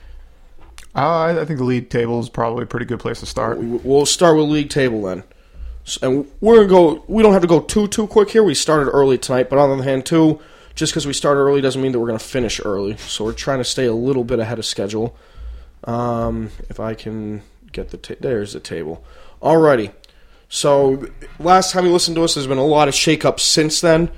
Uh, 0.95 1.35
I 1.41 1.45
think 1.45 1.57
the 1.57 1.65
league 1.65 1.89
table 1.89 2.19
is 2.19 2.29
probably 2.29 2.63
a 2.63 2.67
pretty 2.67 2.85
good 2.85 2.99
place 2.99 3.19
to 3.21 3.25
start. 3.25 3.57
We'll 3.59 4.05
start 4.05 4.37
with 4.37 4.47
league 4.49 4.69
table 4.69 5.01
then. 5.03 5.23
And 6.01 6.31
we're 6.39 6.55
gonna 6.55 6.67
go. 6.67 7.03
We 7.07 7.23
don't 7.23 7.33
have 7.33 7.41
to 7.41 7.47
go 7.47 7.59
too 7.59 7.87
too 7.87 8.07
quick 8.07 8.29
here. 8.29 8.43
We 8.43 8.53
started 8.53 8.89
early 8.91 9.17
tonight, 9.17 9.49
but 9.49 9.59
on 9.59 9.69
the 9.69 9.75
other 9.75 9.83
hand, 9.83 10.05
too, 10.05 10.39
just 10.75 10.93
because 10.93 11.05
we 11.05 11.13
started 11.13 11.41
early 11.41 11.61
doesn't 11.61 11.81
mean 11.81 11.91
that 11.91 11.99
we're 11.99 12.07
gonna 12.07 12.19
finish 12.19 12.61
early. 12.63 12.95
So 12.97 13.25
we're 13.25 13.33
trying 13.33 13.57
to 13.57 13.65
stay 13.65 13.85
a 13.85 13.93
little 13.93 14.23
bit 14.23 14.39
ahead 14.39 14.59
of 14.59 14.65
schedule. 14.65 15.15
Um, 15.83 16.51
if 16.69 16.79
I 16.79 16.93
can 16.93 17.41
get 17.71 17.89
the 17.89 17.97
ta- 17.97 18.15
there's 18.19 18.53
the 18.53 18.59
table. 18.59 19.03
Alrighty. 19.41 19.91
So 20.47 21.07
last 21.39 21.71
time 21.71 21.85
you 21.85 21.91
listened 21.91 22.15
to 22.15 22.23
us, 22.23 22.35
there's 22.35 22.47
been 22.47 22.59
a 22.59 22.65
lot 22.65 22.87
of 22.87 22.93
shakeups 22.93 23.41
since 23.41 23.81
then. 23.81 24.09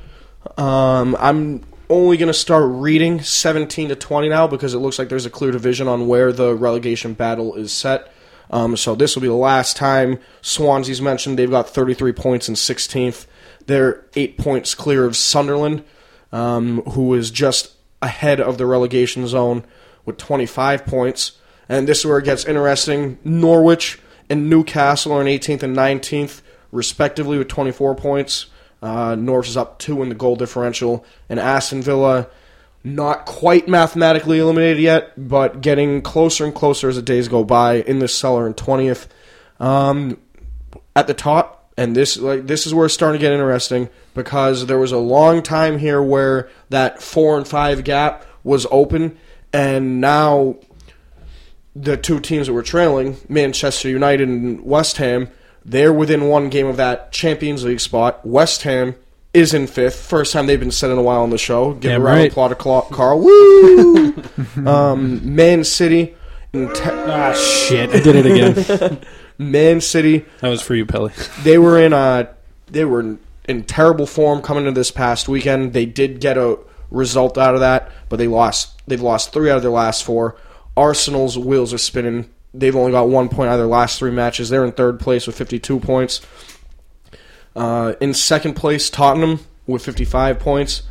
Um, 0.58 1.16
I'm 1.20 1.64
only 1.90 2.18
going 2.18 2.28
to 2.28 2.34
start 2.34 2.66
reading 2.68 3.22
17 3.22 3.90
to 3.90 3.96
20 3.96 4.30
now 4.30 4.48
because 4.48 4.74
it 4.74 4.80
looks 4.80 5.00
like 5.00 5.10
there's 5.10 5.26
a 5.26 5.30
clear 5.30 5.52
division 5.52 5.88
on 5.88 6.08
where 6.08 6.32
the 6.32 6.56
relegation 6.56 7.14
battle 7.14 7.56
is 7.56 7.72
set. 7.72 8.12
Um, 8.50 8.78
so 8.78 8.96
this 8.96 9.16
will 9.16 9.22
be 9.22 9.28
the 9.28 9.34
last 9.34 9.76
time 9.76 10.20
Swansea's 10.42 11.02
mentioned. 11.02 11.38
They've 11.38 11.50
got 11.50 11.70
33 11.70 12.14
points 12.14 12.48
in 12.48 12.56
16th. 12.56 13.26
They're 13.66 14.06
eight 14.16 14.38
points 14.38 14.76
clear 14.76 15.06
of 15.06 15.16
Sunderland, 15.16 15.84
um, 16.32 16.82
who 16.82 17.14
is 17.14 17.32
just 17.32 17.74
ahead 18.02 18.40
of 18.40 18.58
the 18.58 18.66
relegation 18.66 19.28
zone 19.28 19.66
with 20.06 20.18
25 20.18 20.86
points. 20.86 21.34
And 21.68 21.88
this 21.88 22.00
is 22.00 22.06
where 22.06 22.20
it 22.20 22.26
gets 22.26 22.46
interesting. 22.46 23.18
Norwich 23.24 24.00
and 24.30 24.50
Newcastle 24.50 25.14
are 25.14 25.22
in 25.22 25.28
18th 25.28 25.64
and 25.64 25.76
19th, 25.76 26.42
respectively, 26.72 27.38
with 27.38 27.48
24 27.48 27.96
points. 27.96 28.48
Uh, 28.86 29.16
Norwich 29.16 29.50
is 29.50 29.58
up 29.58 29.80
two 29.80 30.04
in 30.04 30.10
the 30.10 30.16
goal 30.16 30.36
differential, 30.36 31.04
and 31.28 31.40
Aston 31.40 31.82
Villa 31.82 32.28
not 32.84 33.26
quite 33.26 33.68
mathematically 33.68 34.38
eliminated 34.38 34.80
yet, 34.80 35.12
but 35.18 35.62
getting 35.62 36.04
closer 36.04 36.46
and 36.46 36.54
closer 36.54 36.88
as 36.88 36.96
the 36.96 37.02
days 37.02 37.28
go 37.28 37.44
by 37.44 37.78
in 37.78 37.98
the 37.98 38.08
cellar 38.08 38.46
in 38.46 38.54
20th. 38.54 39.08
Um, 39.60 40.20
at 40.96 41.08
the 41.08 41.16
top, 41.16 41.74
and 41.76 41.96
this 41.96 42.16
like 42.18 42.46
this 42.46 42.68
is 42.68 42.76
where 42.76 42.86
it's 42.86 42.94
starting 42.94 43.20
to 43.20 43.26
get 43.26 43.34
interesting 43.34 43.90
because 44.14 44.68
there 44.68 44.78
was 44.78 44.92
a 44.92 45.00
long 45.00 45.42
time 45.42 45.80
here 45.80 46.00
where 46.00 46.48
that 46.70 47.02
four 47.02 47.38
and 47.38 47.48
five 47.48 47.84
gap 47.84 48.24
was 48.44 48.68
open, 48.70 49.18
and 49.52 50.00
now 50.00 50.58
the 51.76 51.98
two 51.98 52.20
teams 52.20 52.46
that 52.46 52.54
were 52.54 52.62
trailing, 52.62 53.18
Manchester 53.28 53.90
United 53.90 54.30
and 54.30 54.64
West 54.64 54.98
Ham, 54.98 55.30
they're 55.66 55.92
within 55.94 56.28
one 56.28 56.50
game 56.50 56.68
of 56.68 56.78
that 56.78 57.12
Champions 57.12 57.64
League 57.66 57.80
spot. 57.80 58.26
West 58.26 58.62
Ham 58.64 58.96
is 59.34 59.54
in 59.54 59.68
fifth. 59.68 60.00
First 60.00 60.32
time 60.32 60.46
they've 60.48 60.60
been 60.60 60.72
said 60.72 60.92
in 60.92 60.98
a 60.98 61.02
while 61.02 61.22
on 61.24 61.30
the 61.32 61.38
show. 61.38 61.74
Give 61.74 61.92
Damn 61.92 62.02
a 62.02 62.04
round 62.06 62.18
right. 62.20 62.26
of 62.28 62.32
applause 62.34 62.50
to 62.52 62.56
Cla- 62.56 62.88
Carl. 62.92 63.20
Woo! 63.20 64.14
um, 64.66 65.36
Man 65.36 65.64
City. 65.64 66.16
te- 66.54 66.70
Ah, 66.86 67.34
shit! 67.34 67.90
I 67.90 68.00
did 68.00 68.16
it 68.16 68.26
again. 68.26 69.00
Man 69.38 69.82
City. 69.82 70.24
that 70.40 70.48
was 70.50 70.62
for 70.62 70.76
you, 70.76 70.86
Pelly. 70.86 71.12
They 71.44 71.58
were 71.58 71.78
in 71.80 71.92
uh 71.92 72.32
they 72.68 72.86
were 72.86 73.02
in, 73.02 73.20
in 73.50 73.64
terrible 73.64 74.06
form 74.08 74.42
coming 74.42 74.66
into 74.66 74.80
this 74.80 74.92
past 74.92 75.28
weekend. 75.28 75.74
They 75.74 75.86
did 75.86 76.22
get 76.22 76.38
a 76.38 76.58
result 76.90 77.38
out 77.38 77.54
of 77.56 77.60
that, 77.60 77.92
but 78.08 78.16
they 78.18 78.28
lost. 78.28 78.82
They've 78.88 79.02
lost 79.02 79.34
three 79.34 79.50
out 79.52 79.58
of 79.58 79.64
their 79.64 79.72
last 79.72 80.04
four. 80.06 80.38
Arsenal's 80.78 81.38
wheels 81.38 81.74
are 81.74 81.78
spinning. 81.78 82.30
They've 82.58 82.76
only 82.76 82.92
got 82.92 83.10
one 83.10 83.28
point 83.28 83.50
out 83.50 83.54
of 83.54 83.60
their 83.60 83.68
last 83.68 84.00
three 84.00 84.12
matches. 84.12 84.50
They're 84.50 84.64
in 84.64 84.72
third 84.72 85.00
place 85.00 85.28
with 85.28 85.38
52 85.38 85.80
points. 85.80 86.22
Uh, 87.56 87.94
in 88.00 88.14
second 88.14 88.56
place, 88.56 88.90
Tottenham 88.90 89.40
with 89.68 89.84
55 89.84 90.40
points. 90.40 90.84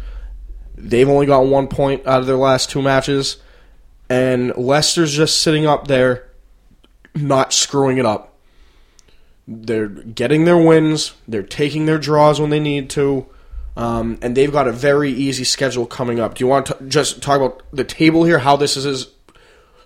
They've 0.76 1.08
only 1.08 1.26
got 1.26 1.46
one 1.46 1.68
point 1.68 2.06
out 2.06 2.20
of 2.20 2.26
their 2.26 2.36
last 2.36 2.70
two 2.70 2.82
matches. 2.82 3.38
And 4.10 4.54
Leicester's 4.56 5.14
just 5.14 5.40
sitting 5.40 5.66
up 5.66 5.88
there, 5.88 6.28
not 7.14 7.52
screwing 7.52 7.96
it 7.98 8.04
up. 8.04 8.36
They're 9.48 9.88
getting 9.88 10.44
their 10.44 10.58
wins. 10.58 11.14
They're 11.26 11.42
taking 11.42 11.86
their 11.86 11.98
draws 11.98 12.40
when 12.40 12.50
they 12.50 12.60
need 12.60 12.90
to. 12.90 13.26
Um, 13.76 14.18
and 14.22 14.36
they've 14.36 14.52
got 14.52 14.68
a 14.68 14.72
very 14.72 15.10
easy 15.10 15.44
schedule 15.44 15.86
coming 15.86 16.20
up. 16.20 16.34
Do 16.34 16.44
you 16.44 16.48
want 16.48 16.66
to 16.66 16.76
just 16.86 17.22
talk 17.22 17.40
about 17.40 17.62
the 17.72 17.84
table 17.84 18.24
here? 18.24 18.38
How 18.38 18.56
this 18.56 18.76
is, 18.76 18.86
is 18.86 19.08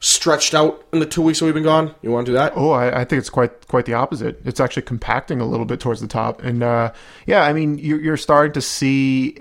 stretched 0.01 0.55
out 0.55 0.84
in 0.92 1.01
the 1.01 1.07
two 1.07 1.22
weeks 1.22 1.40
that 1.40 1.46
we've 1.46 1.55
been 1.55 1.62
gone? 1.64 1.94
You 2.03 2.11
want 2.11 2.26
to 2.26 2.32
do 2.32 2.36
that? 2.36 2.53
Oh, 2.55 2.70
I, 2.70 3.01
I 3.01 3.05
think 3.05 3.20
it's 3.20 3.30
quite 3.30 3.66
quite 3.68 3.84
the 3.86 3.94
opposite. 3.94 4.40
It's 4.44 4.61
actually 4.61 4.82
compacting 4.82 5.40
a 5.40 5.46
little 5.46 5.66
bit 5.66 5.80
towards 5.80 6.01
the 6.01 6.09
top, 6.09 6.42
and 6.42 6.62
uh, 6.62 6.92
yeah, 7.26 7.42
I 7.42 7.53
mean 7.53 7.78
you're, 7.78 8.01
you're 8.01 8.16
starting 8.16 8.53
to 8.53 8.61
see 8.61 9.38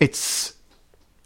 it's 0.00 0.54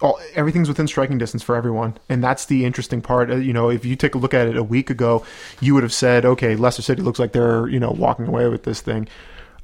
all, 0.00 0.20
everything's 0.34 0.68
within 0.68 0.86
striking 0.86 1.18
distance 1.18 1.42
for 1.42 1.56
everyone, 1.56 1.98
and 2.08 2.22
that's 2.22 2.46
the 2.46 2.64
interesting 2.64 3.00
part. 3.00 3.30
Uh, 3.30 3.36
You 3.36 3.52
know, 3.52 3.70
if 3.70 3.84
you 3.84 3.96
take 3.96 4.14
a 4.14 4.18
look 4.18 4.34
at 4.34 4.46
it 4.46 4.56
a 4.56 4.62
week 4.62 4.90
ago, 4.90 5.24
you 5.60 5.74
would 5.74 5.82
have 5.82 5.92
said, 5.92 6.24
okay, 6.24 6.54
Leicester 6.54 6.82
City 6.82 7.02
looks 7.02 7.18
like 7.18 7.32
they're 7.32 7.68
you 7.68 7.80
know 7.80 7.90
walking 7.90 8.26
away 8.26 8.48
with 8.48 8.64
this 8.64 8.80
thing. 8.80 9.08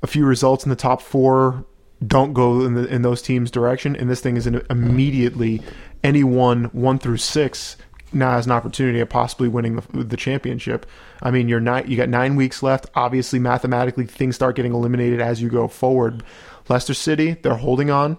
A 0.03 0.07
few 0.07 0.27
results 0.27 0.65
in 0.65 0.71
the 0.71 0.77
top 0.77 1.01
four 1.01 1.65
don't 2.07 2.35
go 2.35 2.63
in, 2.63 2.75
the, 2.75 2.87
in 2.87 3.03
those 3.03 3.23
teams' 3.23 3.51
direction, 3.51 3.97
and 3.97 4.11
this 4.11 4.21
thing 4.21 4.37
is 4.37 4.47
in, 4.47 4.65
immediately 4.69 5.63
anyone 6.03 6.65
one 6.73 6.99
through 6.99 7.17
six 7.17 7.77
now 8.15 8.33
has 8.33 8.47
an 8.47 8.53
opportunity 8.53 9.01
of 9.01 9.09
possibly 9.09 9.49
winning 9.49 9.77
the, 9.77 10.05
the 10.05 10.17
championship. 10.17 10.87
I 11.23 11.31
mean, 11.31 11.49
you're 11.49 11.61
not 11.61 11.89
you 11.89 11.97
got 11.97 12.09
nine 12.09 12.37
weeks 12.37 12.63
left. 12.63 12.87
Obviously, 12.95 13.39
mathematically, 13.39 14.07
things 14.07 14.35
start 14.37 14.57
getting 14.57 14.75
eliminated 14.75 15.21
as 15.21 15.43
you 15.43 15.49
go 15.49 15.69
forward. 15.69 16.23
Leicester 16.69 16.95
City, 16.95 17.35
they're 17.43 17.57
holding 17.57 17.91
on. 17.91 18.19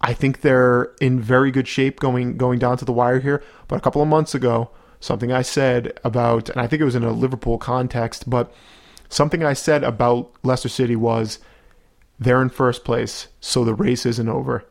I 0.00 0.12
think 0.12 0.40
they're 0.40 0.92
in 1.00 1.20
very 1.20 1.50
good 1.50 1.66
shape 1.66 2.00
going 2.00 2.36
going 2.36 2.58
down 2.58 2.76
to 2.78 2.84
the 2.84 2.92
wire 2.92 3.20
here. 3.20 3.42
But 3.68 3.76
a 3.76 3.80
couple 3.80 4.02
of 4.02 4.08
months 4.08 4.34
ago, 4.34 4.70
something 5.00 5.32
I 5.32 5.42
said 5.42 5.98
about, 6.04 6.48
and 6.50 6.60
I 6.60 6.66
think 6.66 6.80
it 6.80 6.86
was 6.86 6.94
in 6.94 7.04
a 7.04 7.12
Liverpool 7.12 7.58
context, 7.58 8.28
but 8.28 8.52
something 9.08 9.44
I 9.44 9.52
said 9.52 9.84
about 9.84 10.32
Leicester 10.42 10.68
City 10.68 10.96
was 10.96 11.38
they're 12.18 12.42
in 12.42 12.48
first 12.48 12.84
place, 12.84 13.28
so 13.40 13.64
the 13.64 13.74
race 13.74 14.06
isn't 14.06 14.28
over. 14.28 14.64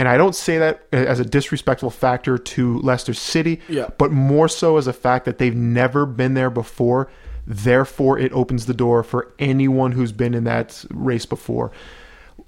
And 0.00 0.08
I 0.08 0.16
don't 0.16 0.34
say 0.34 0.56
that 0.56 0.86
as 0.92 1.20
a 1.20 1.26
disrespectful 1.26 1.90
factor 1.90 2.38
to 2.38 2.78
Leicester 2.78 3.12
City, 3.12 3.60
Yeah. 3.68 3.88
but 3.98 4.10
more 4.10 4.48
so 4.48 4.78
as 4.78 4.86
a 4.86 4.94
fact 4.94 5.26
that 5.26 5.36
they've 5.36 5.54
never 5.54 6.06
been 6.06 6.32
there 6.32 6.48
before. 6.48 7.10
Therefore, 7.46 8.18
it 8.18 8.32
opens 8.32 8.64
the 8.64 8.72
door 8.72 9.02
for 9.02 9.30
anyone 9.38 9.92
who's 9.92 10.12
been 10.12 10.32
in 10.32 10.44
that 10.44 10.86
race 10.88 11.26
before. 11.26 11.70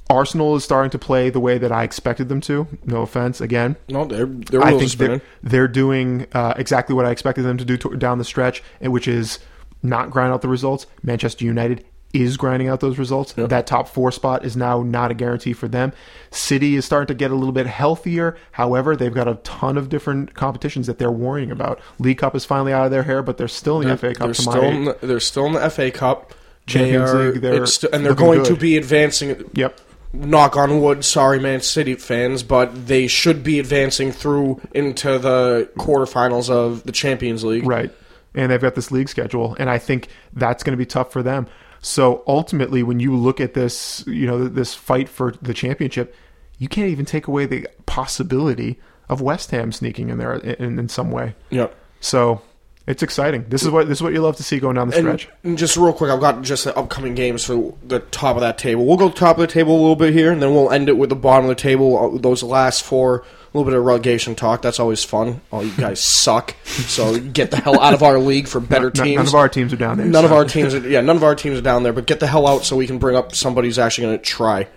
Arsenal 0.09 0.57
is 0.57 0.65
starting 0.65 0.89
to 0.93 0.99
play 0.99 1.29
the 1.29 1.41
way 1.41 1.59
that 1.59 1.71
I 1.71 1.83
expected 1.83 2.31
them 2.31 2.41
to. 2.41 2.67
No 2.87 3.03
offense, 3.03 3.43
again. 3.43 3.77
No, 3.87 4.07
they're 4.07 4.25
they're 4.25 4.63
I 4.63 4.79
think 4.79 4.93
they're, 4.93 5.21
they're 5.43 5.69
doing 5.69 6.29
uh, 6.33 6.55
exactly 6.57 6.95
what 6.97 7.05
I 7.05 7.11
expected 7.11 7.43
them 7.43 7.59
to 7.59 7.67
do 7.67 7.77
to, 7.77 7.97
down 7.97 8.17
the 8.17 8.25
stretch, 8.25 8.63
which 8.81 9.07
is 9.07 9.41
not 9.83 10.11
grind 10.11 10.33
out 10.33 10.41
the 10.41 10.49
results. 10.49 10.87
Manchester 11.03 11.45
United 11.45 11.85
is 12.13 12.37
grinding 12.37 12.69
out 12.69 12.81
those 12.81 12.99
results. 12.99 13.33
That 13.35 13.67
top 13.67 13.89
four 13.89 14.13
spot 14.13 14.45
is 14.45 14.57
now 14.57 14.83
not 14.83 15.11
a 15.11 15.15
guarantee 15.15 15.53
for 15.53 15.69
them. 15.69 15.93
City 16.31 16.77
is 16.77 16.85
starting 16.85 17.07
to 17.09 17.15
get 17.15 17.31
a 17.31 17.35
little 17.35 17.53
bit 17.53 17.67
healthier. 17.67 18.37
However, 18.53 18.97
they've 18.97 19.13
got 19.13 19.29
a 19.29 19.37
ton 19.37 19.79
of 19.79 19.89
different 19.89 20.35
competitions 20.35 20.87
that 20.87 20.99
they're 20.99 21.11
worrying 21.11 21.51
about. 21.51 21.81
League 21.99 22.19
Cup 22.19 22.35
is 22.35 22.45
finally 22.45 22.73
out 22.73 22.85
of 22.85 22.91
their 22.91 23.03
hair, 23.03 23.23
but 23.23 23.39
they're 23.39 23.49
still 23.49 23.81
in 23.81 23.89
the 23.89 23.97
FA 23.97 24.15
Cup. 24.15 24.27
They're 24.27 24.35
still, 24.35 24.63
in 24.63 24.85
the, 24.85 24.99
they're 25.01 25.21
still 25.21 25.47
in 25.47 25.53
the 25.55 25.71
FA 25.71 25.91
Cup. 25.91 26.35
Champions 26.67 27.11
they 27.11 27.19
are, 27.19 27.33
League, 27.33 27.41
they're 27.41 27.67
st- 27.67 27.93
and 27.93 28.07
they're 28.07 28.15
going 28.15 28.45
to 28.45 28.55
be 28.55 28.77
advancing. 28.77 29.51
Yep. 29.55 29.81
Knock 30.13 30.57
on 30.57 30.81
wood. 30.81 31.05
Sorry, 31.05 31.41
Man 31.41 31.61
City 31.61 31.95
fans, 31.97 32.43
but 32.43 32.87
they 32.87 33.07
should 33.07 33.43
be 33.43 33.59
advancing 33.59 34.13
through 34.13 34.61
into 34.73 35.19
the 35.19 35.71
quarterfinals 35.77 36.51
of 36.51 36.85
the 36.85 36.93
Champions 36.93 37.43
League. 37.43 37.67
Right. 37.67 37.91
And 38.35 38.53
they've 38.53 38.61
got 38.61 38.75
this 38.75 38.91
league 38.91 39.09
schedule, 39.09 39.57
and 39.59 39.69
I 39.69 39.79
think 39.79 40.09
that's 40.35 40.63
going 40.63 40.73
to 40.73 40.79
be 40.79 40.87
tough 40.87 41.13
for 41.13 41.23
them. 41.23 41.47
So 41.83 42.23
ultimately, 42.27 42.83
when 42.83 43.01
you 43.01 43.15
look 43.17 43.41
at 43.41 43.55
this, 43.55 44.05
you 44.07 44.27
know, 44.27 44.47
this 44.49 44.73
fight 44.75 45.09
for 45.09 45.35
the 45.43 45.53
championship, 45.53 46.15
you 46.59 46.69
can't 46.69 46.89
even 46.89 47.05
take 47.05 47.27
away 47.27 47.45
the 47.45 47.67
possibility 47.87 48.79
of 49.09 49.21
West 49.21 49.51
Ham 49.51 49.73
sneaking 49.73 50.09
in 50.09 50.19
there 50.19 50.35
in, 50.35 50.79
in 50.79 50.89
some 50.89 51.11
way. 51.11 51.35
Yep. 51.51 51.75
So 52.01 52.41
it's 52.87 53.03
exciting. 53.03 53.47
This 53.49 53.63
is 53.63 53.71
what 53.71 53.89
this 53.89 53.99
is 53.99 54.03
what 54.03 54.13
you 54.13 54.21
love 54.21 54.37
to 54.37 54.43
see 54.45 54.59
going 54.61 54.77
down 54.77 54.89
the 54.91 54.97
stretch. 54.97 55.29
and 55.43 55.59
just 55.59 55.77
real 55.77 55.93
quick, 55.93 56.11
I've 56.11 56.21
got 56.21 56.43
just 56.43 56.65
the 56.65 56.77
upcoming 56.77 57.15
games 57.15 57.45
for 57.45 57.75
the 57.85 57.99
top 57.99 58.37
of 58.37 58.41
that 58.43 58.59
table. 58.59 58.87
We'll 58.87 58.97
go 58.97 59.11
top 59.11 59.37
of 59.37 59.41
the 59.41 59.47
table 59.53 59.73
a 59.73 59.81
little 59.81 59.97
bit 59.97 60.13
here, 60.13 60.33
and 60.33 60.41
then 60.41 60.55
we'll 60.55 60.71
end 60.71 60.89
it 60.89 60.97
with 60.97 61.11
the 61.11 61.17
bottom 61.17 61.45
of 61.45 61.49
the 61.49 61.61
table. 61.61 62.15
uh, 62.15 62.19
Those 62.19 62.43
last 62.45 62.85
four, 62.85 63.25
little 63.55 63.71
bit 63.71 63.77
of 63.79 63.85
relegation 63.85 64.35
talk. 64.35 64.63
That's 64.63 64.81
always 64.81 65.05
fun. 65.05 65.41
Oh, 65.53 65.61
you 65.61 65.73
guys 65.73 66.01
suck. 66.05 66.55
So 66.65 67.19
get 67.21 67.51
the 67.51 67.59
hell 67.59 67.81
out 67.81 67.95
of 67.95 68.03
our 68.03 68.19
league 68.19 68.49
for 68.49 68.61
better 68.61 68.91
None- 68.95 69.05
teams. 69.07 69.17
none 69.17 69.27
of 69.27 69.35
our 69.35 69.49
teams 69.49 69.73
are 69.73 69.77
down 69.77 69.99
there, 69.99 70.07
None 70.07 70.25
of 70.25 70.33
our 70.33 70.45
teams. 70.45 70.75
Are, 70.75 70.89
yeah, 70.89 71.01
none 71.01 71.17
of 71.17 71.25
our 71.25 71.35
teams 71.35 71.59
are 71.59 71.63
down 71.63 71.83
there. 71.83 71.93
But 71.93 72.07
get 72.07 72.21
the 72.21 72.27
hell 72.27 72.47
out 72.47 72.65
so 72.65 72.77
we 72.77 72.87
can 72.87 72.99
bring 72.99 73.17
up 73.17 73.35
somebody 73.35 73.69
who's 73.69 73.79
actually 73.79 74.07
going 74.07 74.19
to 74.19 74.25
try. 74.25 74.69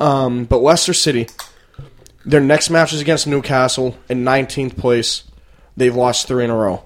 Um, 0.00 0.44
but 0.44 0.58
Leicester 0.58 0.94
City, 0.94 1.28
their 2.24 2.40
next 2.40 2.70
match 2.70 2.92
is 2.92 3.00
against 3.00 3.26
Newcastle 3.26 3.96
in 4.08 4.24
19th 4.24 4.76
place. 4.76 5.24
They've 5.76 5.94
lost 5.94 6.26
three 6.26 6.44
in 6.44 6.50
a 6.50 6.56
row. 6.56 6.84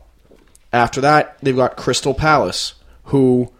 After 0.73 1.01
that, 1.03 1.39
they've 1.41 1.57
got 1.57 1.77
Crystal 1.77 2.13
Palace, 2.15 2.75
who 3.05 3.51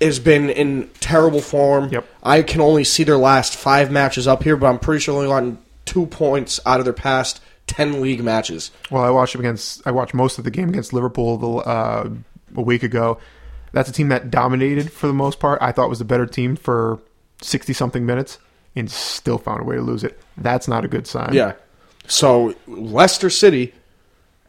has 0.00 0.18
been 0.18 0.50
in 0.50 0.90
terrible 1.00 1.40
form. 1.40 1.88
Yep. 1.90 2.06
I 2.22 2.42
can 2.42 2.60
only 2.60 2.84
see 2.84 3.04
their 3.04 3.16
last 3.16 3.54
five 3.56 3.90
matches 3.90 4.26
up 4.26 4.42
here, 4.42 4.56
but 4.56 4.66
I'm 4.66 4.78
pretty 4.78 5.00
sure 5.00 5.14
only 5.14 5.28
gotten 5.28 5.58
two 5.92 6.06
points 6.06 6.58
out 6.64 6.78
of 6.78 6.84
their 6.84 6.94
past 6.94 7.42
ten 7.66 8.00
league 8.00 8.22
matches. 8.24 8.70
Well, 8.90 9.02
I 9.02 9.10
watched 9.10 9.34
them 9.34 9.40
against. 9.40 9.86
I 9.86 9.90
watched 9.90 10.14
most 10.14 10.38
of 10.38 10.44
the 10.44 10.50
game 10.50 10.70
against 10.70 10.92
Liverpool 10.92 11.36
the, 11.36 11.48
uh, 11.48 12.10
a 12.56 12.62
week 12.62 12.82
ago. 12.82 13.18
That's 13.72 13.88
a 13.88 13.92
team 13.92 14.08
that 14.08 14.30
dominated 14.30 14.90
for 14.90 15.06
the 15.06 15.12
most 15.12 15.38
part. 15.38 15.60
I 15.60 15.72
thought 15.72 15.88
was 15.88 16.00
a 16.00 16.04
better 16.04 16.26
team 16.26 16.56
for 16.56 16.98
sixty 17.40 17.72
something 17.72 18.06
minutes, 18.06 18.38
and 18.74 18.90
still 18.90 19.38
found 19.38 19.60
a 19.60 19.64
way 19.64 19.76
to 19.76 19.82
lose 19.82 20.02
it. 20.02 20.18
That's 20.36 20.66
not 20.66 20.84
a 20.84 20.88
good 20.88 21.06
sign. 21.06 21.34
Yeah. 21.34 21.54
So 22.06 22.54
Leicester 22.66 23.30
City, 23.30 23.74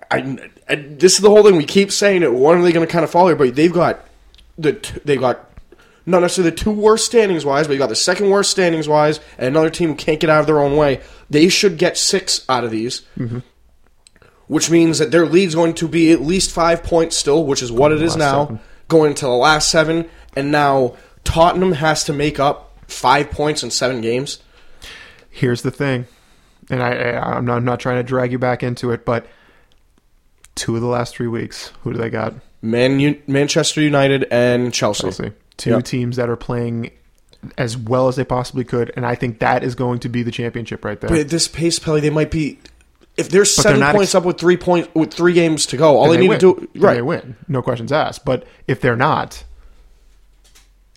I, 0.09 0.37
I 0.67 0.75
this 0.75 1.15
is 1.15 1.19
the 1.19 1.29
whole 1.29 1.43
thing. 1.43 1.55
We 1.55 1.65
keep 1.65 1.91
saying 1.91 2.23
it. 2.23 2.33
When 2.33 2.57
are 2.57 2.61
they 2.63 2.71
going 2.71 2.85
to 2.85 2.91
kind 2.91 3.03
of 3.03 3.11
fall 3.11 3.27
here? 3.27 3.35
But 3.35 3.55
they've 3.55 3.71
got 3.71 4.05
the 4.57 4.71
they've 5.05 5.19
got 5.19 5.52
not 6.05 6.21
necessarily 6.21 6.51
the 6.51 6.57
two 6.57 6.71
worst 6.71 7.05
standings 7.05 7.45
wise, 7.45 7.67
but 7.67 7.73
you 7.73 7.79
got 7.79 7.89
the 7.89 7.95
second 7.95 8.29
worst 8.29 8.51
standings 8.51 8.87
wise, 8.87 9.19
and 9.37 9.47
another 9.47 9.69
team 9.69 9.89
who 9.89 9.95
can't 9.95 10.19
get 10.19 10.29
out 10.29 10.41
of 10.41 10.47
their 10.47 10.59
own 10.59 10.75
way. 10.75 11.01
They 11.29 11.49
should 11.49 11.77
get 11.77 11.97
six 11.97 12.45
out 12.49 12.63
of 12.63 12.71
these. 12.71 13.03
Mm-hmm. 13.17 13.39
Which 14.47 14.69
means 14.69 14.99
that 14.99 15.09
their 15.11 15.25
lead's 15.25 15.55
going 15.55 15.73
to 15.75 15.87
be 15.87 16.11
at 16.11 16.21
least 16.21 16.51
five 16.51 16.83
points 16.83 17.15
still, 17.15 17.45
which 17.45 17.63
is 17.63 17.71
what 17.71 17.93
it 17.93 18.01
is 18.01 18.17
now, 18.17 18.45
seven. 18.45 18.59
going 18.89 19.11
into 19.11 19.25
the 19.25 19.31
last 19.31 19.69
seven. 19.69 20.09
And 20.35 20.51
now 20.51 20.97
Tottenham 21.23 21.71
has 21.71 22.03
to 22.03 22.13
make 22.13 22.39
up 22.39 22.77
five 22.87 23.31
points 23.31 23.63
in 23.63 23.71
seven 23.71 24.01
games. 24.01 24.39
Here's 25.29 25.61
the 25.61 25.71
thing, 25.71 26.05
and 26.69 26.83
I, 26.83 26.91
I 26.91 27.35
I'm 27.37 27.45
not, 27.45 27.57
I'm 27.57 27.65
not 27.65 27.79
trying 27.79 27.95
to 27.95 28.03
drag 28.03 28.31
you 28.31 28.37
back 28.37 28.61
into 28.61 28.91
it, 28.91 29.05
but 29.05 29.25
two 30.55 30.75
of 30.75 30.81
the 30.81 30.87
last 30.87 31.15
three 31.15 31.27
weeks, 31.27 31.71
who 31.81 31.93
do 31.93 31.97
they 31.97 32.09
got? 32.09 32.33
Man, 32.61 32.99
U- 32.99 33.21
Manchester 33.25 33.81
United 33.81 34.25
and 34.29 34.73
Chelsea. 34.73 35.03
Chelsea. 35.03 35.31
Two 35.57 35.71
Yep. 35.71 35.83
teams 35.85 36.15
that 36.17 36.29
are 36.29 36.35
playing 36.35 36.91
as 37.57 37.77
well 37.77 38.07
as 38.07 38.15
they 38.15 38.23
possibly 38.23 38.63
could, 38.63 38.91
and 38.95 39.05
I 39.05 39.15
think 39.15 39.39
that 39.39 39.63
is 39.63 39.75
going 39.75 39.99
to 39.99 40.09
be 40.09 40.23
the 40.23 40.31
championship 40.31 40.83
right 40.85 40.99
there. 40.99 41.09
But 41.09 41.19
at 41.19 41.29
this 41.29 41.47
pace, 41.47 41.77
Pelly, 41.79 42.01
they 42.01 42.09
might 42.09 42.31
be. 42.31 42.59
If 43.15 43.29
they're 43.29 43.39
they're 43.39 43.45
seven 43.45 43.81
points 43.91 44.11
ex- 44.11 44.15
up 44.15 44.25
with 44.25 44.39
three 44.39 44.57
points 44.57 44.89
with 44.95 45.13
three 45.13 45.33
games 45.33 45.65
to 45.67 45.77
go, 45.77 45.97
all 45.97 46.05
Then 46.09 46.13
they, 46.15 46.21
need 46.21 46.29
win. 46.29 46.39
to 46.39 46.55
do 46.55 46.69
Then 46.73 46.81
right. 46.81 46.93
they 46.95 47.01
win, 47.03 47.35
no 47.47 47.61
questions 47.61 47.91
asked. 47.91 48.25
But 48.25 48.45
if 48.67 48.81
they're 48.81 48.95
not, 48.95 49.43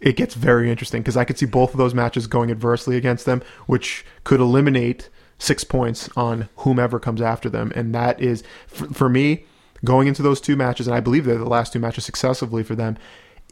it 0.01 0.17
gets 0.17 0.35
very 0.35 0.71
interesting 0.71 1.03
because 1.03 1.17
I 1.17 1.25
could 1.25 1.37
see 1.39 1.47
both 1.47 1.73
of 1.73 1.79
those 1.79 1.95
matches 1.95 2.27
going 2.27 2.51
adversely 2.51 2.97
against 2.97 3.27
them, 3.27 3.43
which 3.67 4.05
could 4.25 4.41
eliminate 4.41 5.09
six 5.39 5.65
points 5.65 6.09
on 6.17 6.49
whomever 6.59 6.99
comes 6.99 7.21
after 7.21 7.49
them, 7.51 7.73
and 7.75 7.95
that 7.95 8.21
is 8.21 8.43
for, 8.67 8.87
for 8.95 9.09
me 9.09 9.45
going 9.85 10.09
into 10.09 10.23
those 10.23 10.41
two 10.41 10.57
matches, 10.57 10.87
and 10.87 10.97
I 10.97 11.01
believe 11.01 11.25
they're 11.27 11.37
the 11.37 11.45
last 11.45 11.73
two 11.73 11.79
matches 11.79 12.05
successively 12.05 12.63
for 12.63 12.75
them. 12.75 12.97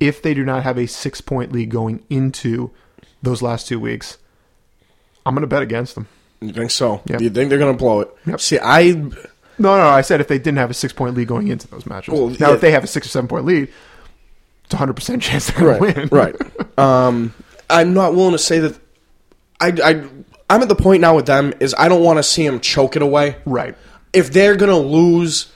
If 0.00 0.22
they 0.22 0.34
do 0.34 0.44
not 0.44 0.64
have 0.64 0.78
a 0.78 0.86
six 0.86 1.20
point 1.20 1.52
lead 1.52 1.70
going 1.70 2.02
into 2.10 2.70
those 3.22 3.42
last 3.42 3.68
two 3.68 3.78
weeks, 3.80 4.18
I'm 5.24 5.34
going 5.34 5.42
to 5.42 5.46
bet 5.46 5.62
against 5.62 5.94
them. 5.94 6.08
You 6.40 6.52
think 6.52 6.70
so? 6.70 7.02
Yep. 7.06 7.18
Do 7.18 7.24
you 7.24 7.30
think 7.30 7.48
they're 7.48 7.58
going 7.58 7.72
to 7.72 7.78
blow 7.78 8.00
it? 8.00 8.14
Yep. 8.26 8.40
See, 8.40 8.58
I 8.58 8.92
No, 8.92 9.76
no, 9.76 9.86
I 9.86 10.00
said 10.00 10.20
if 10.20 10.28
they 10.28 10.38
didn't 10.38 10.58
have 10.58 10.70
a 10.70 10.74
six 10.74 10.92
point 10.92 11.16
lead 11.16 11.28
going 11.28 11.48
into 11.48 11.68
those 11.68 11.86
matches. 11.86 12.12
Well, 12.12 12.28
now, 12.28 12.48
yeah. 12.48 12.54
if 12.54 12.60
they 12.60 12.72
have 12.72 12.84
a 12.84 12.88
six 12.88 13.06
or 13.06 13.10
seven 13.10 13.28
point 13.28 13.44
lead, 13.44 13.72
it's 14.64 14.74
a 14.74 14.76
hundred 14.76 14.94
percent 14.94 15.22
chance 15.22 15.50
they're 15.50 15.60
going 15.60 15.80
right, 15.80 15.94
to 15.94 16.00
win. 16.00 16.08
right. 16.10 16.36
Um, 16.78 17.32
I'm 17.70 17.94
not 17.94 18.16
willing 18.16 18.32
to 18.32 18.38
say 18.38 18.58
that. 18.58 18.76
I, 19.60 19.68
I, 19.68 19.90
I'm 20.50 20.60
at 20.60 20.68
the 20.68 20.74
point 20.74 21.00
now 21.00 21.14
with 21.14 21.26
them 21.26 21.54
is 21.60 21.72
I 21.78 21.88
don't 21.88 22.02
want 22.02 22.18
to 22.18 22.22
see 22.24 22.44
them 22.44 22.58
choke 22.58 22.96
it 22.96 23.02
away. 23.02 23.36
right. 23.44 23.76
If 24.12 24.32
they're 24.32 24.56
going 24.56 24.70
to 24.70 24.76
lose, 24.76 25.52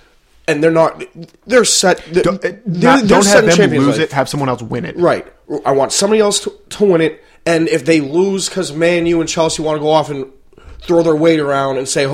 and 0.49 0.64
they're 0.64 0.70
not, 0.72 1.05
they're 1.46 1.64
set. 1.64 2.03
They're, 2.11 2.22
Don't, 2.22 2.44
eh, 2.44 2.57
they're, 2.66 2.90
not- 2.90 3.01
they're 3.01 3.09
don't 3.09 3.22
set 3.22 3.44
have 3.44 3.57
them 3.57 3.70
lose 3.70 3.99
League. 3.99 4.07
it. 4.07 4.12
Have 4.12 4.28
someone 4.28 4.49
else 4.49 4.62
win 4.62 4.84
it. 4.84 4.96
Right. 4.96 5.26
I 5.64 5.72
want 5.72 5.92
somebody 5.92 6.20
else 6.20 6.40
to, 6.44 6.53
to 6.70 6.84
win 6.84 7.01
it. 7.03 7.22
And 7.46 7.68
if 7.68 7.84
they 7.84 8.01
lose 8.01 8.49
because 8.49 8.72
Man 8.72 9.07
U 9.07 9.20
and 9.20 9.28
Chelsea 9.28 9.62
want 9.62 9.76
to 9.76 9.80
go 9.80 9.90
off 9.90 10.11
and 10.11 10.32
throw 10.80 11.03
their 11.03 11.14
weight 11.14 11.38
around 11.38 11.78
and 11.78 11.88
say, 11.88 12.12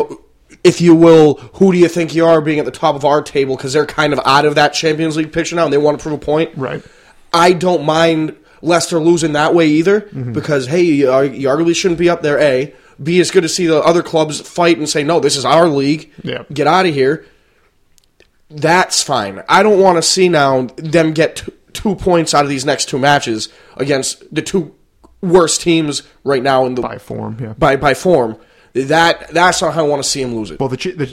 if 0.63 0.81
you 0.81 0.95
will, 0.95 1.35
who 1.55 1.73
do 1.73 1.79
you 1.79 1.89
think 1.89 2.15
you 2.15 2.27
are 2.27 2.41
being 2.41 2.59
at 2.59 2.65
the 2.65 2.71
top 2.71 2.95
of 2.95 3.05
our 3.05 3.23
table 3.23 3.57
because 3.57 3.73
they're 3.73 3.87
kind 3.87 4.13
of 4.13 4.21
out 4.25 4.45
of 4.45 4.57
that 4.57 4.75
Champions 4.75 5.17
League 5.17 5.33
picture 5.33 5.57
now 5.57 5.65
and 5.65 5.73
they 5.73 5.79
want 5.79 5.99
to 5.99 6.03
prove 6.03 6.21
a 6.21 6.25
point. 6.25 6.51
Right. 6.57 6.85
I 7.33 7.53
don't 7.53 7.85
mind 7.85 8.37
Leicester 8.63 8.99
losing 8.99 9.33
that 9.33 9.55
way 9.55 9.69
either 9.69 10.03
mm-hmm. 10.03 10.33
because, 10.33 10.67
hey, 10.67 10.83
you, 10.83 11.07
you 11.23 11.49
arguably 11.49 11.75
shouldn't 11.75 11.99
be 11.99 12.09
up 12.09 12.23
there, 12.23 12.39
A. 12.41 12.75
B, 13.03 13.19
it's 13.19 13.33
good 13.33 13.43
to 13.43 13.49
see 13.49 13.67
the 13.67 13.83
other 13.83 14.05
clubs 14.05 14.41
fight 14.41 14.79
and 14.79 14.89
say, 14.89 15.03
no, 15.03 15.19
this 15.19 15.37
is 15.37 15.45
our 15.45 15.67
league. 15.67 16.13
Yeah. 16.23 16.45
Get 16.53 16.69
out 16.69 16.87
of 16.87 16.95
here 16.95 17.27
that's 18.57 19.03
fine. 19.03 19.43
I 19.49 19.63
don't 19.63 19.81
want 19.81 19.97
to 19.97 20.03
see 20.03 20.29
now 20.29 20.63
them 20.77 21.13
get 21.13 21.37
t- 21.37 21.53
two 21.73 21.95
points 21.97 22.35
out 22.35 22.45
of 22.45 22.49
these 22.51 22.65
next 22.65 22.89
two 22.89 22.99
matches 22.99 23.49
against 23.77 24.23
the 24.35 24.43
two 24.43 24.75
worst 25.21 25.61
teams 25.63 26.03
right 26.23 26.43
now 26.43 26.67
in 26.67 26.75
the 26.75 26.83
by 26.83 26.99
form. 26.99 27.39
Yeah. 27.41 27.53
by 27.55 27.77
by 27.77 27.95
form. 27.95 28.37
That 28.75 29.29
that's 29.31 29.63
not 29.63 29.75
how 29.75 29.85
I 29.85 29.89
want 29.89 30.03
to 30.03 30.09
see 30.09 30.21
him 30.21 30.35
lose 30.35 30.51
it. 30.51 30.59
Well, 30.59 30.69
the, 30.69 30.77
ch- 30.77 30.97
the 30.97 31.07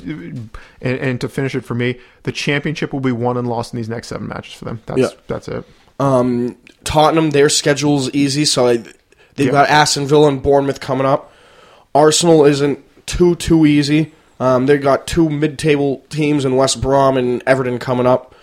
and, 0.82 0.98
and 1.00 1.22
to 1.22 1.30
finish 1.30 1.54
it 1.56 1.62
for 1.64 1.76
me, 1.76 2.00
the 2.24 2.32
championship 2.32 2.92
will 2.92 3.00
be 3.02 3.12
won 3.12 3.38
and 3.38 3.48
lost 3.48 3.74
in 3.74 3.78
these 3.78 3.90
next 3.90 4.08
seven 4.08 4.28
matches 4.28 4.54
for 4.54 4.66
them. 4.66 4.82
That's 4.88 5.00
Yeah. 5.00 5.08
that's 5.28 5.48
it. 5.48 5.64
Um, 6.00 6.58
Tottenham, 6.84 7.30
their 7.30 7.50
schedule's 7.50 8.10
easy, 8.12 8.46
so 8.46 8.68
I, 8.68 8.78
they've 8.78 9.46
Yeah. 9.48 9.52
got 9.52 9.70
Aston 9.70 10.08
Villa 10.08 10.28
and 10.30 10.42
Bournemouth 10.42 10.80
coming 10.80 11.06
up. 11.06 11.32
Arsenal 11.94 12.46
isn't 12.46 12.80
too 13.06 13.36
too 13.36 13.66
easy. 13.68 14.12
Um, 14.42 14.66
they've 14.66 14.82
got 14.82 15.06
two 15.06 15.30
mid-table 15.30 16.04
teams 16.10 16.46
in 16.46 16.56
West 16.56 16.82
Brom 16.82 17.16
and 17.16 17.44
Everton 17.46 17.78
coming 17.78 18.08
up. 18.08 18.34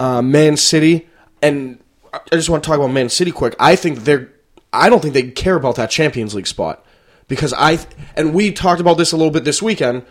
Uh, 0.00 0.20
Man 0.20 0.56
City, 0.56 1.08
and 1.40 1.78
I 2.12 2.18
just 2.32 2.50
want 2.50 2.64
to 2.64 2.66
talk 2.66 2.76
about 2.76 2.88
Man 2.88 3.08
City 3.08 3.30
quick. 3.30 3.54
I 3.60 3.76
think 3.76 4.00
they're. 4.00 4.32
I 4.72 4.90
don't 4.90 5.00
think 5.00 5.14
they 5.14 5.30
care 5.30 5.54
about 5.54 5.76
that 5.76 5.90
Champions 5.90 6.34
League 6.34 6.48
spot 6.48 6.84
because 7.28 7.54
I 7.56 7.78
and 8.16 8.34
we 8.34 8.50
talked 8.50 8.80
about 8.80 8.98
this 8.98 9.12
a 9.12 9.16
little 9.16 9.30
bit 9.30 9.44
this 9.44 9.62
weekend. 9.62 10.04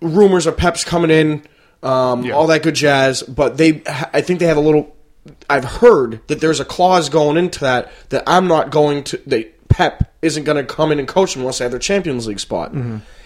Rumors 0.00 0.46
of 0.46 0.56
Pep's 0.56 0.84
coming 0.84 1.10
in, 1.10 1.42
um, 1.82 2.32
all 2.32 2.46
that 2.46 2.62
good 2.62 2.74
jazz, 2.74 3.22
but 3.22 3.58
they. 3.58 3.82
I 3.86 4.22
think 4.22 4.40
they 4.40 4.46
have 4.46 4.56
a 4.56 4.60
little. 4.60 4.96
I've 5.50 5.64
heard 5.64 6.26
that 6.28 6.40
there's 6.40 6.60
a 6.60 6.64
clause 6.64 7.10
going 7.10 7.36
into 7.36 7.60
that 7.60 7.92
that 8.08 8.22
I'm 8.26 8.48
not 8.48 8.70
going 8.70 9.04
to. 9.04 9.20
They 9.26 9.50
Pep 9.68 10.14
isn't 10.22 10.44
going 10.44 10.56
to 10.56 10.64
come 10.64 10.92
in 10.92 10.98
and 10.98 11.06
coach 11.06 11.34
them 11.34 11.42
unless 11.42 11.58
they 11.58 11.64
have 11.64 11.72
their 11.72 11.80
Champions 11.80 12.26
League 12.26 12.40
spot. 12.40 12.72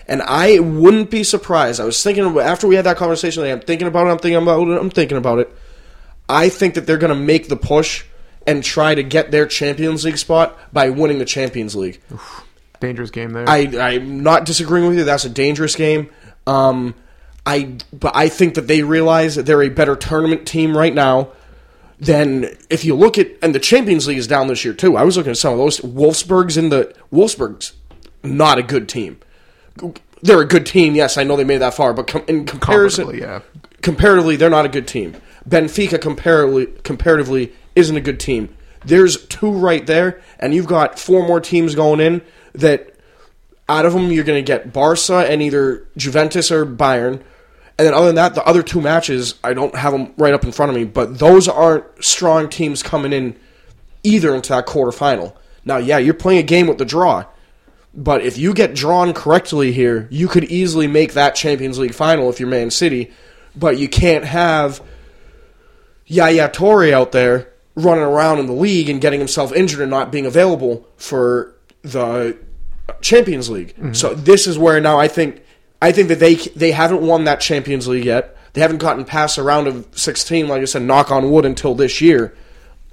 And 0.08 0.22
I 0.22 0.58
wouldn't 0.58 1.10
be 1.10 1.22
surprised. 1.22 1.80
I 1.80 1.84
was 1.84 2.02
thinking 2.02 2.24
after 2.38 2.66
we 2.66 2.76
had 2.76 2.86
that 2.86 2.96
conversation. 2.96 3.42
today, 3.42 3.52
I'm 3.52 3.60
thinking 3.60 3.86
about 3.86 4.06
it. 4.06 4.10
I'm 4.10 4.18
thinking 4.18 4.42
about 4.42 4.68
it. 4.68 4.80
I'm 4.80 4.90
thinking 4.90 5.18
about 5.18 5.38
it. 5.38 5.54
I 6.28 6.48
think 6.48 6.74
that 6.74 6.86
they're 6.86 6.98
going 6.98 7.16
to 7.16 7.20
make 7.20 7.48
the 7.48 7.56
push 7.56 8.04
and 8.46 8.64
try 8.64 8.94
to 8.94 9.02
get 9.02 9.30
their 9.30 9.46
Champions 9.46 10.04
League 10.04 10.16
spot 10.16 10.58
by 10.72 10.88
winning 10.88 11.18
the 11.18 11.26
Champions 11.26 11.76
League. 11.76 12.00
Dangerous 12.80 13.10
game 13.10 13.32
there. 13.32 13.48
I, 13.48 13.68
I'm 13.78 14.22
not 14.22 14.46
disagreeing 14.46 14.88
with 14.88 14.96
you. 14.96 15.04
That's 15.04 15.24
a 15.24 15.30
dangerous 15.30 15.74
game. 15.74 16.10
Um, 16.46 16.94
I 17.44 17.76
but 17.92 18.14
I 18.14 18.28
think 18.28 18.54
that 18.54 18.66
they 18.66 18.82
realize 18.82 19.34
that 19.34 19.44
they're 19.44 19.62
a 19.62 19.68
better 19.68 19.96
tournament 19.96 20.46
team 20.46 20.76
right 20.76 20.94
now 20.94 21.32
than 21.98 22.56
if 22.70 22.84
you 22.84 22.94
look 22.94 23.18
at 23.18 23.28
and 23.42 23.54
the 23.54 23.58
Champions 23.58 24.06
League 24.06 24.18
is 24.18 24.26
down 24.26 24.48
this 24.48 24.64
year 24.64 24.74
too. 24.74 24.96
I 24.96 25.02
was 25.02 25.16
looking 25.16 25.30
at 25.30 25.38
some 25.38 25.52
of 25.52 25.58
those 25.58 25.80
Wolfsburg's 25.80 26.56
in 26.56 26.68
the 26.68 26.94
Wolfsburg's 27.10 27.72
not 28.22 28.58
a 28.58 28.62
good 28.62 28.88
team. 28.88 29.18
They're 30.22 30.40
a 30.40 30.46
good 30.46 30.66
team, 30.66 30.94
yes. 30.94 31.16
I 31.16 31.24
know 31.24 31.36
they 31.36 31.44
made 31.44 31.58
that 31.58 31.74
far, 31.74 31.92
but 31.92 32.06
com- 32.06 32.24
in 32.26 32.44
comparison, 32.44 33.06
Comparatively, 33.06 33.20
yeah. 33.20 33.40
comparatively, 33.82 34.36
they're 34.36 34.50
not 34.50 34.64
a 34.64 34.68
good 34.68 34.88
team. 34.88 35.16
Benfica 35.48 36.00
comparatively, 36.00 36.66
comparatively 36.82 37.52
isn't 37.74 37.96
a 37.96 38.00
good 38.00 38.18
team. 38.20 38.54
There's 38.84 39.24
two 39.26 39.50
right 39.50 39.86
there, 39.86 40.20
and 40.38 40.54
you've 40.54 40.66
got 40.66 40.98
four 40.98 41.26
more 41.26 41.40
teams 41.40 41.74
going 41.74 42.00
in 42.00 42.22
that 42.54 42.94
out 43.68 43.84
of 43.86 43.92
them 43.92 44.10
you're 44.10 44.24
going 44.24 44.42
to 44.42 44.46
get 44.52 44.72
Barca 44.72 45.26
and 45.28 45.42
either 45.42 45.86
Juventus 45.96 46.50
or 46.50 46.64
Bayern. 46.64 47.22
And 47.78 47.86
then 47.86 47.94
other 47.94 48.06
than 48.06 48.16
that, 48.16 48.34
the 48.34 48.44
other 48.44 48.62
two 48.62 48.80
matches, 48.80 49.34
I 49.44 49.52
don't 49.54 49.74
have 49.74 49.92
them 49.92 50.14
right 50.16 50.34
up 50.34 50.44
in 50.44 50.52
front 50.52 50.70
of 50.70 50.76
me, 50.76 50.84
but 50.84 51.18
those 51.18 51.46
aren't 51.46 51.84
strong 52.02 52.48
teams 52.48 52.82
coming 52.82 53.12
in 53.12 53.36
either 54.02 54.34
into 54.34 54.48
that 54.50 54.66
quarterfinal. 54.66 55.36
Now, 55.64 55.76
yeah, 55.76 55.98
you're 55.98 56.14
playing 56.14 56.40
a 56.40 56.44
game 56.44 56.66
with 56.66 56.78
the 56.78 56.84
draw. 56.84 57.24
But 57.94 58.22
if 58.22 58.38
you 58.38 58.54
get 58.54 58.74
drawn 58.74 59.12
correctly 59.12 59.72
here, 59.72 60.06
you 60.10 60.28
could 60.28 60.44
easily 60.44 60.86
make 60.86 61.14
that 61.14 61.34
Champions 61.34 61.78
League 61.78 61.94
final 61.94 62.28
if 62.30 62.38
you're 62.38 62.48
Man 62.48 62.70
City. 62.70 63.10
But 63.56 63.78
you 63.78 63.88
can't 63.88 64.24
have 64.24 64.80
Yaya 66.06 66.48
Touré 66.48 66.92
out 66.92 67.12
there 67.12 67.52
running 67.74 68.04
around 68.04 68.38
in 68.40 68.46
the 68.46 68.52
league 68.52 68.88
and 68.88 69.00
getting 69.00 69.20
himself 69.20 69.52
injured 69.52 69.80
and 69.80 69.90
not 69.90 70.10
being 70.10 70.26
available 70.26 70.86
for 70.96 71.54
the 71.82 72.36
Champions 73.00 73.48
League. 73.48 73.74
Mm-hmm. 73.76 73.92
So 73.92 74.14
this 74.14 74.46
is 74.46 74.58
where 74.58 74.80
now 74.80 74.98
I 74.98 75.08
think 75.08 75.42
I 75.80 75.92
think 75.92 76.08
that 76.08 76.18
they 76.18 76.34
they 76.34 76.72
haven't 76.72 77.02
won 77.02 77.24
that 77.24 77.40
Champions 77.40 77.86
League 77.86 78.04
yet. 78.04 78.36
They 78.52 78.60
haven't 78.60 78.78
gotten 78.78 79.04
past 79.04 79.38
a 79.38 79.42
round 79.42 79.68
of 79.68 79.86
16, 79.92 80.48
like 80.48 80.62
I 80.62 80.64
said, 80.64 80.82
knock 80.82 81.12
on 81.12 81.30
wood 81.30 81.44
until 81.44 81.74
this 81.74 82.00
year. 82.00 82.34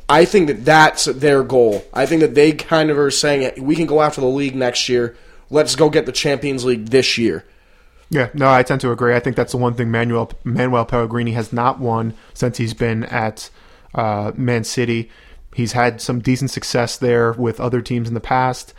I 0.07 0.25
think 0.25 0.47
that 0.47 0.65
that's 0.65 1.05
their 1.05 1.43
goal. 1.43 1.83
I 1.93 2.05
think 2.05 2.21
that 2.21 2.35
they 2.35 2.51
kind 2.51 2.89
of 2.89 2.97
are 2.97 3.11
saying 3.11 3.63
we 3.63 3.75
can 3.75 3.87
go 3.87 4.01
after 4.01 4.21
the 4.21 4.27
league 4.27 4.55
next 4.55 4.87
year. 4.87 5.15
Let's 5.49 5.75
go 5.75 5.89
get 5.89 6.05
the 6.05 6.11
Champions 6.11 6.63
League 6.65 6.87
this 6.89 7.17
year. 7.17 7.45
Yeah, 8.09 8.29
no, 8.33 8.51
I 8.51 8.63
tend 8.63 8.81
to 8.81 8.91
agree. 8.91 9.15
I 9.15 9.19
think 9.19 9.35
that's 9.35 9.51
the 9.51 9.57
one 9.57 9.73
thing 9.73 9.89
Manuel 9.89 10.31
Manuel 10.43 10.85
Pellegrini 10.85 11.31
has 11.31 11.51
not 11.51 11.79
won 11.79 12.13
since 12.33 12.57
he's 12.57 12.73
been 12.73 13.03
at 13.05 13.49
uh, 13.95 14.31
Man 14.35 14.63
City. 14.63 15.09
He's 15.55 15.71
had 15.71 16.01
some 16.01 16.19
decent 16.19 16.51
success 16.51 16.97
there 16.97 17.31
with 17.33 17.59
other 17.59 17.81
teams 17.81 18.07
in 18.07 18.13
the 18.13 18.19
past. 18.19 18.73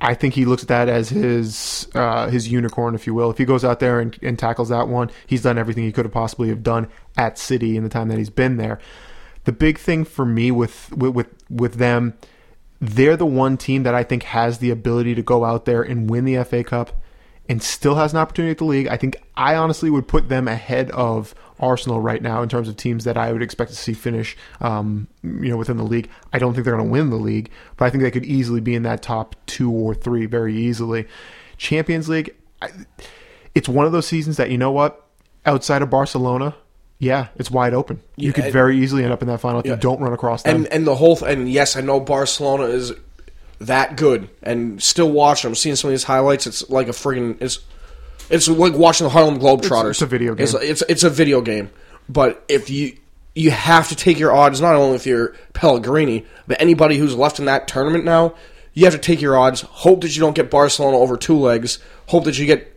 I 0.00 0.14
think 0.14 0.34
he 0.34 0.44
looks 0.44 0.62
at 0.62 0.68
that 0.68 0.88
as 0.88 1.08
his 1.08 1.88
uh, 1.94 2.28
his 2.28 2.48
unicorn, 2.48 2.94
if 2.94 3.06
you 3.06 3.14
will. 3.14 3.30
If 3.30 3.38
he 3.38 3.44
goes 3.44 3.64
out 3.64 3.78
there 3.78 4.00
and, 4.00 4.18
and 4.22 4.38
tackles 4.38 4.70
that 4.70 4.88
one, 4.88 5.10
he's 5.26 5.42
done 5.42 5.56
everything 5.56 5.84
he 5.84 5.92
could 5.92 6.04
have 6.04 6.12
possibly 6.12 6.48
have 6.48 6.62
done 6.62 6.88
at 7.16 7.38
City 7.38 7.76
in 7.76 7.84
the 7.84 7.88
time 7.88 8.08
that 8.08 8.18
he's 8.18 8.30
been 8.30 8.56
there. 8.56 8.80
The 9.44 9.52
big 9.52 9.78
thing 9.78 10.04
for 10.04 10.24
me 10.24 10.50
with 10.50 10.92
with 10.92 11.32
with, 11.50 11.74
them, 11.74 12.14
they're 12.80 13.16
the 13.16 13.26
one 13.26 13.56
team 13.56 13.82
that 13.82 13.94
I 13.94 14.02
think 14.02 14.22
has 14.24 14.58
the 14.58 14.70
ability 14.70 15.14
to 15.14 15.22
go 15.22 15.44
out 15.44 15.64
there 15.64 15.82
and 15.82 16.08
win 16.08 16.24
the 16.24 16.42
FA 16.44 16.64
Cup 16.64 17.00
and 17.48 17.62
still 17.62 17.96
has 17.96 18.12
an 18.12 18.18
opportunity 18.18 18.52
at 18.52 18.58
the 18.58 18.64
league. 18.64 18.88
I 18.88 18.96
think 18.96 19.16
I 19.36 19.54
honestly 19.54 19.90
would 19.90 20.08
put 20.08 20.28
them 20.28 20.48
ahead 20.48 20.90
of 20.92 21.34
Arsenal 21.60 22.00
right 22.00 22.22
now 22.22 22.42
in 22.42 22.48
terms 22.48 22.68
of 22.68 22.76
teams 22.76 23.04
that 23.04 23.16
I 23.16 23.32
would 23.32 23.42
expect 23.42 23.70
to 23.70 23.76
see 23.76 23.92
finish, 23.92 24.36
um, 24.60 25.08
you 25.22 25.50
know, 25.50 25.56
within 25.56 25.76
the 25.76 25.84
league. 25.84 26.08
I 26.32 26.38
don't 26.38 26.54
think 26.54 26.64
they're 26.64 26.74
going 26.74 26.86
to 26.86 26.92
win 26.92 27.10
the 27.10 27.16
league, 27.16 27.50
but 27.76 27.84
I 27.84 27.90
think 27.90 28.02
they 28.02 28.10
could 28.10 28.24
easily 28.24 28.60
be 28.60 28.74
in 28.74 28.82
that 28.84 29.02
top 29.02 29.36
two 29.46 29.70
or 29.70 29.94
three 29.94 30.26
very 30.26 30.56
easily. 30.56 31.06
Champions 31.58 32.08
League, 32.08 32.34
I, 32.62 32.70
it's 33.54 33.68
one 33.68 33.86
of 33.86 33.92
those 33.92 34.06
seasons 34.06 34.36
that 34.38 34.50
you 34.50 34.58
know 34.58 34.72
what, 34.72 35.06
outside 35.46 35.82
of 35.82 35.90
Barcelona. 35.90 36.56
Yeah, 37.04 37.28
it's 37.36 37.50
wide 37.50 37.74
open. 37.74 38.00
You 38.16 38.28
Yeah, 38.28 38.32
could 38.44 38.52
very 38.52 38.78
easily 38.78 39.04
end 39.04 39.12
up 39.12 39.20
in 39.22 39.28
that 39.28 39.40
final 39.40 39.60
if 39.60 39.66
Yeah. 39.66 39.72
you 39.74 39.78
don't 39.78 40.00
run 40.00 40.12
across 40.12 40.42
them. 40.42 40.56
And 40.56 40.66
and 40.68 40.86
the 40.86 40.94
whole 40.96 41.16
th- 41.16 41.30
and 41.30 41.48
yes, 41.50 41.76
I 41.76 41.80
know 41.82 42.00
Barcelona 42.00 42.64
is 42.64 42.92
that 43.60 43.96
good, 43.96 44.28
and 44.42 44.82
still 44.82 45.10
watching. 45.10 45.48
I'm 45.48 45.54
seeing 45.54 45.76
some 45.76 45.88
of 45.88 45.92
these 45.92 46.04
highlights. 46.04 46.46
It's 46.46 46.68
like 46.70 46.88
a 46.88 46.92
friggin' 46.92 47.36
it's 47.40 47.58
it's 48.30 48.48
like 48.48 48.72
watching 48.74 49.04
the 49.04 49.10
Harlem 49.10 49.38
Globetrotters. 49.38 49.90
It's- 49.90 49.90
it's 49.90 50.02
a 50.02 50.06
video 50.06 50.34
It's, 50.36 50.52
game. 50.52 50.60
it's 50.62 50.82
it's 50.88 51.02
a 51.04 51.10
video 51.10 51.40
game. 51.40 51.70
But 52.08 52.42
if 52.48 52.70
you 52.70 52.94
you 53.34 53.50
have 53.50 53.88
to 53.88 53.96
take 53.96 54.18
your 54.18 54.32
odds, 54.32 54.60
not 54.60 54.74
only 54.76 54.94
if 54.96 55.06
you're 55.06 55.34
Pellegrini, 55.54 56.24
but 56.46 56.60
anybody 56.60 56.96
who's 56.98 57.14
left 57.16 57.38
in 57.38 57.44
that 57.46 57.66
tournament 57.68 58.04
now. 58.04 58.34
You 58.76 58.84
have 58.86 58.94
to 58.94 58.98
take 58.98 59.20
your 59.20 59.36
odds. 59.38 59.60
Hope 59.60 60.00
that 60.00 60.16
you 60.16 60.20
don't 60.20 60.34
get 60.34 60.50
Barcelona 60.50 60.98
over 60.98 61.16
two 61.16 61.38
legs. 61.38 61.78
Hope 62.06 62.24
that 62.24 62.38
you 62.40 62.44
get 62.46 62.73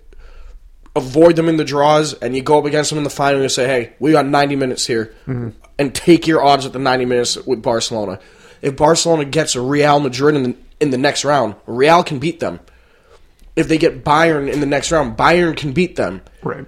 avoid 0.98 1.36
them 1.36 1.48
in 1.50 1.58
the 1.58 1.64
draws, 1.64 2.14
and 2.16 2.36
you 2.36 2.41
go 2.41 2.60
up 2.60 2.66
against 2.66 2.89
them 2.89 2.98
in 2.98 3.04
the 3.04 3.10
final 3.10 3.36
and 3.36 3.43
you 3.43 3.50
say, 3.50 3.68
hey, 3.68 3.93
we 4.00 4.12
got 4.12 4.26
90 4.26 4.56
minutes 4.56 4.86
here, 4.86 5.14
mm-hmm. 5.28 5.50
and 5.78 5.95
take 5.95 6.28
your 6.28 6.43
odds 6.43 6.66
at 6.66 6.74
the 6.74 6.80
90 6.80 7.06
minutes 7.06 7.38
with 7.38 7.62
Barcelona. 7.62 8.20
If 8.62 8.76
Barcelona 8.76 9.26
gets 9.26 9.56
a 9.56 9.62
Real 9.62 10.00
Madrid 10.00 10.36
in 10.36 10.43
the, 10.43 10.56
in 10.80 10.89
the 10.89 10.98
next 10.98 11.24
round, 11.24 11.56
Real 11.66 12.04
can 12.04 12.20
beat 12.20 12.39
them. 12.39 12.60
If 13.56 13.68
they 13.68 13.78
get 13.78 14.04
Bayern 14.04 14.52
in 14.52 14.60
the 14.60 14.66
next 14.66 14.91
round, 14.91 15.18
Bayern 15.18 15.56
can 15.56 15.74
beat 15.74 15.95
them. 15.95 16.22
right. 16.43 16.66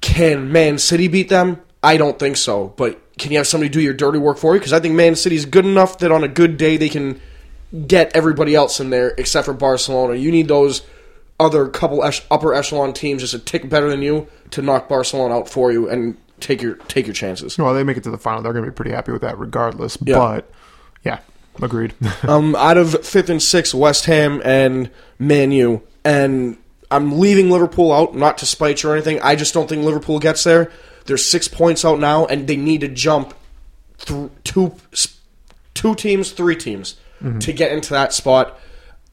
Can 0.00 0.50
Man 0.50 0.78
City 0.78 1.06
beat 1.06 1.28
them? 1.28 1.62
I 1.82 1.96
don't 1.96 2.18
think 2.18 2.36
so. 2.36 2.74
But 2.76 3.16
can 3.18 3.30
you 3.30 3.38
have 3.38 3.46
somebody 3.46 3.68
do 3.68 3.80
your 3.80 3.94
dirty 3.94 4.18
work 4.18 4.36
for 4.36 4.54
you? 4.54 4.60
Because 4.60 4.72
I 4.72 4.80
think 4.80 4.94
Man 4.94 5.14
City's 5.14 5.44
good 5.44 5.64
enough 5.64 5.98
that 5.98 6.10
on 6.10 6.24
a 6.24 6.28
good 6.28 6.56
day 6.56 6.76
they 6.76 6.88
can 6.88 7.20
get 7.86 8.14
everybody 8.14 8.54
else 8.54 8.80
in 8.80 8.90
there 8.90 9.14
except 9.16 9.46
for 9.46 9.54
Barcelona. 9.54 10.14
You 10.14 10.30
need 10.30 10.48
those 10.48 10.82
other 11.42 11.68
couple 11.68 12.02
upper 12.30 12.54
echelon 12.54 12.92
teams 12.92 13.22
just 13.22 13.34
a 13.34 13.38
tick 13.38 13.68
better 13.68 13.90
than 13.90 14.02
you 14.02 14.28
to 14.50 14.62
knock 14.62 14.88
Barcelona 14.88 15.34
out 15.34 15.48
for 15.48 15.72
you 15.72 15.88
and 15.88 16.16
take 16.40 16.60
your 16.60 16.74
take 16.88 17.06
your 17.06 17.14
chances. 17.14 17.56
Well, 17.56 17.72
they 17.74 17.84
make 17.84 17.96
it 17.96 18.04
to 18.04 18.10
the 18.10 18.18
final. 18.18 18.42
They're 18.42 18.52
going 18.52 18.64
to 18.64 18.70
be 18.70 18.74
pretty 18.74 18.90
happy 18.90 19.12
with 19.12 19.22
that 19.22 19.38
regardless. 19.38 19.96
Yeah. 20.04 20.18
But, 20.18 20.50
yeah, 21.04 21.20
agreed. 21.60 21.94
um, 22.22 22.54
out 22.56 22.76
of 22.76 23.06
fifth 23.06 23.30
and 23.30 23.42
sixth, 23.42 23.74
West 23.74 24.06
Ham 24.06 24.42
and 24.44 24.90
Man 25.18 25.52
U, 25.52 25.82
and 26.04 26.58
I'm 26.90 27.18
leaving 27.18 27.50
Liverpool 27.50 27.92
out, 27.92 28.14
not 28.14 28.38
to 28.38 28.46
spite 28.46 28.82
you 28.82 28.90
or 28.90 28.94
anything. 28.94 29.20
I 29.22 29.36
just 29.36 29.54
don't 29.54 29.68
think 29.68 29.84
Liverpool 29.84 30.18
gets 30.18 30.44
there. 30.44 30.70
They're 31.06 31.16
six 31.16 31.48
points 31.48 31.84
out 31.84 31.98
now, 31.98 32.26
and 32.26 32.46
they 32.46 32.56
need 32.56 32.82
to 32.82 32.88
jump 32.88 33.34
th- 33.98 34.30
two, 34.44 34.74
two 35.74 35.94
teams, 35.94 36.30
three 36.30 36.54
teams 36.54 36.96
to 37.40 37.52
get 37.52 37.72
into 37.72 37.90
that 37.90 38.12
spot. 38.12 38.58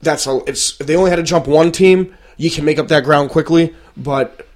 That's 0.01 0.27
a, 0.27 0.41
it's. 0.47 0.79
If 0.79 0.87
they 0.87 0.95
only 0.95 1.09
had 1.09 1.17
to 1.17 1.23
jump 1.23 1.47
one 1.47 1.71
team, 1.71 2.15
you 2.39 2.49
can 2.49 2.63
make 2.65 2.79
up 2.79 2.87
that 2.87 3.03
ground 3.03 3.29
quickly. 3.29 3.75
But 3.97 4.47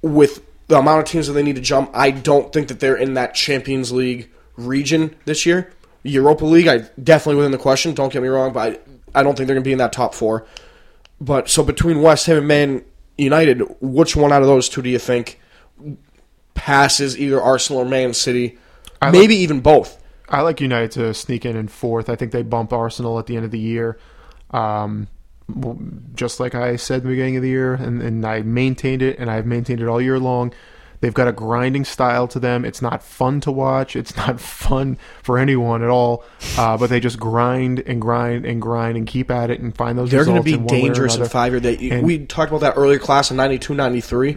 with 0.00 0.42
the 0.68 0.78
amount 0.78 1.00
of 1.00 1.04
teams 1.06 1.26
that 1.26 1.32
they 1.34 1.42
need 1.42 1.56
to 1.56 1.60
jump, 1.60 1.90
I 1.92 2.12
don't 2.12 2.52
think 2.52 2.68
that 2.68 2.80
they're 2.80 2.96
in 2.96 3.14
that 3.14 3.34
Champions 3.34 3.92
League 3.92 4.30
region 4.56 5.14
this 5.24 5.44
year. 5.44 5.72
Europa 6.04 6.44
League, 6.46 6.68
I 6.68 6.88
definitely 7.02 7.36
within 7.36 7.50
the 7.50 7.58
question. 7.58 7.92
Don't 7.92 8.12
get 8.12 8.22
me 8.22 8.28
wrong, 8.28 8.52
but 8.52 8.80
I, 9.14 9.20
I 9.20 9.22
don't 9.22 9.36
think 9.36 9.48
they're 9.48 9.56
going 9.56 9.64
to 9.64 9.68
be 9.68 9.72
in 9.72 9.78
that 9.78 9.92
top 9.92 10.14
four. 10.14 10.46
But 11.20 11.48
so 11.48 11.64
between 11.64 12.02
West 12.02 12.26
Ham 12.26 12.38
and 12.38 12.46
Man 12.48 12.84
United, 13.18 13.62
which 13.80 14.14
one 14.14 14.32
out 14.32 14.42
of 14.42 14.48
those 14.48 14.68
two 14.68 14.80
do 14.82 14.88
you 14.88 14.98
think 14.98 15.40
passes 16.54 17.18
either 17.18 17.40
Arsenal 17.42 17.82
or 17.82 17.84
Man 17.84 18.14
City, 18.14 18.58
I 19.02 19.10
maybe 19.10 19.34
like- 19.34 19.42
even 19.42 19.60
both. 19.60 20.00
I 20.28 20.40
like 20.40 20.60
United 20.60 20.92
to 20.92 21.12
sneak 21.14 21.44
in 21.44 21.56
in 21.56 21.68
fourth. 21.68 22.08
I 22.08 22.16
think 22.16 22.32
they 22.32 22.42
bump 22.42 22.72
Arsenal 22.72 23.18
at 23.18 23.26
the 23.26 23.36
end 23.36 23.44
of 23.44 23.50
the 23.50 23.58
year. 23.58 23.98
Um, 24.50 25.08
just 26.14 26.40
like 26.40 26.54
I 26.54 26.76
said 26.76 26.98
in 26.98 27.04
the 27.04 27.08
beginning 27.10 27.36
of 27.36 27.42
the 27.42 27.48
year, 27.48 27.74
and, 27.74 28.00
and 28.02 28.24
I 28.24 28.42
maintained 28.42 29.02
it, 29.02 29.18
and 29.18 29.30
I've 29.30 29.46
maintained 29.46 29.80
it 29.80 29.88
all 29.88 30.00
year 30.00 30.18
long. 30.18 30.52
They've 31.00 31.12
got 31.12 31.28
a 31.28 31.32
grinding 31.32 31.84
style 31.84 32.26
to 32.28 32.38
them. 32.38 32.64
It's 32.64 32.80
not 32.80 33.02
fun 33.02 33.40
to 33.42 33.52
watch. 33.52 33.94
It's 33.94 34.16
not 34.18 34.40
fun 34.40 34.96
for 35.22 35.36
anyone 35.38 35.82
at 35.82 35.90
all. 35.90 36.24
Uh, 36.56 36.78
but 36.78 36.88
they 36.88 36.98
just 36.98 37.20
grind 37.20 37.80
and 37.80 38.00
grind 38.00 38.46
and 38.46 38.62
grind 38.62 38.96
and 38.96 39.06
keep 39.06 39.30
at 39.30 39.50
it 39.50 39.60
and 39.60 39.76
find 39.76 39.98
those. 39.98 40.10
They're 40.10 40.24
going 40.24 40.38
to 40.38 40.42
be 40.42 40.54
in 40.54 40.64
one 40.64 40.72
way 40.74 40.78
or 40.80 40.82
dangerous 40.86 41.16
in 41.16 41.24
five 41.26 41.52
year. 41.52 41.60
They, 41.60 41.76
Mm-hmm. 41.76 42.06
we 42.06 42.24
talked 42.24 42.50
about 42.50 42.62
that 42.62 42.74
earlier 42.78 42.98
class 42.98 43.30
in 43.30 43.36
92, 43.36 43.74
93. 43.74 44.32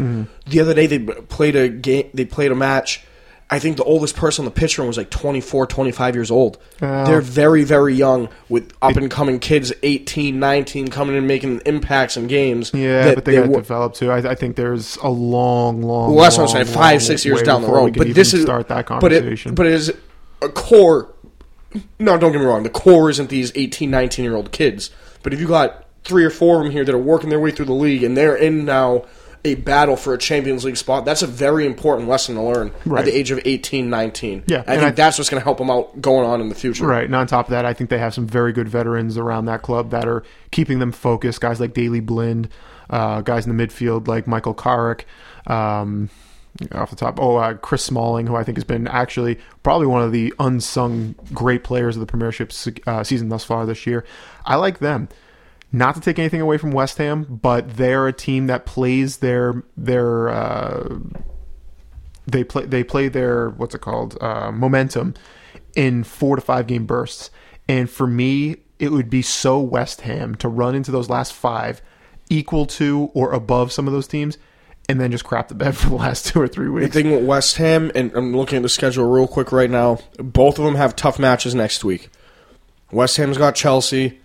The 0.47 0.59
other 0.59 0.73
day 0.73 0.87
they 0.87 0.99
played 0.99 1.55
a 1.55 1.69
game. 1.69 2.09
They 2.13 2.25
played 2.25 2.51
a 2.51 2.55
match. 2.55 3.05
I 3.49 3.59
think 3.59 3.77
the 3.77 3.83
oldest 3.85 4.17
person 4.17 4.43
on 4.43 4.45
the 4.45 4.51
pitch 4.59 4.77
room 4.77 4.87
was 4.87 4.97
like 4.97 5.09
24, 5.09 5.67
25 5.67 6.15
years 6.15 6.29
old. 6.31 6.57
They're 6.79 7.21
very, 7.21 7.63
very 7.63 7.93
young 7.95 8.27
with 8.49 8.73
up 8.81 8.97
and 8.97 9.09
coming 9.09 9.39
kids, 9.39 9.71
18, 9.83 10.37
19, 10.37 10.89
coming 10.89 11.15
in 11.15 11.27
making 11.27 11.61
impacts 11.65 12.17
in 12.17 12.27
games. 12.27 12.71
Yeah, 12.73 13.05
that 13.05 13.15
but 13.15 13.25
they, 13.25 13.35
got 13.35 13.43
to 13.43 13.49
wo- 13.49 13.59
develop 13.59 13.93
too. 13.93 14.11
I, 14.11 14.17
I 14.31 14.35
think 14.35 14.57
there's 14.57 14.97
a 14.97 15.07
long, 15.07 15.81
long. 15.81 16.13
Well, 16.13 16.23
that's 16.25 16.37
what 16.37 16.43
I'm 16.43 16.49
saying. 16.49 16.65
Five, 16.65 16.95
long 16.95 16.99
six 16.99 17.23
years 17.23 17.41
down 17.41 17.61
the 17.61 17.69
road. 17.69 17.93
can 17.93 18.03
But 18.03 18.13
this 18.15 18.33
is 18.33 18.41
start 18.43 18.67
that 18.67 18.85
but 18.87 19.13
it- 19.13 19.21
conversation. 19.21 19.55
But 19.55 19.67
it, 19.67 19.73
is 19.73 19.93
a 20.41 20.49
core. 20.49 21.13
No, 21.99 22.17
don't 22.17 22.31
get 22.33 22.39
me 22.39 22.45
wrong. 22.45 22.63
The 22.63 22.69
core 22.69 23.09
isn't 23.09 23.29
these 23.29 23.53
18, 23.55 23.89
19 23.89 24.25
year 24.25 24.35
old 24.35 24.51
kids. 24.51 24.89
But 25.23 25.33
if 25.33 25.39
you 25.39 25.47
got 25.47 25.85
three 26.03 26.23
or 26.25 26.29
four 26.29 26.57
of 26.57 26.63
them 26.63 26.71
here 26.71 26.83
that 26.83 26.93
are 26.93 26.97
working 26.97 27.29
their 27.29 27.39
way 27.39 27.51
through 27.51 27.65
the 27.65 27.73
league 27.73 28.03
and 28.03 28.15
they're 28.17 28.35
in 28.35 28.65
now 28.65 29.05
a 29.47 29.55
battle 29.55 29.95
for 29.95 30.13
a 30.13 30.17
Champions 30.17 30.63
League 30.65 30.77
spot, 30.77 31.05
that's 31.05 31.21
a 31.21 31.27
very 31.27 31.65
important 31.65 32.07
lesson 32.07 32.35
to 32.35 32.41
learn 32.41 32.71
Right. 32.85 32.99
at 32.99 33.05
the 33.05 33.17
age 33.17 33.31
of 33.31 33.39
18, 33.45 33.89
19. 33.89 34.43
Yeah, 34.47 34.57
I 34.57 34.59
and 34.59 34.65
think 34.67 34.83
I- 34.83 34.91
that's 34.91 35.17
what's 35.17 35.29
going 35.29 35.39
to 35.41 35.43
help 35.43 35.57
them 35.57 35.69
out 35.69 35.99
going 36.01 36.25
on 36.27 36.41
in 36.41 36.49
the 36.49 36.55
future. 36.55 36.85
Right, 36.85 37.05
and 37.05 37.15
on 37.15 37.27
top 37.27 37.47
of 37.47 37.51
that, 37.51 37.65
I 37.65 37.73
think 37.73 37.89
they 37.89 37.97
have 37.97 38.13
some 38.13 38.27
very 38.27 38.53
good 38.53 38.69
veterans 38.69 39.17
around 39.17 39.45
that 39.45 39.61
club 39.61 39.89
that 39.91 40.07
are 40.07 40.23
keeping 40.51 40.79
them 40.79 40.91
focused. 40.91 41.41
Guys 41.41 41.59
like 41.59 41.73
Daley 41.73 41.99
Blind, 41.99 42.49
uh, 42.89 43.21
guys 43.21 43.45
in 43.47 43.55
the 43.55 43.67
midfield 43.67 44.07
like 44.07 44.27
Michael 44.27 44.53
Carrick. 44.53 45.05
Um, 45.47 46.09
off 46.71 46.89
the 46.89 46.95
top, 46.95 47.19
oh, 47.21 47.35
uh, 47.35 47.53
Chris 47.53 47.83
Smalling, 47.83 48.25
who 48.25 48.35
I 48.35 48.43
think 48.43 48.57
has 48.57 48.63
been 48.63 48.87
actually 48.87 49.37
probably 49.61 49.85
one 49.85 50.01
of 50.01 50.11
the 50.11 50.33
unsung 50.39 51.13
great 51.31 51.63
players 51.63 51.95
of 51.95 51.99
the 51.99 52.07
Premiership 52.07 52.51
uh, 52.87 53.03
season 53.03 53.29
thus 53.29 53.43
far 53.43 53.65
this 53.67 53.85
year. 53.85 54.03
I 54.43 54.55
like 54.55 54.79
them. 54.79 55.07
Not 55.71 55.95
to 55.95 56.01
take 56.01 56.17
anything 56.17 56.39
away 56.41 56.57
from 56.57 56.71
West 56.71 56.97
Ham, 56.97 57.25
but 57.41 57.75
they're 57.75 58.07
a 58.07 58.13
team 58.13 58.47
that 58.47 58.65
plays 58.65 59.17
their 59.17 59.63
their 59.75 60.29
uh, 60.29 60.97
they 62.25 62.43
play 62.43 62.65
they 62.65 62.83
play 62.83 63.09
their 63.09 63.49
what's 63.49 63.75
it 63.75 63.81
called 63.81 64.17
uh, 64.21 64.51
momentum 64.51 65.13
in 65.75 66.03
four 66.03 66.35
to 66.35 66.41
five 66.41 66.67
game 66.67 66.85
bursts. 66.85 67.29
And 67.67 67.89
for 67.89 68.07
me, 68.07 68.57
it 68.79 68.91
would 68.91 69.09
be 69.09 69.21
so 69.21 69.59
West 69.59 70.01
Ham 70.01 70.35
to 70.35 70.47
run 70.47 70.73
into 70.73 70.89
those 70.91 71.09
last 71.09 71.33
five, 71.33 71.81
equal 72.29 72.65
to 72.67 73.11
or 73.13 73.33
above 73.33 73.73
some 73.73 73.87
of 73.87 73.93
those 73.93 74.07
teams, 74.07 74.37
and 74.87 75.01
then 75.01 75.11
just 75.11 75.25
crap 75.25 75.49
the 75.49 75.55
bed 75.55 75.75
for 75.77 75.89
the 75.89 75.95
last 75.95 76.27
two 76.27 76.39
or 76.41 76.47
three 76.47 76.67
The 76.67 76.71
weeks. 76.71 76.93
thing 76.93 77.11
with 77.11 77.25
West 77.25 77.57
Ham, 77.57 77.91
and 77.93 78.11
I'm 78.15 78.35
looking 78.35 78.55
at 78.57 78.63
the 78.63 78.69
schedule 78.69 79.03
real 79.09 79.27
quick 79.27 79.51
right 79.51 79.69
now, 79.69 79.99
both 80.17 80.57
of 80.59 80.63
them 80.65 80.75
have 80.75 80.95
tough 80.95 81.19
matches 81.19 81.53
next 81.53 81.83
week. 81.83 82.09
West 82.89 83.17
Ham's 83.17 83.37
got 83.37 83.53
Chelsea, 83.53 84.21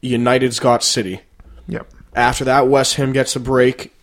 United's 0.00 0.60
got 0.60 0.82
City. 0.82 1.20
Yep. 1.66 1.86
After 2.14 2.44
that, 2.44 2.68
West 2.68 2.94
Ham 2.96 3.12
gets 3.12 3.36
a 3.36 3.40
break. 3.40 3.94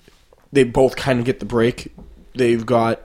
They 0.52 0.64
both 0.64 0.96
kind 0.96 1.20
of 1.20 1.26
get 1.26 1.40
the 1.40 1.46
break. 1.46 1.94
They've 2.34 2.66
got, 2.66 3.02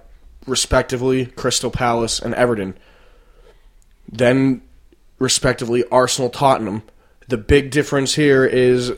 respectively, 0.46 1.26
Crystal 1.26 1.70
Palace 1.70 2.20
and 2.20 2.34
Everton. 2.34 2.76
Then, 4.10 4.62
respectively, 5.18 5.84
Arsenal, 5.90 6.30
Tottenham. 6.30 6.82
The 7.28 7.38
big 7.38 7.70
difference 7.70 8.14
here 8.14 8.44
is 8.44 8.92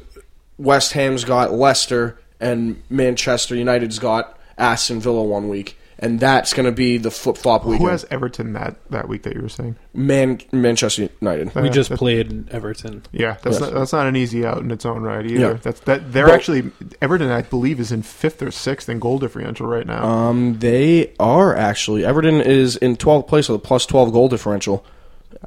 West 0.58 0.92
Ham's 0.92 1.24
got 1.24 1.52
Leicester 1.52 2.18
and 2.40 2.82
Manchester 2.88 3.54
United's 3.54 3.98
got 3.98 4.38
Aston 4.58 5.00
Villa 5.00 5.22
one 5.22 5.48
week. 5.48 5.78
And 6.02 6.18
that's 6.18 6.52
going 6.52 6.66
to 6.66 6.72
be 6.72 6.98
the 6.98 7.10
flip 7.12 7.36
flop 7.38 7.64
weekend. 7.64 7.82
Who 7.82 7.86
has 7.88 8.04
Everton 8.10 8.52
that, 8.54 8.74
that 8.90 9.08
week 9.08 9.22
that 9.22 9.34
you 9.34 9.40
were 9.40 9.48
saying? 9.48 9.76
Man, 9.94 10.40
Manchester 10.50 11.08
United. 11.20 11.54
We 11.54 11.68
Uh, 11.68 11.72
just 11.72 11.90
that- 11.90 11.98
played 11.98 12.48
Everton. 12.50 13.04
Yeah, 13.12 13.36
that's 13.42 13.60
Yes. 13.60 13.60
not, 13.60 13.72
that's 13.74 13.92
not 13.92 14.06
an 14.08 14.16
easy 14.16 14.44
out 14.44 14.58
in 14.58 14.70
its 14.72 14.84
own 14.84 15.02
right 15.02 15.24
either. 15.24 15.38
Yeah. 15.40 15.52
That's 15.62 15.78
that 15.80 16.12
they're 16.12 16.26
But- 16.26 16.34
actually 16.34 16.70
Everton, 17.00 17.30
I 17.30 17.42
believe, 17.42 17.78
is 17.78 17.92
in 17.92 18.02
fifth 18.02 18.42
or 18.42 18.50
sixth 18.50 18.88
in 18.88 18.98
goal 18.98 19.18
differential 19.20 19.66
right 19.68 19.86
now. 19.86 20.04
Um, 20.04 20.58
they 20.58 21.12
are 21.20 21.54
actually. 21.56 22.04
Everton 22.04 22.40
is 22.40 22.74
in 22.76 22.96
12th 22.96 23.28
place 23.28 23.48
with 23.48 23.56
a 23.60 23.62
plus 23.64 23.86
12 23.86 24.12
goal 24.12 24.28
differential. 24.28 24.84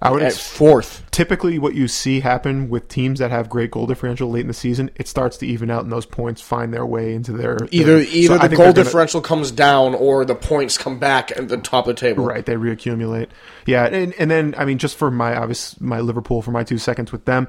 I 0.01 0.11
would 0.11 0.21
at 0.21 0.27
ex- 0.33 0.37
fourth. 0.49 1.03
typically 1.11 1.57
what 1.57 1.73
you 1.73 1.87
see 1.87 2.19
happen 2.19 2.69
with 2.69 2.87
teams 2.89 3.19
that 3.19 3.31
have 3.31 3.49
great 3.49 3.71
goal 3.71 3.87
differential 3.87 4.29
late 4.29 4.41
in 4.41 4.47
the 4.47 4.53
season, 4.53 4.91
it 4.95 5.07
starts 5.07 5.37
to 5.37 5.47
even 5.47 5.71
out, 5.71 5.83
and 5.83 5.91
those 5.91 6.05
points 6.05 6.41
find 6.41 6.73
their 6.73 6.85
way 6.85 7.13
into 7.13 7.31
their 7.31 7.57
Either 7.71 7.97
their- 7.99 8.07
either 8.07 8.37
so 8.39 8.47
the 8.47 8.55
goal 8.55 8.57
they're 8.57 8.57
gonna- 8.57 8.73
differential 8.83 9.21
comes 9.21 9.51
down 9.51 9.95
or 9.95 10.25
the 10.25 10.35
points 10.35 10.77
come 10.77 10.99
back 10.99 11.31
at 11.31 11.47
the 11.47 11.57
top 11.57 11.87
of 11.87 11.95
the 11.95 11.99
table. 11.99 12.25
Right, 12.25 12.45
they 12.45 12.55
reaccumulate. 12.55 13.27
Yeah, 13.65 13.85
and 13.85 14.13
and 14.19 14.29
then 14.29 14.53
I 14.57 14.65
mean, 14.65 14.77
just 14.77 14.97
for 14.97 15.09
my 15.09 15.35
obvious 15.35 15.79
my 15.79 15.99
Liverpool 16.01 16.41
for 16.41 16.51
my 16.51 16.63
two 16.63 16.77
seconds 16.77 17.11
with 17.11 17.25
them, 17.25 17.47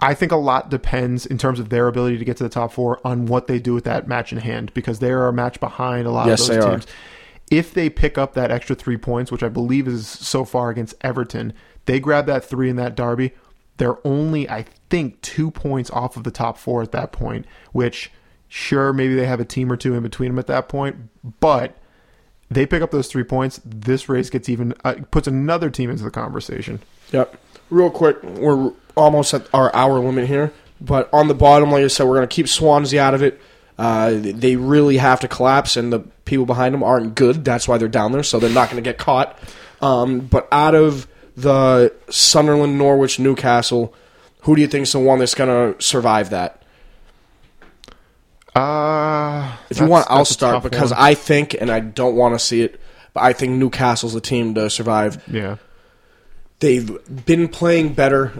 I 0.00 0.14
think 0.14 0.32
a 0.32 0.36
lot 0.36 0.70
depends 0.70 1.26
in 1.26 1.38
terms 1.38 1.60
of 1.60 1.68
their 1.68 1.86
ability 1.88 2.18
to 2.18 2.24
get 2.24 2.36
to 2.38 2.42
the 2.44 2.48
top 2.48 2.72
four 2.72 3.00
on 3.04 3.26
what 3.26 3.46
they 3.46 3.58
do 3.58 3.74
with 3.74 3.84
that 3.84 4.06
match 4.08 4.32
in 4.32 4.38
hand 4.38 4.72
because 4.74 4.98
they 5.00 5.10
are 5.10 5.28
a 5.28 5.32
match 5.32 5.60
behind 5.60 6.06
a 6.06 6.10
lot 6.10 6.26
Yes, 6.26 6.42
of 6.42 6.48
they 6.48 6.60
those 6.60 6.64
are. 6.64 6.80
If 7.52 7.74
they 7.74 7.90
pick 7.90 8.16
up 8.16 8.32
that 8.32 8.50
extra 8.50 8.74
three 8.74 8.96
points, 8.96 9.30
which 9.30 9.42
I 9.42 9.50
believe 9.50 9.86
is 9.86 10.08
so 10.08 10.46
far 10.46 10.70
against 10.70 10.94
Everton, 11.02 11.52
they 11.84 12.00
grab 12.00 12.24
that 12.24 12.42
three 12.42 12.70
in 12.70 12.76
that 12.76 12.96
derby. 12.96 13.32
They're 13.76 13.98
only, 14.06 14.48
I 14.48 14.64
think, 14.88 15.20
two 15.20 15.50
points 15.50 15.90
off 15.90 16.16
of 16.16 16.24
the 16.24 16.30
top 16.30 16.56
four 16.56 16.80
at 16.80 16.92
that 16.92 17.12
point. 17.12 17.44
Which, 17.72 18.10
sure, 18.48 18.94
maybe 18.94 19.14
they 19.14 19.26
have 19.26 19.38
a 19.38 19.44
team 19.44 19.70
or 19.70 19.76
two 19.76 19.94
in 19.94 20.02
between 20.02 20.30
them 20.30 20.38
at 20.38 20.46
that 20.46 20.70
point, 20.70 20.96
but 21.40 21.76
they 22.50 22.64
pick 22.64 22.80
up 22.80 22.90
those 22.90 23.08
three 23.08 23.24
points, 23.24 23.60
this 23.64 24.08
race 24.08 24.30
gets 24.30 24.48
even 24.48 24.72
uh, 24.82 24.94
puts 25.10 25.26
another 25.26 25.68
team 25.68 25.90
into 25.90 26.04
the 26.04 26.10
conversation. 26.10 26.80
Yep. 27.10 27.38
Real 27.68 27.90
quick, 27.90 28.22
we're 28.22 28.72
almost 28.96 29.34
at 29.34 29.46
our 29.52 29.74
hour 29.74 29.98
limit 29.98 30.26
here, 30.26 30.54
but 30.80 31.12
on 31.12 31.28
the 31.28 31.34
bottom, 31.34 31.70
like 31.70 31.84
I 31.84 31.88
said, 31.88 32.04
we're 32.04 32.16
going 32.16 32.28
to 32.28 32.34
keep 32.34 32.48
Swansea 32.48 33.02
out 33.02 33.12
of 33.12 33.22
it. 33.22 33.38
Uh, 33.82 34.12
they 34.14 34.54
really 34.54 34.96
have 34.98 35.18
to 35.18 35.26
collapse, 35.26 35.76
and 35.76 35.92
the 35.92 35.98
people 36.24 36.46
behind 36.46 36.72
them 36.72 36.84
aren't 36.84 37.16
good. 37.16 37.44
That's 37.44 37.66
why 37.66 37.78
they're 37.78 37.88
down 37.88 38.12
there, 38.12 38.22
so 38.22 38.38
they're 38.38 38.48
not 38.48 38.70
going 38.70 38.82
to 38.82 38.88
get 38.88 38.96
caught. 38.96 39.36
Um, 39.80 40.20
but 40.20 40.46
out 40.52 40.76
of 40.76 41.08
the 41.36 41.92
Sunderland, 42.08 42.78
Norwich, 42.78 43.18
Newcastle, 43.18 43.92
who 44.42 44.54
do 44.54 44.60
you 44.62 44.68
think 44.68 44.84
is 44.84 44.92
the 44.92 45.00
one 45.00 45.18
that's 45.18 45.34
going 45.34 45.74
to 45.74 45.82
survive 45.82 46.30
that? 46.30 46.62
Uh, 48.54 49.56
If 49.70 49.80
you 49.80 49.86
want, 49.86 50.06
I'll 50.10 50.24
start 50.24 50.62
because 50.62 50.92
I 50.92 51.14
think, 51.14 51.56
and 51.58 51.70
I 51.70 51.80
don't 51.80 52.14
want 52.14 52.34
to 52.34 52.38
see 52.38 52.62
it, 52.62 52.80
but 53.14 53.22
I 53.24 53.32
think 53.32 53.52
Newcastle's 53.52 54.12
the 54.14 54.20
team 54.20 54.54
to 54.54 54.68
survive. 54.70 55.22
yeah, 55.26 55.56
They've 56.60 56.98
been 57.26 57.48
playing 57.48 57.94
better. 57.94 58.32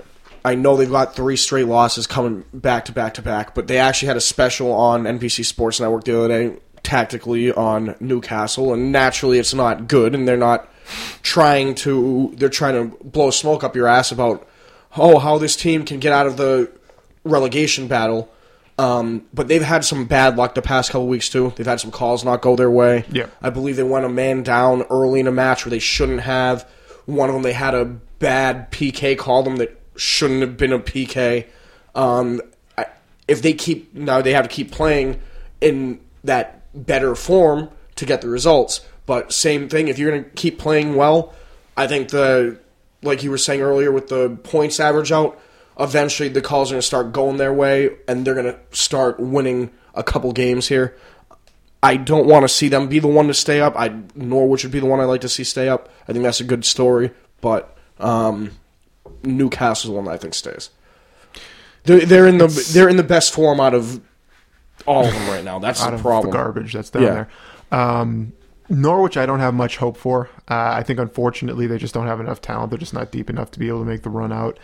I 0.45 0.55
know 0.55 0.76
they've 0.76 0.90
got 0.90 1.14
three 1.14 1.36
straight 1.36 1.66
losses 1.66 2.07
coming 2.07 2.45
back 2.53 2.86
to 2.86 2.93
back 2.93 3.14
to 3.14 3.22
back, 3.22 3.55
but 3.55 3.68
they 3.68 3.78
actually 3.78 4.09
had 4.09 4.16
a 4.16 4.20
special 4.20 4.72
on 4.72 5.05
NBC 5.05 5.45
Sports 5.45 5.78
Network 5.80 6.05
the 6.05 6.18
other 6.18 6.28
day, 6.28 6.59
tactically 6.82 7.53
on 7.53 7.95
Newcastle, 8.01 8.72
and 8.72 8.90
naturally 8.90 9.38
it's 9.38 9.55
not 9.55 9.86
good, 9.86 10.14
and 10.14 10.26
they're 10.26 10.36
not 10.36 10.68
trying 11.22 11.74
to. 11.76 12.32
They're 12.36 12.49
trying 12.49 12.74
to 12.74 12.97
blow 13.05 13.30
smoke 13.30 13.62
up 13.62 13.76
your 13.76 13.86
ass 13.86 14.11
about 14.11 14.47
oh 14.97 15.18
how 15.18 15.38
this 15.38 15.55
team 15.55 15.84
can 15.84 16.01
get 16.01 16.12
out 16.12 16.26
of 16.26 16.36
the 16.36 16.70
relegation 17.24 17.86
battle. 17.86 18.28
Um, 18.78 19.26
but 19.32 19.49
they've 19.49 19.62
had 19.62 19.84
some 19.84 20.07
bad 20.07 20.36
luck 20.36 20.55
the 20.55 20.62
past 20.62 20.90
couple 20.90 21.07
weeks 21.07 21.28
too. 21.28 21.53
They've 21.57 21.66
had 21.66 21.78
some 21.78 21.90
calls 21.90 22.24
not 22.24 22.43
go 22.43 22.57
their 22.57 22.70
way. 22.70 23.05
Yeah. 23.12 23.26
I 23.40 23.51
believe 23.51 23.76
they 23.76 23.82
went 23.82 24.07
a 24.07 24.09
man 24.09 24.43
down 24.43 24.82
early 24.90 25.20
in 25.20 25.26
a 25.26 25.32
match 25.32 25.64
where 25.64 25.70
they 25.70 25.78
shouldn't 25.78 26.22
have. 26.22 26.68
One 27.05 27.28
of 27.28 27.34
them 27.34 27.43
they 27.43 27.53
had 27.53 27.74
a 27.74 27.84
bad 27.84 28.72
PK 28.72 29.16
call 29.16 29.43
them 29.43 29.57
that 29.57 29.82
shouldn't 29.97 30.40
have 30.40 30.57
been 30.57 30.72
a 30.72 30.78
PK. 30.78 31.47
Um, 31.95 32.40
I, 32.76 32.86
if 33.28 33.43
they 33.43 33.53
keep 33.53 33.95
now 33.95 34.22
they 34.22 34.32
have 34.32 34.49
to 34.49 34.55
keep 34.55 34.70
playing 34.70 35.20
in 35.61 36.01
that 36.24 36.62
better 36.74 37.14
form 37.14 37.70
to 37.97 38.07
get 38.07 38.20
the 38.20 38.28
results. 38.28 38.80
But 39.07 39.32
same 39.32 39.68
thing, 39.68 39.88
if 39.88 39.99
you're 39.99 40.11
going 40.11 40.24
to 40.24 40.30
keep 40.30 40.59
playing 40.59 40.95
well, 40.95 41.34
I 41.76 41.86
think 41.86 42.11
the 42.11 42.59
like 43.03 43.22
you 43.22 43.30
were 43.30 43.38
saying 43.38 43.61
earlier 43.61 43.90
with 43.90 44.09
the 44.09 44.38
points 44.45 44.78
average 44.78 45.11
out, 45.11 45.40
eventually 45.78 46.28
the 46.28 46.40
calls 46.40 46.70
are 46.70 46.74
going 46.74 46.80
to 46.80 46.86
start 46.86 47.12
going 47.12 47.36
their 47.36 47.53
way, 47.53 47.90
and 48.07 48.24
they're 48.24 48.34
going 48.34 48.47
to 48.47 48.59
start 48.70 49.18
winning 49.18 49.70
a 49.95 50.03
couple 50.03 50.32
games 50.32 50.68
here. 50.68 50.97
I 51.82 51.97
don't 51.97 52.26
want 52.26 52.45
to 52.45 52.49
see 52.49 52.68
them 52.68 52.88
be 52.88 53.01
the 53.01 53.09
one 53.09 53.26
to 53.26 53.34
stay 53.34 53.61
up. 53.61 53.74
I 53.76 53.93
Norwich 54.14 54.62
would 54.62 54.72
be 54.72 54.78
the 54.78 54.86
one 54.86 55.01
I'd 55.01 55.07
like 55.07 55.22
to 55.22 55.28
see 55.28 55.45
stay 55.45 55.68
up. 55.68 55.88
I 56.07 56.12
think 56.12 56.22
that's 56.22 56.40
a 56.40 56.45
good 56.45 56.64
story, 56.64 57.11
but 57.40 57.76
um, 57.99 58.53
Newcastle's 59.25 59.93
the 59.93 59.97
one 60.01 60.09
I 60.09 60.16
think 60.16 60.35
stays. 60.35 60.70
They're, 61.85 62.01
they're 62.07 62.27
in 62.29 62.39
the 62.39 62.47
they're 62.73 62.89
in 62.89 62.97
the 62.97 63.03
best 63.03 63.33
form 63.33 63.59
out 63.61 63.75
of 63.75 64.01
all 64.87 65.05
of 65.07 65.12
them 65.12 65.29
right 65.29 65.45
now. 65.45 65.59
That's 65.59 65.85
the 65.85 65.97
problem. 65.99 66.31
the 66.31 66.37
garbage 66.37 66.73
that's 66.73 66.91
down 66.91 67.03
Yeah. 67.03 67.11
there. 67.11 67.29
Um, 67.81 68.33
Norwich, 68.68 69.16
I 69.16 69.27
don't 69.27 69.41
have 69.41 69.55
much 69.55 69.77
hope 69.77 69.97
for. 69.97 70.29
Uh, 70.49 70.73
I 70.75 70.83
think, 70.83 70.99
unfortunately, 70.99 71.66
they 71.66 71.79
just 71.79 71.93
don't 71.93 72.07
have 72.07 72.20
enough 72.20 72.41
talent. 72.41 72.70
They're 72.70 72.79
just 72.79 72.95
not 72.95 73.11
deep 73.11 73.29
enough 73.29 73.51
to 73.53 73.59
be 73.59 73.68
able 73.68 73.81
to 73.81 73.85
make 73.85 74.03
the 74.03 74.11
run 74.11 74.33
out. 74.33 74.59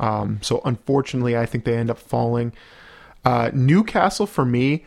Um, 0.00 0.38
so, 0.42 0.62
unfortunately, 0.64 1.36
I 1.36 1.46
think 1.46 1.64
they 1.64 1.76
end 1.76 1.90
up 1.90 1.98
falling. 1.98 2.52
Uh, 3.24 3.50
Newcastle, 3.52 4.26
for 4.26 4.44
me, 4.44 4.84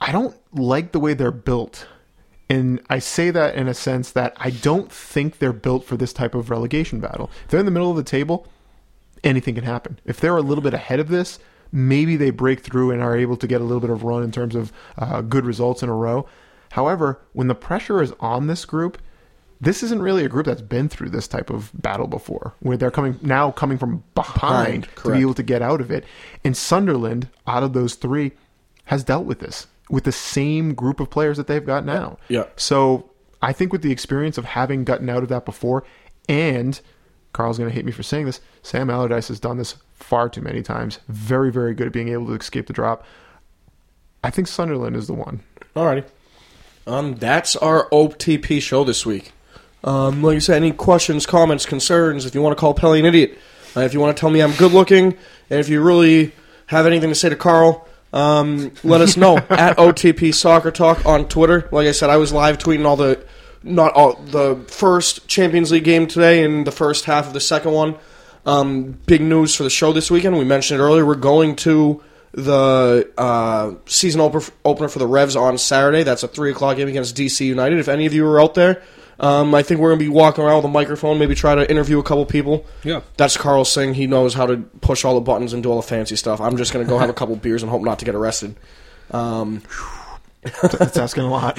I 0.00 0.10
don't 0.10 0.34
like 0.52 0.92
the 0.92 0.98
way 1.00 1.14
they're 1.14 1.30
built. 1.30 1.86
And 2.48 2.80
I 2.88 3.00
say 3.00 3.30
that 3.30 3.56
in 3.56 3.66
a 3.66 3.74
sense 3.74 4.12
that 4.12 4.34
I 4.36 4.50
don't 4.50 4.90
think 4.90 5.38
they're 5.38 5.52
built 5.52 5.84
for 5.84 5.96
this 5.96 6.12
type 6.12 6.34
of 6.34 6.48
relegation 6.50 7.00
battle. 7.00 7.30
If 7.44 7.50
they're 7.50 7.60
in 7.60 7.66
the 7.66 7.72
middle 7.72 7.90
of 7.90 7.96
the 7.96 8.04
table, 8.04 8.46
anything 9.24 9.56
can 9.56 9.64
happen. 9.64 9.98
If 10.04 10.20
they're 10.20 10.36
a 10.36 10.42
little 10.42 10.62
bit 10.62 10.74
ahead 10.74 11.00
of 11.00 11.08
this, 11.08 11.38
maybe 11.72 12.16
they 12.16 12.30
break 12.30 12.60
through 12.60 12.92
and 12.92 13.02
are 13.02 13.16
able 13.16 13.36
to 13.38 13.46
get 13.46 13.60
a 13.60 13.64
little 13.64 13.80
bit 13.80 13.90
of 13.90 14.04
run 14.04 14.22
in 14.22 14.30
terms 14.30 14.54
of 14.54 14.72
uh, 14.96 15.22
good 15.22 15.44
results 15.44 15.82
in 15.82 15.88
a 15.88 15.94
row. 15.94 16.28
However, 16.70 17.20
when 17.32 17.48
the 17.48 17.54
pressure 17.54 18.00
is 18.00 18.12
on 18.20 18.46
this 18.46 18.64
group, 18.64 18.98
this 19.60 19.82
isn't 19.82 20.02
really 20.02 20.24
a 20.24 20.28
group 20.28 20.46
that's 20.46 20.62
been 20.62 20.88
through 20.88 21.10
this 21.10 21.26
type 21.26 21.50
of 21.50 21.70
battle 21.74 22.06
before, 22.06 22.54
where 22.60 22.76
they're 22.76 22.90
coming 22.90 23.18
now 23.22 23.50
coming 23.50 23.78
from 23.78 24.04
behind, 24.14 24.82
Behind, 24.82 24.88
to 24.96 25.12
be 25.12 25.20
able 25.20 25.34
to 25.34 25.42
get 25.42 25.62
out 25.62 25.80
of 25.80 25.90
it. 25.90 26.04
And 26.44 26.56
Sunderland, 26.56 27.28
out 27.46 27.62
of 27.62 27.72
those 27.72 27.94
three, 27.94 28.32
has 28.84 29.02
dealt 29.02 29.24
with 29.24 29.38
this 29.38 29.66
with 29.90 30.04
the 30.04 30.12
same 30.12 30.74
group 30.74 31.00
of 31.00 31.10
players 31.10 31.36
that 31.36 31.46
they've 31.46 31.64
got 31.64 31.84
now. 31.84 32.18
Yeah. 32.28 32.44
So 32.56 33.10
I 33.42 33.52
think 33.52 33.72
with 33.72 33.82
the 33.82 33.92
experience 33.92 34.38
of 34.38 34.44
having 34.44 34.84
gotten 34.84 35.08
out 35.08 35.22
of 35.22 35.28
that 35.28 35.44
before, 35.44 35.84
and 36.28 36.80
Carl's 37.32 37.58
going 37.58 37.70
to 37.70 37.74
hate 37.74 37.84
me 37.84 37.92
for 37.92 38.02
saying 38.02 38.26
this, 38.26 38.40
Sam 38.62 38.90
Allardyce 38.90 39.28
has 39.28 39.38
done 39.38 39.58
this 39.58 39.76
far 39.94 40.28
too 40.28 40.40
many 40.40 40.62
times. 40.62 40.98
Very, 41.08 41.52
very 41.52 41.74
good 41.74 41.86
at 41.86 41.92
being 41.92 42.08
able 42.08 42.26
to 42.26 42.34
escape 42.34 42.66
the 42.66 42.72
drop. 42.72 43.04
I 44.24 44.30
think 44.30 44.48
Sunderland 44.48 44.96
is 44.96 45.06
the 45.06 45.14
one. 45.14 45.40
Alrighty. 45.74 46.04
Um, 46.86 47.14
that's 47.16 47.56
our 47.56 47.88
OTP 47.90 48.60
show 48.62 48.84
this 48.84 49.04
week. 49.04 49.32
Um, 49.84 50.22
like 50.22 50.36
I 50.36 50.38
said, 50.40 50.56
any 50.56 50.72
questions, 50.72 51.26
comments, 51.26 51.66
concerns, 51.66 52.26
if 52.26 52.34
you 52.34 52.42
want 52.42 52.56
to 52.56 52.60
call 52.60 52.74
Pelly 52.74 52.98
an 52.98 53.06
idiot, 53.06 53.38
uh, 53.76 53.80
if 53.80 53.94
you 53.94 54.00
want 54.00 54.16
to 54.16 54.20
tell 54.20 54.30
me 54.30 54.40
I'm 54.40 54.52
good 54.52 54.72
looking, 54.72 55.16
and 55.50 55.60
if 55.60 55.68
you 55.68 55.80
really 55.80 56.32
have 56.66 56.86
anything 56.86 57.10
to 57.10 57.14
say 57.14 57.28
to 57.28 57.36
Carl, 57.36 57.85
um, 58.16 58.72
let 58.82 59.02
us 59.02 59.16
know 59.16 59.36
at 59.50 59.76
OTP 59.76 60.34
Soccer 60.34 60.70
Talk 60.70 61.04
on 61.04 61.28
Twitter. 61.28 61.68
Like 61.70 61.86
I 61.86 61.92
said, 61.92 62.08
I 62.08 62.16
was 62.16 62.32
live 62.32 62.56
tweeting 62.56 62.86
all 62.86 62.96
the 62.96 63.24
not 63.62 63.92
all 63.92 64.14
the 64.14 64.64
first 64.68 65.28
Champions 65.28 65.70
League 65.70 65.84
game 65.84 66.06
today 66.06 66.42
and 66.42 66.66
the 66.66 66.72
first 66.72 67.04
half 67.04 67.26
of 67.26 67.34
the 67.34 67.40
second 67.40 67.72
one. 67.72 67.96
Um, 68.46 68.92
big 69.06 69.20
news 69.20 69.54
for 69.54 69.64
the 69.64 69.70
show 69.70 69.92
this 69.92 70.10
weekend. 70.10 70.38
We 70.38 70.44
mentioned 70.44 70.80
it 70.80 70.82
earlier. 70.82 71.04
We're 71.04 71.16
going 71.16 71.56
to 71.56 72.02
the 72.32 73.10
uh, 73.18 73.74
season 73.86 74.20
opener, 74.20 74.44
opener 74.64 74.88
for 74.88 74.98
the 74.98 75.06
Revs 75.06 75.36
on 75.36 75.58
Saturday. 75.58 76.02
That's 76.02 76.22
a 76.22 76.28
three 76.28 76.52
o'clock 76.52 76.76
game 76.76 76.88
against 76.88 77.16
DC 77.16 77.44
United. 77.44 77.78
If 77.78 77.88
any 77.88 78.06
of 78.06 78.14
you 78.14 78.26
are 78.26 78.40
out 78.40 78.54
there, 78.54 78.82
um, 79.18 79.54
I 79.54 79.62
think 79.62 79.80
we're 79.80 79.90
going 79.90 79.98
to 79.98 80.04
be 80.04 80.10
walking 80.10 80.44
around 80.44 80.56
with 80.56 80.64
a 80.66 80.68
microphone, 80.68 81.18
maybe 81.18 81.34
try 81.34 81.54
to 81.54 81.68
interview 81.70 81.98
a 81.98 82.02
couple 82.02 82.26
people. 82.26 82.66
Yeah. 82.84 83.00
That's 83.16 83.36
Carl 83.36 83.64
saying 83.64 83.94
he 83.94 84.06
knows 84.06 84.34
how 84.34 84.46
to 84.46 84.58
push 84.80 85.04
all 85.04 85.14
the 85.14 85.20
buttons 85.20 85.52
and 85.52 85.62
do 85.62 85.70
all 85.70 85.80
the 85.80 85.86
fancy 85.86 86.16
stuff. 86.16 86.40
I'm 86.40 86.56
just 86.56 86.72
going 86.72 86.84
to 86.84 86.88
go 86.88 86.98
have 86.98 87.08
a 87.08 87.14
couple 87.14 87.36
beers 87.36 87.62
and 87.62 87.70
hope 87.70 87.82
not 87.82 87.98
to 88.00 88.04
get 88.04 88.14
arrested. 88.14 88.56
Um, 89.10 89.62
That's 90.62 90.96
asking 90.96 91.24
a 91.24 91.30
lot. 91.30 91.58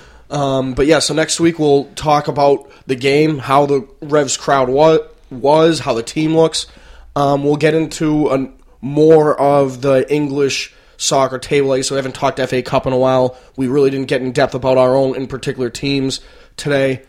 um, 0.30 0.74
but 0.74 0.86
yeah, 0.86 1.00
so 1.00 1.14
next 1.14 1.38
week 1.38 1.58
we'll 1.58 1.84
talk 1.94 2.28
about 2.28 2.70
the 2.86 2.96
game, 2.96 3.38
how 3.38 3.66
the 3.66 3.86
Revs 4.00 4.36
crowd 4.36 4.68
wa- 4.68 4.98
was, 5.30 5.80
how 5.80 5.94
the 5.94 6.02
team 6.02 6.34
looks. 6.34 6.66
Um, 7.14 7.44
we'll 7.44 7.56
get 7.56 7.74
into 7.74 8.28
a, 8.28 8.50
more 8.80 9.38
of 9.38 9.82
the 9.82 10.10
English 10.12 10.74
soccer 10.98 11.38
table. 11.38 11.68
Like, 11.68 11.84
so 11.84 11.94
we 11.94 11.96
haven't 11.96 12.14
talked 12.14 12.38
FA 12.38 12.62
Cup 12.62 12.86
in 12.86 12.92
a 12.92 12.98
while. 12.98 13.38
We 13.56 13.68
really 13.68 13.88
didn't 13.88 14.08
get 14.08 14.20
in 14.20 14.32
depth 14.32 14.54
about 14.54 14.76
our 14.76 14.94
own 14.94 15.16
in 15.16 15.26
particular 15.26 15.70
teams 15.70 16.20
today. 16.58 17.02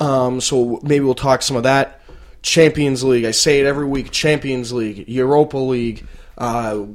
Um, 0.00 0.40
so 0.40 0.80
maybe 0.82 1.04
we'll 1.04 1.14
talk 1.14 1.42
some 1.42 1.56
of 1.56 1.62
that. 1.62 2.00
Champions 2.42 3.04
League. 3.04 3.24
I 3.24 3.30
say 3.30 3.60
it 3.60 3.66
every 3.66 3.86
week. 3.86 4.10
Champions 4.10 4.72
League, 4.72 5.08
Europa 5.08 5.56
League. 5.56 6.04
Uh, 6.36 6.86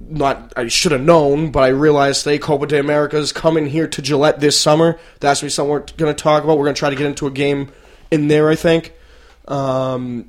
not 0.00 0.52
I 0.56 0.68
should 0.68 0.92
have 0.92 1.00
known, 1.00 1.50
but 1.50 1.62
I 1.62 1.68
realized 1.68 2.24
today 2.24 2.38
Copa 2.38 2.66
de 2.66 2.78
America 2.78 3.16
is 3.16 3.32
coming 3.32 3.66
here 3.66 3.86
to 3.88 4.02
Gillette 4.02 4.40
this 4.40 4.60
summer. 4.60 4.98
That's 5.20 5.40
gonna 5.40 5.46
be 5.46 5.50
something 5.52 5.70
we're 5.70 5.86
going 5.96 6.14
to 6.14 6.22
talk 6.22 6.44
about. 6.44 6.58
We're 6.58 6.64
going 6.64 6.74
to 6.74 6.78
try 6.78 6.90
to 6.90 6.96
get 6.96 7.06
into 7.06 7.26
a 7.26 7.30
game 7.30 7.70
in 8.10 8.28
there. 8.28 8.50
I 8.50 8.54
think 8.54 8.92
um, 9.48 10.28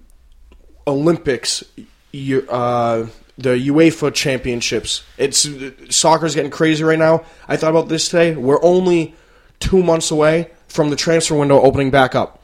Olympics, 0.87 1.63
you, 2.11 2.47
uh, 2.49 3.07
the 3.37 3.49
UEFA 3.49 4.13
Championships. 4.13 5.03
It's 5.17 5.47
soccer's 5.89 6.35
getting 6.35 6.51
crazy 6.51 6.83
right 6.83 6.99
now. 6.99 7.25
I 7.47 7.57
thought 7.57 7.69
about 7.71 7.89
this 7.89 8.09
today. 8.09 8.35
We're 8.35 8.63
only 8.63 9.15
two 9.59 9.83
months 9.83 10.11
away 10.11 10.51
from 10.67 10.89
the 10.89 10.95
transfer 10.95 11.35
window 11.35 11.61
opening 11.61 11.91
back 11.91 12.15
up. 12.15 12.41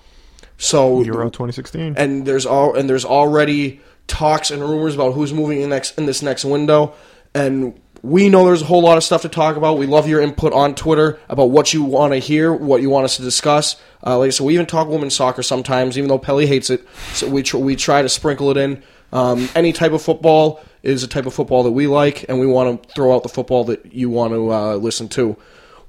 So 0.57 1.01
Euro 1.01 1.29
2016. 1.29 1.95
and 1.97 2.25
there's 2.25 2.45
all 2.45 2.75
and 2.75 2.87
there's 2.87 3.05
already 3.05 3.81
talks 4.07 4.51
and 4.51 4.61
rumors 4.61 4.93
about 4.93 5.13
who's 5.13 5.33
moving 5.33 5.61
in 5.61 5.69
next 5.69 5.97
in 5.97 6.05
this 6.05 6.21
next 6.21 6.45
window 6.45 6.93
and 7.33 7.79
we 8.03 8.29
know 8.29 8.45
there's 8.45 8.61
a 8.61 8.65
whole 8.65 8.81
lot 8.81 8.97
of 8.97 9.03
stuff 9.03 9.21
to 9.21 9.29
talk 9.29 9.57
about. 9.57 9.77
We 9.77 9.85
love 9.85 10.07
your 10.07 10.21
input 10.21 10.53
on 10.53 10.73
Twitter 10.73 11.19
about 11.29 11.51
what 11.51 11.73
you 11.73 11.83
want 11.83 12.13
to 12.13 12.19
hear, 12.19 12.51
what 12.51 12.81
you 12.81 12.89
want 12.89 13.05
us 13.05 13.17
to 13.17 13.21
discuss. 13.21 13.75
Uh, 14.05 14.17
like 14.17 14.31
so, 14.31 14.43
we 14.43 14.55
even 14.55 14.65
talk 14.65 14.87
women's 14.87 15.15
soccer 15.15 15.43
sometimes, 15.43 15.97
even 15.97 16.07
though 16.07 16.17
Pelly 16.17 16.47
hates 16.47 16.71
it. 16.71 16.83
So 17.13 17.29
we 17.29 17.43
tr- 17.43 17.57
we 17.57 17.75
try 17.75 18.01
to 18.01 18.09
sprinkle 18.09 18.49
it 18.49 18.57
in. 18.57 18.83
Um, 19.13 19.49
any 19.55 19.71
type 19.73 19.91
of 19.91 20.01
football 20.01 20.63
is 20.83 21.03
a 21.03 21.07
type 21.07 21.25
of 21.25 21.33
football 21.33 21.63
that 21.63 21.71
we 21.71 21.87
like, 21.87 22.25
and 22.27 22.39
we 22.39 22.47
want 22.47 22.83
to 22.83 22.93
throw 22.93 23.15
out 23.15 23.23
the 23.23 23.29
football 23.29 23.63
that 23.65 23.93
you 23.93 24.09
want 24.09 24.33
to 24.33 24.51
uh, 24.51 24.75
listen 24.75 25.07
to. 25.09 25.37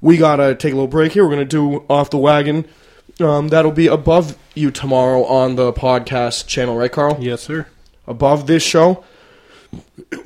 We 0.01 0.17
gotta 0.17 0.55
take 0.55 0.73
a 0.73 0.75
little 0.75 0.87
break 0.87 1.13
here. 1.13 1.23
We're 1.23 1.31
gonna 1.31 1.45
do 1.45 1.85
off 1.89 2.09
the 2.09 2.17
wagon. 2.17 2.65
Um, 3.19 3.49
that'll 3.49 3.71
be 3.71 3.87
above 3.87 4.37
you 4.55 4.71
tomorrow 4.71 5.23
on 5.23 5.55
the 5.55 5.71
podcast 5.71 6.47
channel, 6.47 6.75
right, 6.75 6.91
Carl? 6.91 7.17
Yes, 7.19 7.43
sir. 7.43 7.67
Above 8.07 8.47
this 8.47 8.63
show. 8.63 9.03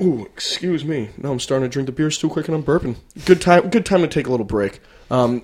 Ooh, 0.02 0.26
excuse 0.26 0.84
me. 0.84 1.10
Now 1.18 1.32
I'm 1.32 1.40
starting 1.40 1.70
to 1.70 1.72
drink 1.72 1.86
the 1.86 1.92
beers 1.92 2.18
too 2.18 2.30
quick 2.30 2.48
and 2.48 2.56
I'm 2.56 2.64
burping. 2.64 2.96
Good 3.26 3.42
time. 3.42 3.70
Good 3.70 3.86
time 3.86 4.02
to 4.02 4.08
take 4.08 4.28
a 4.28 4.32
little 4.32 4.46
break. 4.46 4.80
Um, 5.12 5.44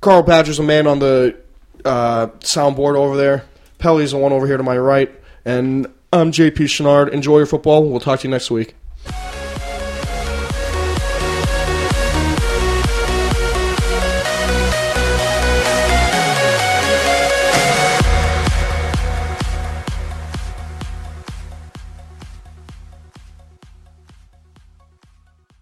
Carl 0.00 0.22
Badger's 0.22 0.58
a 0.58 0.62
man 0.62 0.86
on 0.86 0.98
the 0.98 1.36
uh, 1.84 2.28
soundboard 2.40 2.96
over 2.96 3.16
there. 3.16 3.44
Pelly's 3.78 4.12
the 4.12 4.18
one 4.18 4.32
over 4.32 4.46
here 4.46 4.56
to 4.56 4.62
my 4.62 4.76
right, 4.76 5.10
and 5.44 5.86
I'm 6.10 6.32
JP 6.32 6.54
Chenard. 6.54 7.12
Enjoy 7.12 7.36
your 7.36 7.46
football. 7.46 7.86
We'll 7.86 8.00
talk 8.00 8.20
to 8.20 8.28
you 8.28 8.30
next 8.30 8.50
week. 8.50 8.74